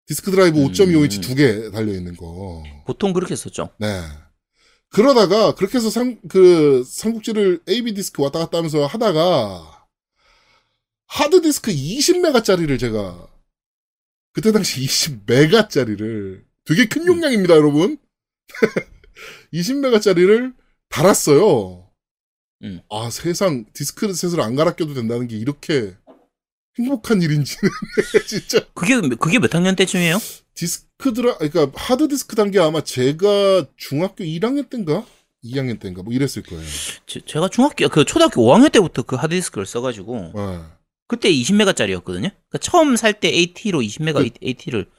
[0.06, 0.68] 디스크 드라이브 음.
[0.72, 2.62] 5.25인치 두 개 달려 있는 거.
[2.86, 3.70] 보통 그렇게 썼죠.
[3.78, 4.02] 네.
[4.90, 9.86] 그러다가 그렇게 해서 삼, 그 삼국지를 AB 디스크 왔다 갔다 하면서 하다가
[11.06, 13.26] 하드 디스크 20메가짜리를 제가
[14.36, 17.96] 그때 당시 20메가짜리를 되게 큰 용량입니다, 여러분.
[19.54, 20.54] 20메가짜리를
[20.90, 21.90] 달았어요.
[22.62, 22.82] 음.
[22.90, 25.94] 아, 세상 디스크셋을 안 갈아 껴도 된다는 게 이렇게
[26.78, 27.72] 행복한 일인지는
[28.28, 30.18] 진짜 그게 그게 몇 학년 때쯤이에요?
[30.52, 35.06] 디스크 드라, 그러니까 하드 디스크 단계 아마 제가 중학교 1학년 때인가?
[35.44, 36.02] 2학년 때인가?
[36.02, 36.62] 뭐 이랬을 거예요.
[37.06, 40.60] 제, 제가 중학교 그 초등학교 5학년 때부터 그 하드 디스크를 써가지고 네.
[41.06, 42.30] 그때 20메가짜리였거든요.
[42.30, 44.90] 그러니까 처음 살 때 AT로 20메가 그- AT를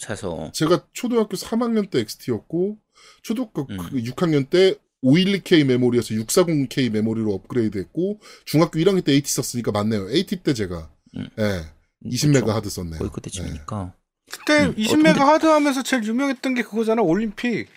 [0.00, 2.78] 사서 제가 초등학교 3학년 때 XT였고,
[3.22, 3.76] 초등학교 음.
[3.76, 10.08] 그 6학년 때 512K 메모리에서 640K 메모리로 업그레이드 했고, 중학교 1학년 때 AT 썼으니까 맞네요.
[10.10, 11.28] AT 때 제가, 음.
[11.38, 12.52] 예, 음, 20메가 그쵸.
[12.52, 12.98] 하드 썼네요.
[13.00, 13.94] 거의 그때쯤이니까.
[14.30, 17.02] 그때 음, 20메가 어, 하드 하면서 제일 유명했던 게 그거잖아.
[17.02, 17.68] 올림픽.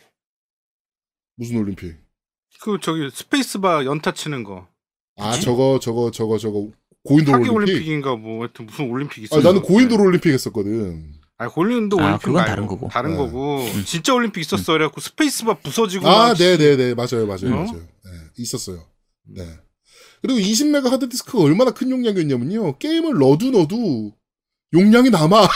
[1.35, 1.97] 무슨 올림픽?
[2.61, 4.67] 그 저기 스페이스바 연타 치는 거.
[5.17, 6.69] 아 저거 저거 저거 저거
[7.05, 7.51] 고인돌 올림픽.
[7.53, 9.41] 올림픽인가 뭐 하여튼 무슨 올림픽 아 있었어.
[9.41, 11.13] 나는 고인돌 올림픽 했었거든.
[11.37, 12.87] 아니 고인돌 아, 올림픽 그건 말고 다른 거고.
[12.89, 13.17] 다른 네.
[13.17, 13.59] 거고.
[13.61, 13.83] 음.
[13.85, 14.73] 진짜 올림픽 있었어.
[14.73, 16.93] 그래갖고 스페이스바 부서지고 아, 막 네네 네.
[16.95, 17.63] 맞아요, 맞아요, 어?
[17.63, 17.73] 맞아요.
[18.05, 18.79] 네, 있었어요.
[19.27, 19.45] 네.
[20.21, 22.77] 그리고 20메가 하드디스크가 얼마나 큰 용량이었냐면요.
[22.77, 24.11] 게임을 넣어도 넣어도
[24.73, 25.47] 용량이 남아.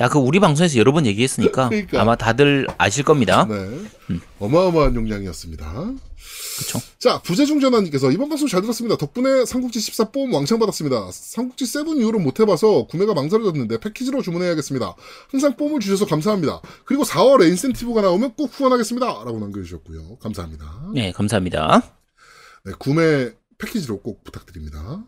[0.00, 2.00] 야, 그 우리 방송에서 여러 번 얘기했으니까 그러니까.
[2.00, 3.46] 아마 다들 아실 겁니다.
[3.48, 3.54] 네.
[3.54, 4.20] 음.
[4.38, 5.92] 어마어마한 용량이었습니다.
[6.60, 6.78] 그쵸.
[6.98, 8.98] 자, 부재중 전화님께서 이번 방송 잘 들었습니다.
[8.98, 11.10] 덕분에 삼국지 14 뽐 왕창 받았습니다.
[11.10, 14.94] 삼국지 7 이후로 못 해봐서 구매가 망설여졌는데 패키지로 주문해야겠습니다.
[15.30, 16.60] 항상 뽐을 주셔서 감사합니다.
[16.84, 19.06] 그리고 4월에 인센티브가 나오면 꼭 후원하겠습니다.
[19.06, 20.18] 라고 남겨주셨고요.
[20.18, 20.90] 감사합니다.
[20.94, 21.82] 네, 감사합니다.
[22.66, 25.02] 네, 구매 패키지로 꼭 부탁드립니다.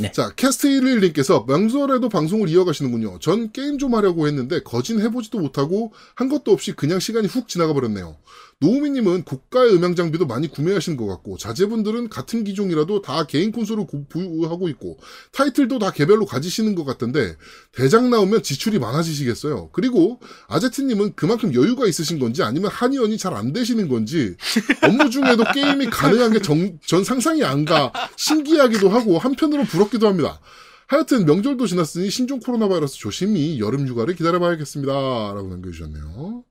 [0.00, 0.10] 네.
[0.10, 3.18] 자, 캐스트11님께서 명절에도 방송을 이어가시는군요.
[3.20, 7.72] 전 게임 좀 하려고 했는데 거진 해보지도 못하고 한 것도 없이 그냥 시간이 훅 지나가
[7.72, 8.16] 버렸네요.
[8.62, 14.06] 노우미님은 고가의 음향 장비도 많이 구매하시는 것 같고 자제분들은 같은 기종이라도 다 개인 콘솔을 고-
[14.08, 14.98] 보유하고 있고
[15.32, 17.36] 타이틀도 다 개별로 가지시는 것 같던데
[17.72, 19.70] 대작 나오면 지출이 많아지시겠어요.
[19.72, 24.36] 그리고 아제트님은 그만큼 여유가 있으신 건지 아니면 한의원이 잘 안 되시는 건지
[24.82, 26.40] 업무 중에도 게임이 가능한 게
[26.86, 30.40] 전 상상이 안 가 신기하기도 하고 한편으로 부럽기도 합니다.
[30.88, 34.92] 하여튼 명절도 지났으니 신종 코로나 바이러스 조심히 여름 휴가를 기다려봐야겠습니다.
[34.92, 36.44] 라고 남겨주셨네요.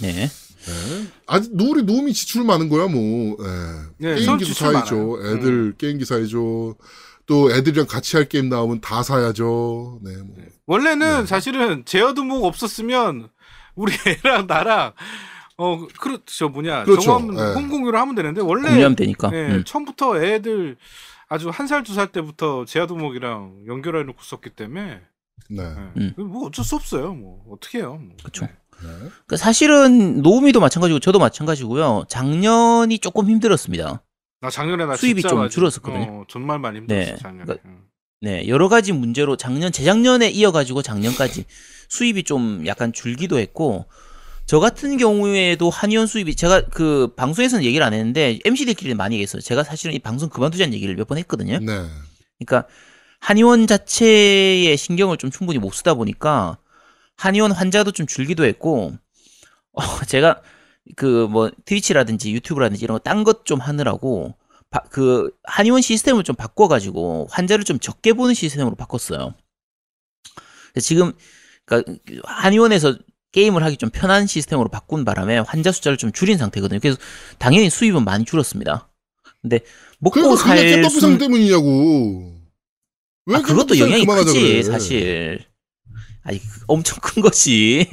[0.00, 0.30] 네.
[0.66, 1.06] 네.
[1.26, 3.36] 아직 노을이 노음이 지출 많은 거야 뭐.
[4.02, 4.14] 예.
[4.14, 4.94] 네, 지출 사야죠.
[4.96, 5.14] 많아요.
[5.14, 5.38] 음.
[5.38, 6.76] 애들 게임기 사야죠.
[7.26, 10.00] 또 애들이랑 같이 할 게임 나오면 다 사야죠.
[10.02, 10.16] 네.
[10.18, 10.36] 뭐.
[10.66, 11.26] 원래는 네.
[11.26, 13.28] 사실은 제어두목 없었으면
[13.74, 13.92] 우리
[14.24, 14.92] 애랑 나랑
[15.56, 17.00] 어 그렇죠 뭐냐 그렇죠.
[17.02, 17.54] 저거 하면 네.
[17.54, 19.30] 홈공유를 하면 되는데 원래 공유하면 되니까.
[19.30, 19.64] 네, 음.
[19.64, 20.76] 처음부터 애들
[21.28, 25.00] 아주 한 살 두 살 때부터 제아두목이랑 연결해 놓고 썼기 때문에
[25.50, 25.62] 네.
[25.96, 26.14] 네.
[26.18, 26.28] 음.
[26.28, 28.16] 뭐 어쩔 수 없어요 뭐 어떻게 해요 뭐.
[28.22, 28.46] 그쵸.
[28.46, 28.52] 네.
[29.26, 32.04] 그 사실은 노우미도 마찬가지고 저도 마찬가지고요.
[32.08, 34.02] 작년이 조금 힘들었습니다.
[34.40, 36.02] 나 작년에 나 수입이 좀 줄었었거든요.
[36.20, 37.16] 어, 정말 많이 힘들었어 네.
[37.16, 37.78] 작년에 그러니까 응.
[38.20, 41.44] 네, 여러 가지 문제로 작년, 재작년에 이어가지고 작년까지
[41.88, 43.84] 수입이 좀 약간 줄기도 했고,
[44.46, 49.42] 저 같은 경우에도 한의원 수입이, 제가 그 방송에서는 얘기를 안 했는데, MC들끼리 많이 얘기했어요.
[49.42, 51.58] 제가 사실은 이 방송 그만두자는 얘기를 몇 번 했거든요.
[51.58, 51.84] 네.
[52.38, 52.66] 그러니까,
[53.20, 56.56] 한의원 자체에 신경을 좀 충분히 못 쓰다 보니까,
[57.16, 58.92] 한의원 환자도 좀 줄기도 했고,
[59.72, 60.42] 어, 제가
[60.96, 64.34] 그 뭐 트위치라든지 유튜브라든지 이런 거 딴 것 좀 하느라고,
[64.70, 69.34] 바- 그 한의원 시스템을 좀 바꿔가지고 환자를 좀 적게 보는 시스템으로 바꿨어요.
[70.80, 71.12] 지금
[71.64, 71.92] 그러니까
[72.24, 72.96] 한의원에서
[73.32, 76.80] 게임을 하기 좀 편한 시스템으로 바꾼 바람에 환자 숫자를 좀 줄인 상태거든요.
[76.80, 76.98] 그래서
[77.38, 78.88] 당연히 수입은 많이 줄었습니다.
[79.42, 79.60] 근데
[79.98, 81.18] 먹고 그러니까 그게 살 캣더프상 수...
[81.18, 82.34] 때문이냐고.
[83.26, 84.62] 왜 아, 그것도 영향이 크지 그래.
[84.62, 85.44] 사실.
[86.24, 87.86] 아니 엄청 큰 거지.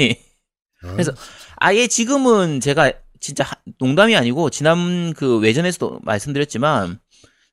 [0.84, 1.12] 아, 그래서
[1.58, 7.00] 아예 지금은 제가 진짜 하- 농담이 아니고 지난 그 외전에서도 말씀드렸지만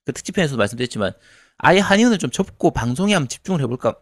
[0.07, 1.13] 그 특집편에서도 말씀드렸지만
[1.59, 3.97] 아예 한의원을 좀 접고 방송에 한번 집중을 해볼까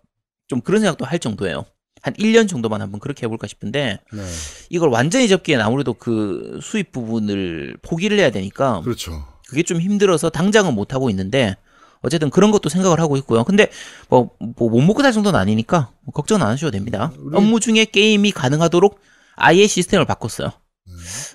[0.47, 1.64] 좀 그런 생각도 할 정도예요.
[2.03, 4.22] 한 1년 정도만 한번 그렇게 해볼까 싶은데 네.
[4.68, 9.27] 이걸 완전히 접기엔 아무래도 그 수입 부분을 포기를 해야 되니까 그렇죠.
[9.49, 11.57] 그게 좀 힘들어서 당장은 못 하고 있는데
[12.03, 13.45] 어쨌든 그런 것도 생각을 하고 있고요.
[13.45, 13.71] 근데
[14.09, 17.13] 뭐못 먹고 살 정도는 아니니까 뭐 걱정 안 하셔도 됩니다.
[17.19, 19.01] 우리- 업무 중에 게임이 가능하도록
[19.37, 20.53] 아예 시스템을 바꿨어요.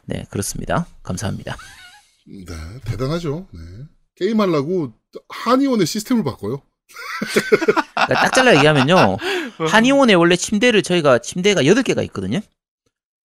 [0.05, 0.87] 네, 그렇습니다.
[1.03, 1.57] 감사합니다.
[2.27, 2.45] 네,
[2.85, 3.47] 대단하죠.
[3.53, 3.59] 네.
[4.15, 4.93] 게임 하려고
[5.29, 6.61] 한의원의 시스템을 바꿔요.
[7.95, 9.17] 그러니까 딱 잘라 얘기하면요.
[9.67, 12.39] 한의원에 원래 침대를 저희가 침대가 8개가 있거든요.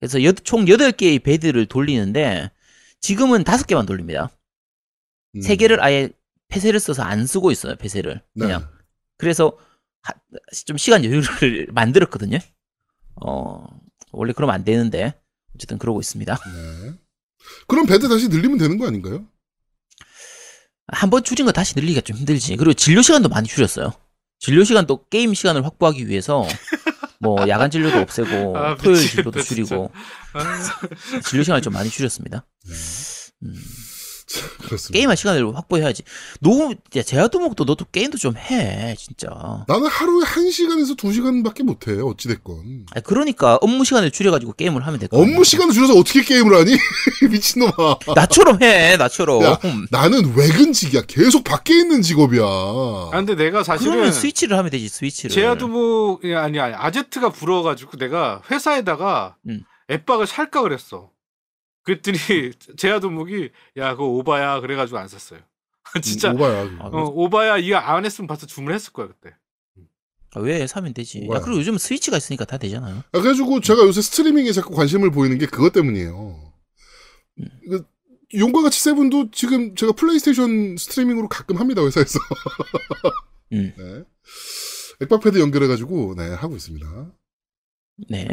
[0.01, 2.51] 그래서 여- 총 8개의 베드를 돌리는데
[3.01, 4.31] 지금은 5개만 돌립니다.
[5.37, 5.41] 음.
[5.41, 6.11] 3개를 아예
[6.49, 7.77] 폐쇄를 써서 안 쓰고 있어요.
[7.77, 8.23] 폐쇄를.
[8.35, 8.47] 네.
[8.47, 8.69] 그냥.
[9.19, 9.57] 그래서
[10.03, 10.15] 하-
[10.67, 12.39] 좀 시간 여유를 만들었거든요.
[13.25, 13.65] 어,
[14.13, 15.15] 원래 그러면 안 되는데
[15.55, 16.35] 어쨌든 그러고 있습니다.
[16.35, 16.93] 네.
[17.67, 19.27] 그럼 bed 다시 늘리면 되는 거 아닌가요?
[20.89, 22.55] 한 번 줄인 거 다시 늘리기가 좀 힘들지.
[22.57, 23.93] 그리고 진료 시간도 많이 줄였어요.
[24.39, 26.47] 진료 시간도 게임 시간을 확보하기 위해서
[27.19, 29.91] 뭐 야간 진료도 없애고 아, 토요일 진료도 줄이고
[30.35, 32.47] 아, 진료 시간을 좀 많이 줄였습니다.
[32.69, 32.73] 네.
[33.43, 33.55] 음,
[34.67, 34.93] 그렇습니다.
[34.99, 36.03] 게임할 시간을 확보해야지.
[36.41, 39.65] 너무 야 제아도목도 너도 게임도 좀 해, 진짜.
[39.69, 42.01] 나는 하루에 한시간에서두시간밖에 못 해.
[42.01, 42.87] 어찌 됐건.
[42.91, 46.77] 아니, 그러니까 업무 시간을 줄여 가지고 게임을 하면 될거 업무 시간을 줄여서 어떻게 게임을 하니?
[47.31, 47.99] 미친놈아.
[48.15, 49.43] 나처럼 해, 나처럼.
[49.45, 49.59] 야,
[49.91, 51.03] 나는 외근직이야.
[51.07, 52.43] 계속 밖에 있는 직업이야.
[52.45, 55.35] 아, 근데 내가 사실은 그러면 스위치를 하면 되지, 스위치를.
[55.35, 59.63] 제아두목 아니 아니 아제트가 부러워가지고 내가 회사에다가 음.
[59.91, 61.11] 엑박을 살까 그랬어.
[61.87, 62.19] 그랬더니
[62.77, 65.41] 제아두목이 야 그거 오바야 그래가지고 안 샀어요.
[66.03, 66.63] 진짜 오바야.
[66.81, 69.35] 아, 어, 오바야 이거 안 했으면 벌써 주문했을 거야 그때.
[70.35, 71.21] 아, 왜 사면 되지?
[71.21, 71.41] 뭐가요?
[71.41, 72.97] 야, 그리고 요즘 스위치가 있으니까 다 되잖아요.
[72.99, 76.53] 아, 그래가지고 제가 요새 스트리밍에 자꾸 관심을 보이는 게 그것 때문이에요.
[77.71, 77.87] 그
[78.35, 82.19] 용과 같이 seven도 지금 제가 플레이스테이션 스트리밍으로 가끔 합니다 회사에서.
[83.53, 83.73] 음.
[83.79, 84.05] 네.
[85.03, 87.13] 엑박패드 연결해가지고 네 하고 있습니다.
[88.11, 88.27] 네.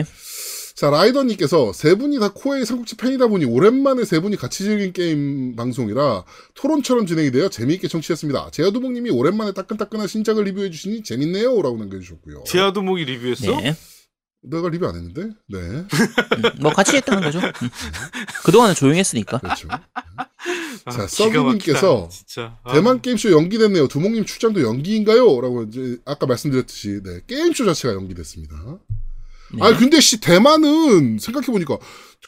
[0.84, 5.56] 자 라이더님께서 세 분이 다 코에이 삼국지 팬이다 보니 오랜만에 세 분이 같이 즐긴 게임
[5.56, 6.26] 방송이라
[6.56, 8.50] 토론처럼 진행이 되어 재미있게 청취했습니다.
[8.52, 12.44] 제아두목님이 오랜만에 따끈따끈한 신작을 리뷰해 주시니 재밌네요 라고 남겨주셨고요.
[12.46, 13.62] 제아두목이 리뷰했어?
[13.62, 13.78] 네.
[14.42, 15.88] 내가 리뷰 안 했는데 네 음,
[16.60, 17.40] 뭐 같이 했다는 거죠.
[17.40, 17.70] 음.
[18.44, 19.38] 그동안은 조용했으니까.
[19.38, 19.70] 그렇죠.
[19.72, 22.10] 아, 자, 서브님께서.
[22.64, 22.74] 아.
[22.74, 23.88] 대만 게임쇼 연기됐네요.
[23.88, 25.40] 두목님 출장도 연기인가요?
[25.40, 28.80] 라고 이제 아까 말씀드렸듯이 네, 게임쇼 자체가 연기됐습니다.
[29.54, 29.60] 네.
[29.62, 31.78] 아 근데 씨 대만은 생각해 보니까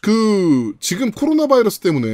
[0.02, 2.08] 그 지금 코로나 바이러스 때문에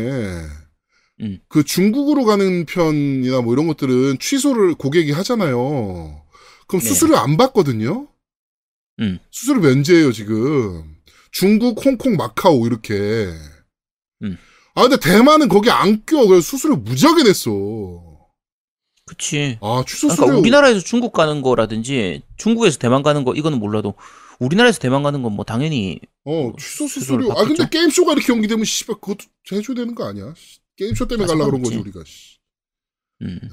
[1.22, 1.40] 음.
[1.50, 6.24] 그 중국으로 가는 편이나 뭐 이런 것들은 취소를 고객이 하잖아요.
[6.68, 6.88] 그럼 네.
[6.88, 8.08] 수수료 안 받거든요.
[9.00, 9.20] 음.
[9.32, 10.96] 수수료 면제예요 지금.
[11.32, 12.94] 중국, 홍콩, 마카오 이렇게.
[14.24, 14.38] 음.
[14.74, 16.26] 아 근데 대만은 거기 안 껴.
[16.26, 17.52] 그래서 수수료 무지하게 냈어.
[19.06, 19.58] 그치.
[19.62, 20.40] 아 취소 그러니까 수수료.
[20.40, 23.96] 우리나라에서 중국 가는 거라든지 중국에서 대만 가는 거 이거는 몰라도
[24.46, 27.32] 우리나라에서 대만 가는 건 뭐 당연히 어 취소 수수료를 수수료.
[27.40, 27.70] 아 근데 받겠죠.
[27.70, 30.34] 게임 쇼가 이렇게 연기되면 씨발 그것도 해줘야 되는 거 아니야?
[30.38, 31.78] 씨, 게임 쇼 때문에 갈라 그런 거지.
[31.78, 32.04] 우리가.
[32.06, 32.38] 씨.
[33.22, 33.40] 음.
[33.42, 33.50] 네.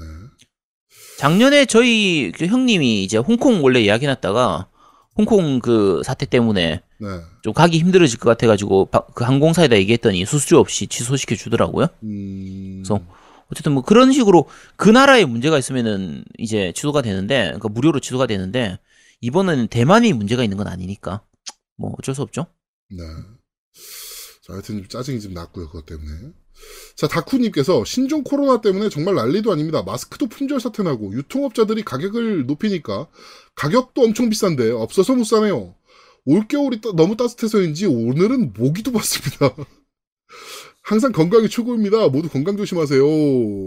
[1.18, 4.68] 작년에 저희 그 형님이 이제 홍콩 원래 예약해 놨다가
[5.16, 7.06] 홍콩 그 사태 때문에 네.
[7.42, 11.88] 좀 가기 힘들어질 것 같아가지고 바- 그 항공사에다 얘기했더니 수수료 없이 취소시켜 주더라고요.
[12.04, 12.82] 음.
[12.84, 13.00] 그래서
[13.50, 18.78] 어쨌든 뭐 그런 식으로 그 나라에 문제가 있으면은 이제 취소가 되는데 그러니까 무료로 취소가 되는데
[19.20, 21.22] 이번은 대만이 문제가 있는 건 아니니까
[21.76, 22.46] 뭐 어쩔 수 없죠.
[22.90, 22.98] 네.
[24.42, 26.32] 자, 하여튼 좀 짜증이 좀 났고요, 그것 때문에.
[26.96, 29.82] 자, 다쿠님께서 신종 코로나 때문에 정말 난리도 아닙니다.
[29.82, 33.06] 마스크도 품절 사태 나고 유통업자들이 가격을 높이니까
[33.54, 35.74] 가격도 엄청 비싼데 없어서 못 사네요.
[36.24, 39.54] 올겨울이 따- 너무 따뜻해서인지 오늘은 모기도 봤습니다.
[40.82, 42.08] 항상 건강이 최고입니다.
[42.08, 43.00] 모두 건강 조심하세요.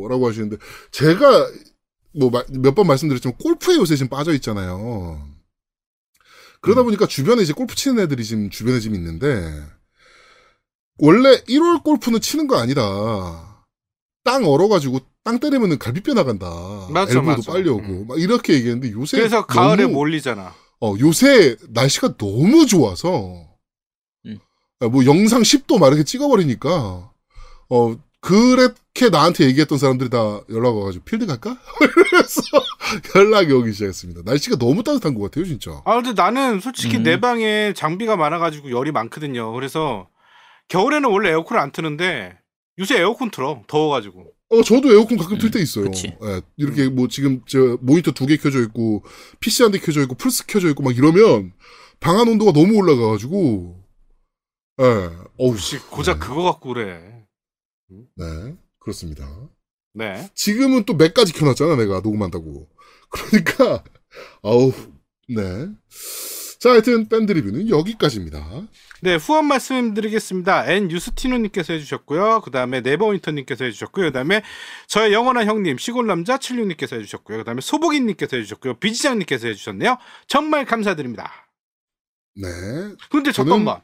[0.10, 0.58] 라고 하시는데
[0.92, 1.50] 제가
[2.14, 5.31] 뭐 몇 번 말씀드렸지만 골프에 요새 지금 빠져 있잖아요.
[6.62, 9.52] 그러다 보니까 주변에 이제 골프 치는 애들이 지금 주변에 지금 있는데
[10.98, 13.66] 원래 1월 골프는 치는 거 아니다.
[14.24, 16.48] 땅 얼어가지고 땅 때리면은 갈비뼈 나간다.
[16.92, 17.52] 맞아, 엘보도 맞아.
[17.52, 18.08] 빨리 오고 음.
[18.08, 20.54] 막 이렇게 얘기했는데 요새 그래서 가을에 너무- 몰리잖아.
[20.84, 23.48] 어, 요새 날씨가 너무 좋아서,
[24.26, 24.40] 음.
[24.80, 27.12] 아, 뭐 영상 10도 막 이렇게 찍어버리니까,
[27.70, 31.56] 어, 그렇게 나한테 얘기했던 사람들이 다 연락 와가지고, 필드 갈까?
[31.82, 32.42] 이러면서
[33.16, 34.22] 연락이 오기 시작했습니다.
[34.26, 35.82] 날씨가 너무 따뜻한 것 같아요, 진짜.
[35.86, 37.04] 아 근데 나는 솔직히 음.
[37.04, 39.52] 내 방에 장비가 많아가지고 열이 많거든요.
[39.54, 40.08] 그래서
[40.70, 42.38] 겨울에는 원래 에어컨을 안 트는데
[42.80, 44.34] 요새 에어컨 틀어 더워가지고.
[44.54, 45.86] 어, 저도 에어컨 가끔 틀때 음, 있어요.
[46.24, 49.02] 예, 이렇게 뭐 지금 저 모니터 두 개 켜져 있고,
[49.40, 51.54] PC 한 대 켜져 있고, 플스 켜져 있고 막 이러면,
[52.02, 53.82] 방안 온도가 너무 올라가가지고,
[54.82, 54.84] 예,
[55.38, 57.02] 어우, 혹시 고작 그거 갖고 그래.
[57.90, 59.26] 네, 그렇습니다.
[59.94, 60.30] 네.
[60.36, 62.68] 지금은 또 맥까지 켜놨잖아, 내가 녹음한다고.
[63.12, 63.84] 그러니까,
[64.44, 64.72] 아우,
[65.28, 65.68] 네.
[66.60, 68.68] 자, 하여튼 밴드 리뷰는 여기까지입니다.
[69.02, 70.72] 네, 후원 말씀드리겠습니다.
[70.72, 72.42] N 유스티노님께서 해주셨고요.
[72.42, 74.08] 그 다음에 네버윈터님께서 해주셨고요.
[74.08, 74.44] 그 다음에
[74.88, 77.40] 저의 영원한 형님 시골남자 76님께서 해주셨고요.
[77.40, 78.76] 그 다음에 소복이님께서 해주셨고요.
[78.76, 79.98] 비지장님께서 해주셨네요.
[80.28, 81.32] 정말 감사드립니다.
[82.36, 82.48] 네.
[83.10, 83.82] 근데 저는- 잠깐만.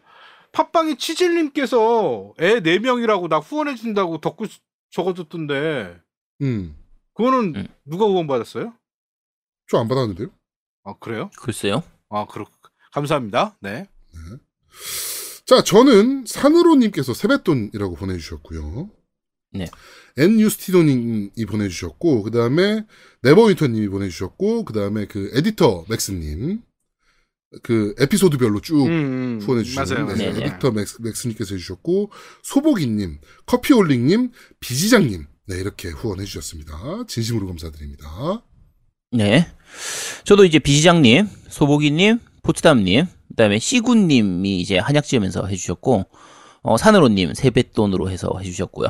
[0.52, 4.48] 팟빵이 치질님께서 애 4명이라고 나 후원해준다고 덧글
[4.92, 5.98] 적어줬던데
[6.42, 6.76] 음,
[7.14, 7.68] 그거는 음.
[7.86, 8.74] 누가 후원 받았어요?
[9.70, 10.30] 저 안 받았는데요?
[10.84, 11.30] 아 그래요?
[11.38, 11.84] 글쎄요.
[12.10, 12.46] 아 그렇
[12.94, 13.58] 감사합니다.
[13.62, 13.88] 네.
[15.46, 18.90] 자, 저는 산으로님께서 세뱃돈이라고 보내주셨고요.
[19.54, 19.66] 네.
[20.18, 22.86] 엔유스티도님이 보내주셨고, 그 다음에
[23.22, 26.62] 네버윈터님이 보내주셨고, 그 다음에 그 에디터 맥스님,
[27.64, 30.06] 그 에피소드별로 쭉 음, 음, 후원해주시는 맞아요.
[30.08, 30.34] 네, 맞아요.
[30.34, 30.46] 네, 네.
[30.48, 32.12] 에디터 맥스, 맥스님께서 해주셨고,
[32.44, 37.06] 소보기님, 커피올링님, 비지장님, 네, 이렇게 후원해주셨습니다.
[37.08, 38.44] 진심으로 감사드립니다.
[39.12, 39.48] 네.
[40.24, 46.06] 저도 이제 비시장님, 소보기님, 포츠담님, 그 다음에 시군님이 이제 한약 지으면서 해주셨고,
[46.64, 48.90] 어, 산으로님 세뱃돈으로 해서 해주셨고요.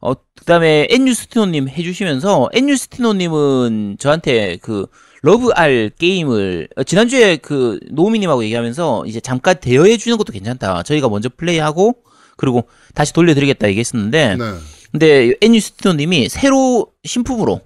[0.00, 4.86] 어, 그 다음에 엔유스티노님 해주시면서 엔유스티노님은 저한테 그
[5.22, 10.82] 러브 알 게임을 어, 지난주에 그 노우미님하고 얘기하면서 이제 잠깐 대여해 주는 것도 괜찮다.
[10.82, 11.94] 저희가 먼저 플레이하고
[12.36, 12.64] 그리고
[12.94, 14.44] 다시 돌려드리겠다 얘기했었는데 네.
[14.90, 17.60] 근데 엔유스티노님이 새로 신품으로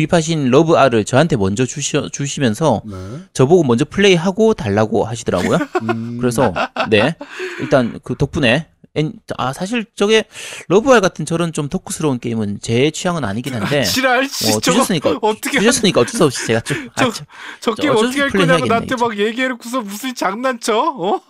[0.00, 2.94] 구입하신 Love R을 저한테 먼저 주시, 주시면서 네.
[3.32, 5.56] 저보고 먼저 플레이하고 달라고 하시더라고요.
[5.88, 6.52] 음, 그래서
[6.90, 7.16] 네
[7.60, 8.64] 일단 그 덕분에 엔-
[9.36, 10.24] 아 사실 저게
[10.68, 14.60] Love R 같은 저런 좀 오타쿠스러운 게임은 제 취향은 아니긴 한데 지랄 씨 어, 저거
[14.60, 17.26] 주셨으니까 어떻게 주셨으니까 어쩔 수 없이 제가 좀 아, 저- 참,
[17.60, 18.96] 저 게임 어떻게 할 거냐고 나한테.
[18.96, 20.78] 막 얘기해놓고서 무슨 장난쳐?
[20.78, 21.20] 어?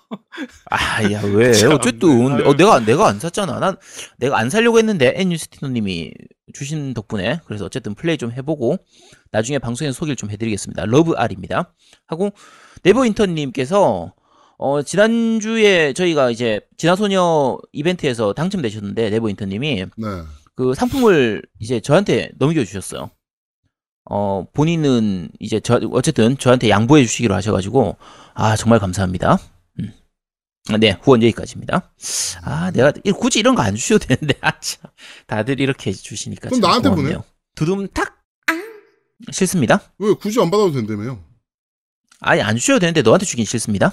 [0.71, 1.51] 아, 야, 왜?
[1.55, 2.45] 참, 어쨌든, 아유.
[2.47, 3.59] 어, 내가, 내가 안 샀잖아.
[3.59, 3.77] 난,
[4.19, 6.13] 내가 안 살려고 했는데, 엔유스티노님이
[6.55, 8.79] 주신 덕분에, 그래서 어쨌든 플레이 좀 해보고,
[9.33, 10.85] 나중에 방송에서 소개를 좀 해드리겠습니다.
[10.87, 11.73] 러브알입니다.
[12.07, 12.31] 하고,
[12.85, 14.13] 네버인턴님께서,
[14.59, 20.07] 어, 지난주에 저희가 이제, 진화소녀 이벤트에서 당첨되셨는데, 네버인턴님이, 네.
[20.55, 23.11] 그 상품을 이제 저한테 넘겨주셨어요.
[24.09, 27.97] 어, 본인은 이제 저, 어쨌든 저한테 양보해 주시기로 하셔가지고,
[28.35, 29.39] 아, 정말 감사합니다.
[29.81, 29.93] 음.
[30.81, 31.93] 네, 후원 여기까지입니다.
[32.43, 34.91] 아, 내가 이- 굳이 이런 거 안 주셔도 되는데, 아, 참.
[35.27, 36.49] 다들 이렇게 주시니까.
[36.49, 37.25] 그럼 참 나한테 고맙네요.
[37.57, 38.17] 두둠탁!
[39.33, 39.81] 싫습니다.
[39.99, 41.23] 왜 굳이 안 받아도 된다며요?
[42.21, 43.93] 아니, 안 주셔도 되는데, 너한테 주긴 싫습니다.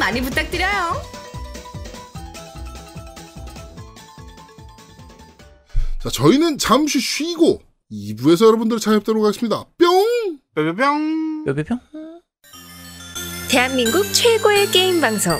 [0.00, 1.00] 많이 부탁드려요.
[6.02, 7.60] 자, 저희는 잠시 쉬고
[7.92, 9.64] 2부에서 여러분들을 찾아뵙도록 하겠습니다.
[9.78, 10.38] 뿅!
[10.54, 11.44] 뿅뿅뿅.
[11.44, 11.78] 뼈뼈뿅?
[13.50, 15.36] 대한민국 최고의 게임 방송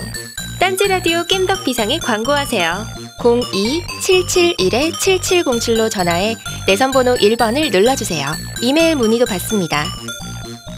[0.59, 2.85] 딴지 라디오 겜덕 비상에 광고하세요.
[3.19, 6.35] 02-771-7707로 전화해
[6.67, 8.27] 내선 번호 1번을 눌러주세요.
[8.61, 9.85] 이메일 문의도 받습니다.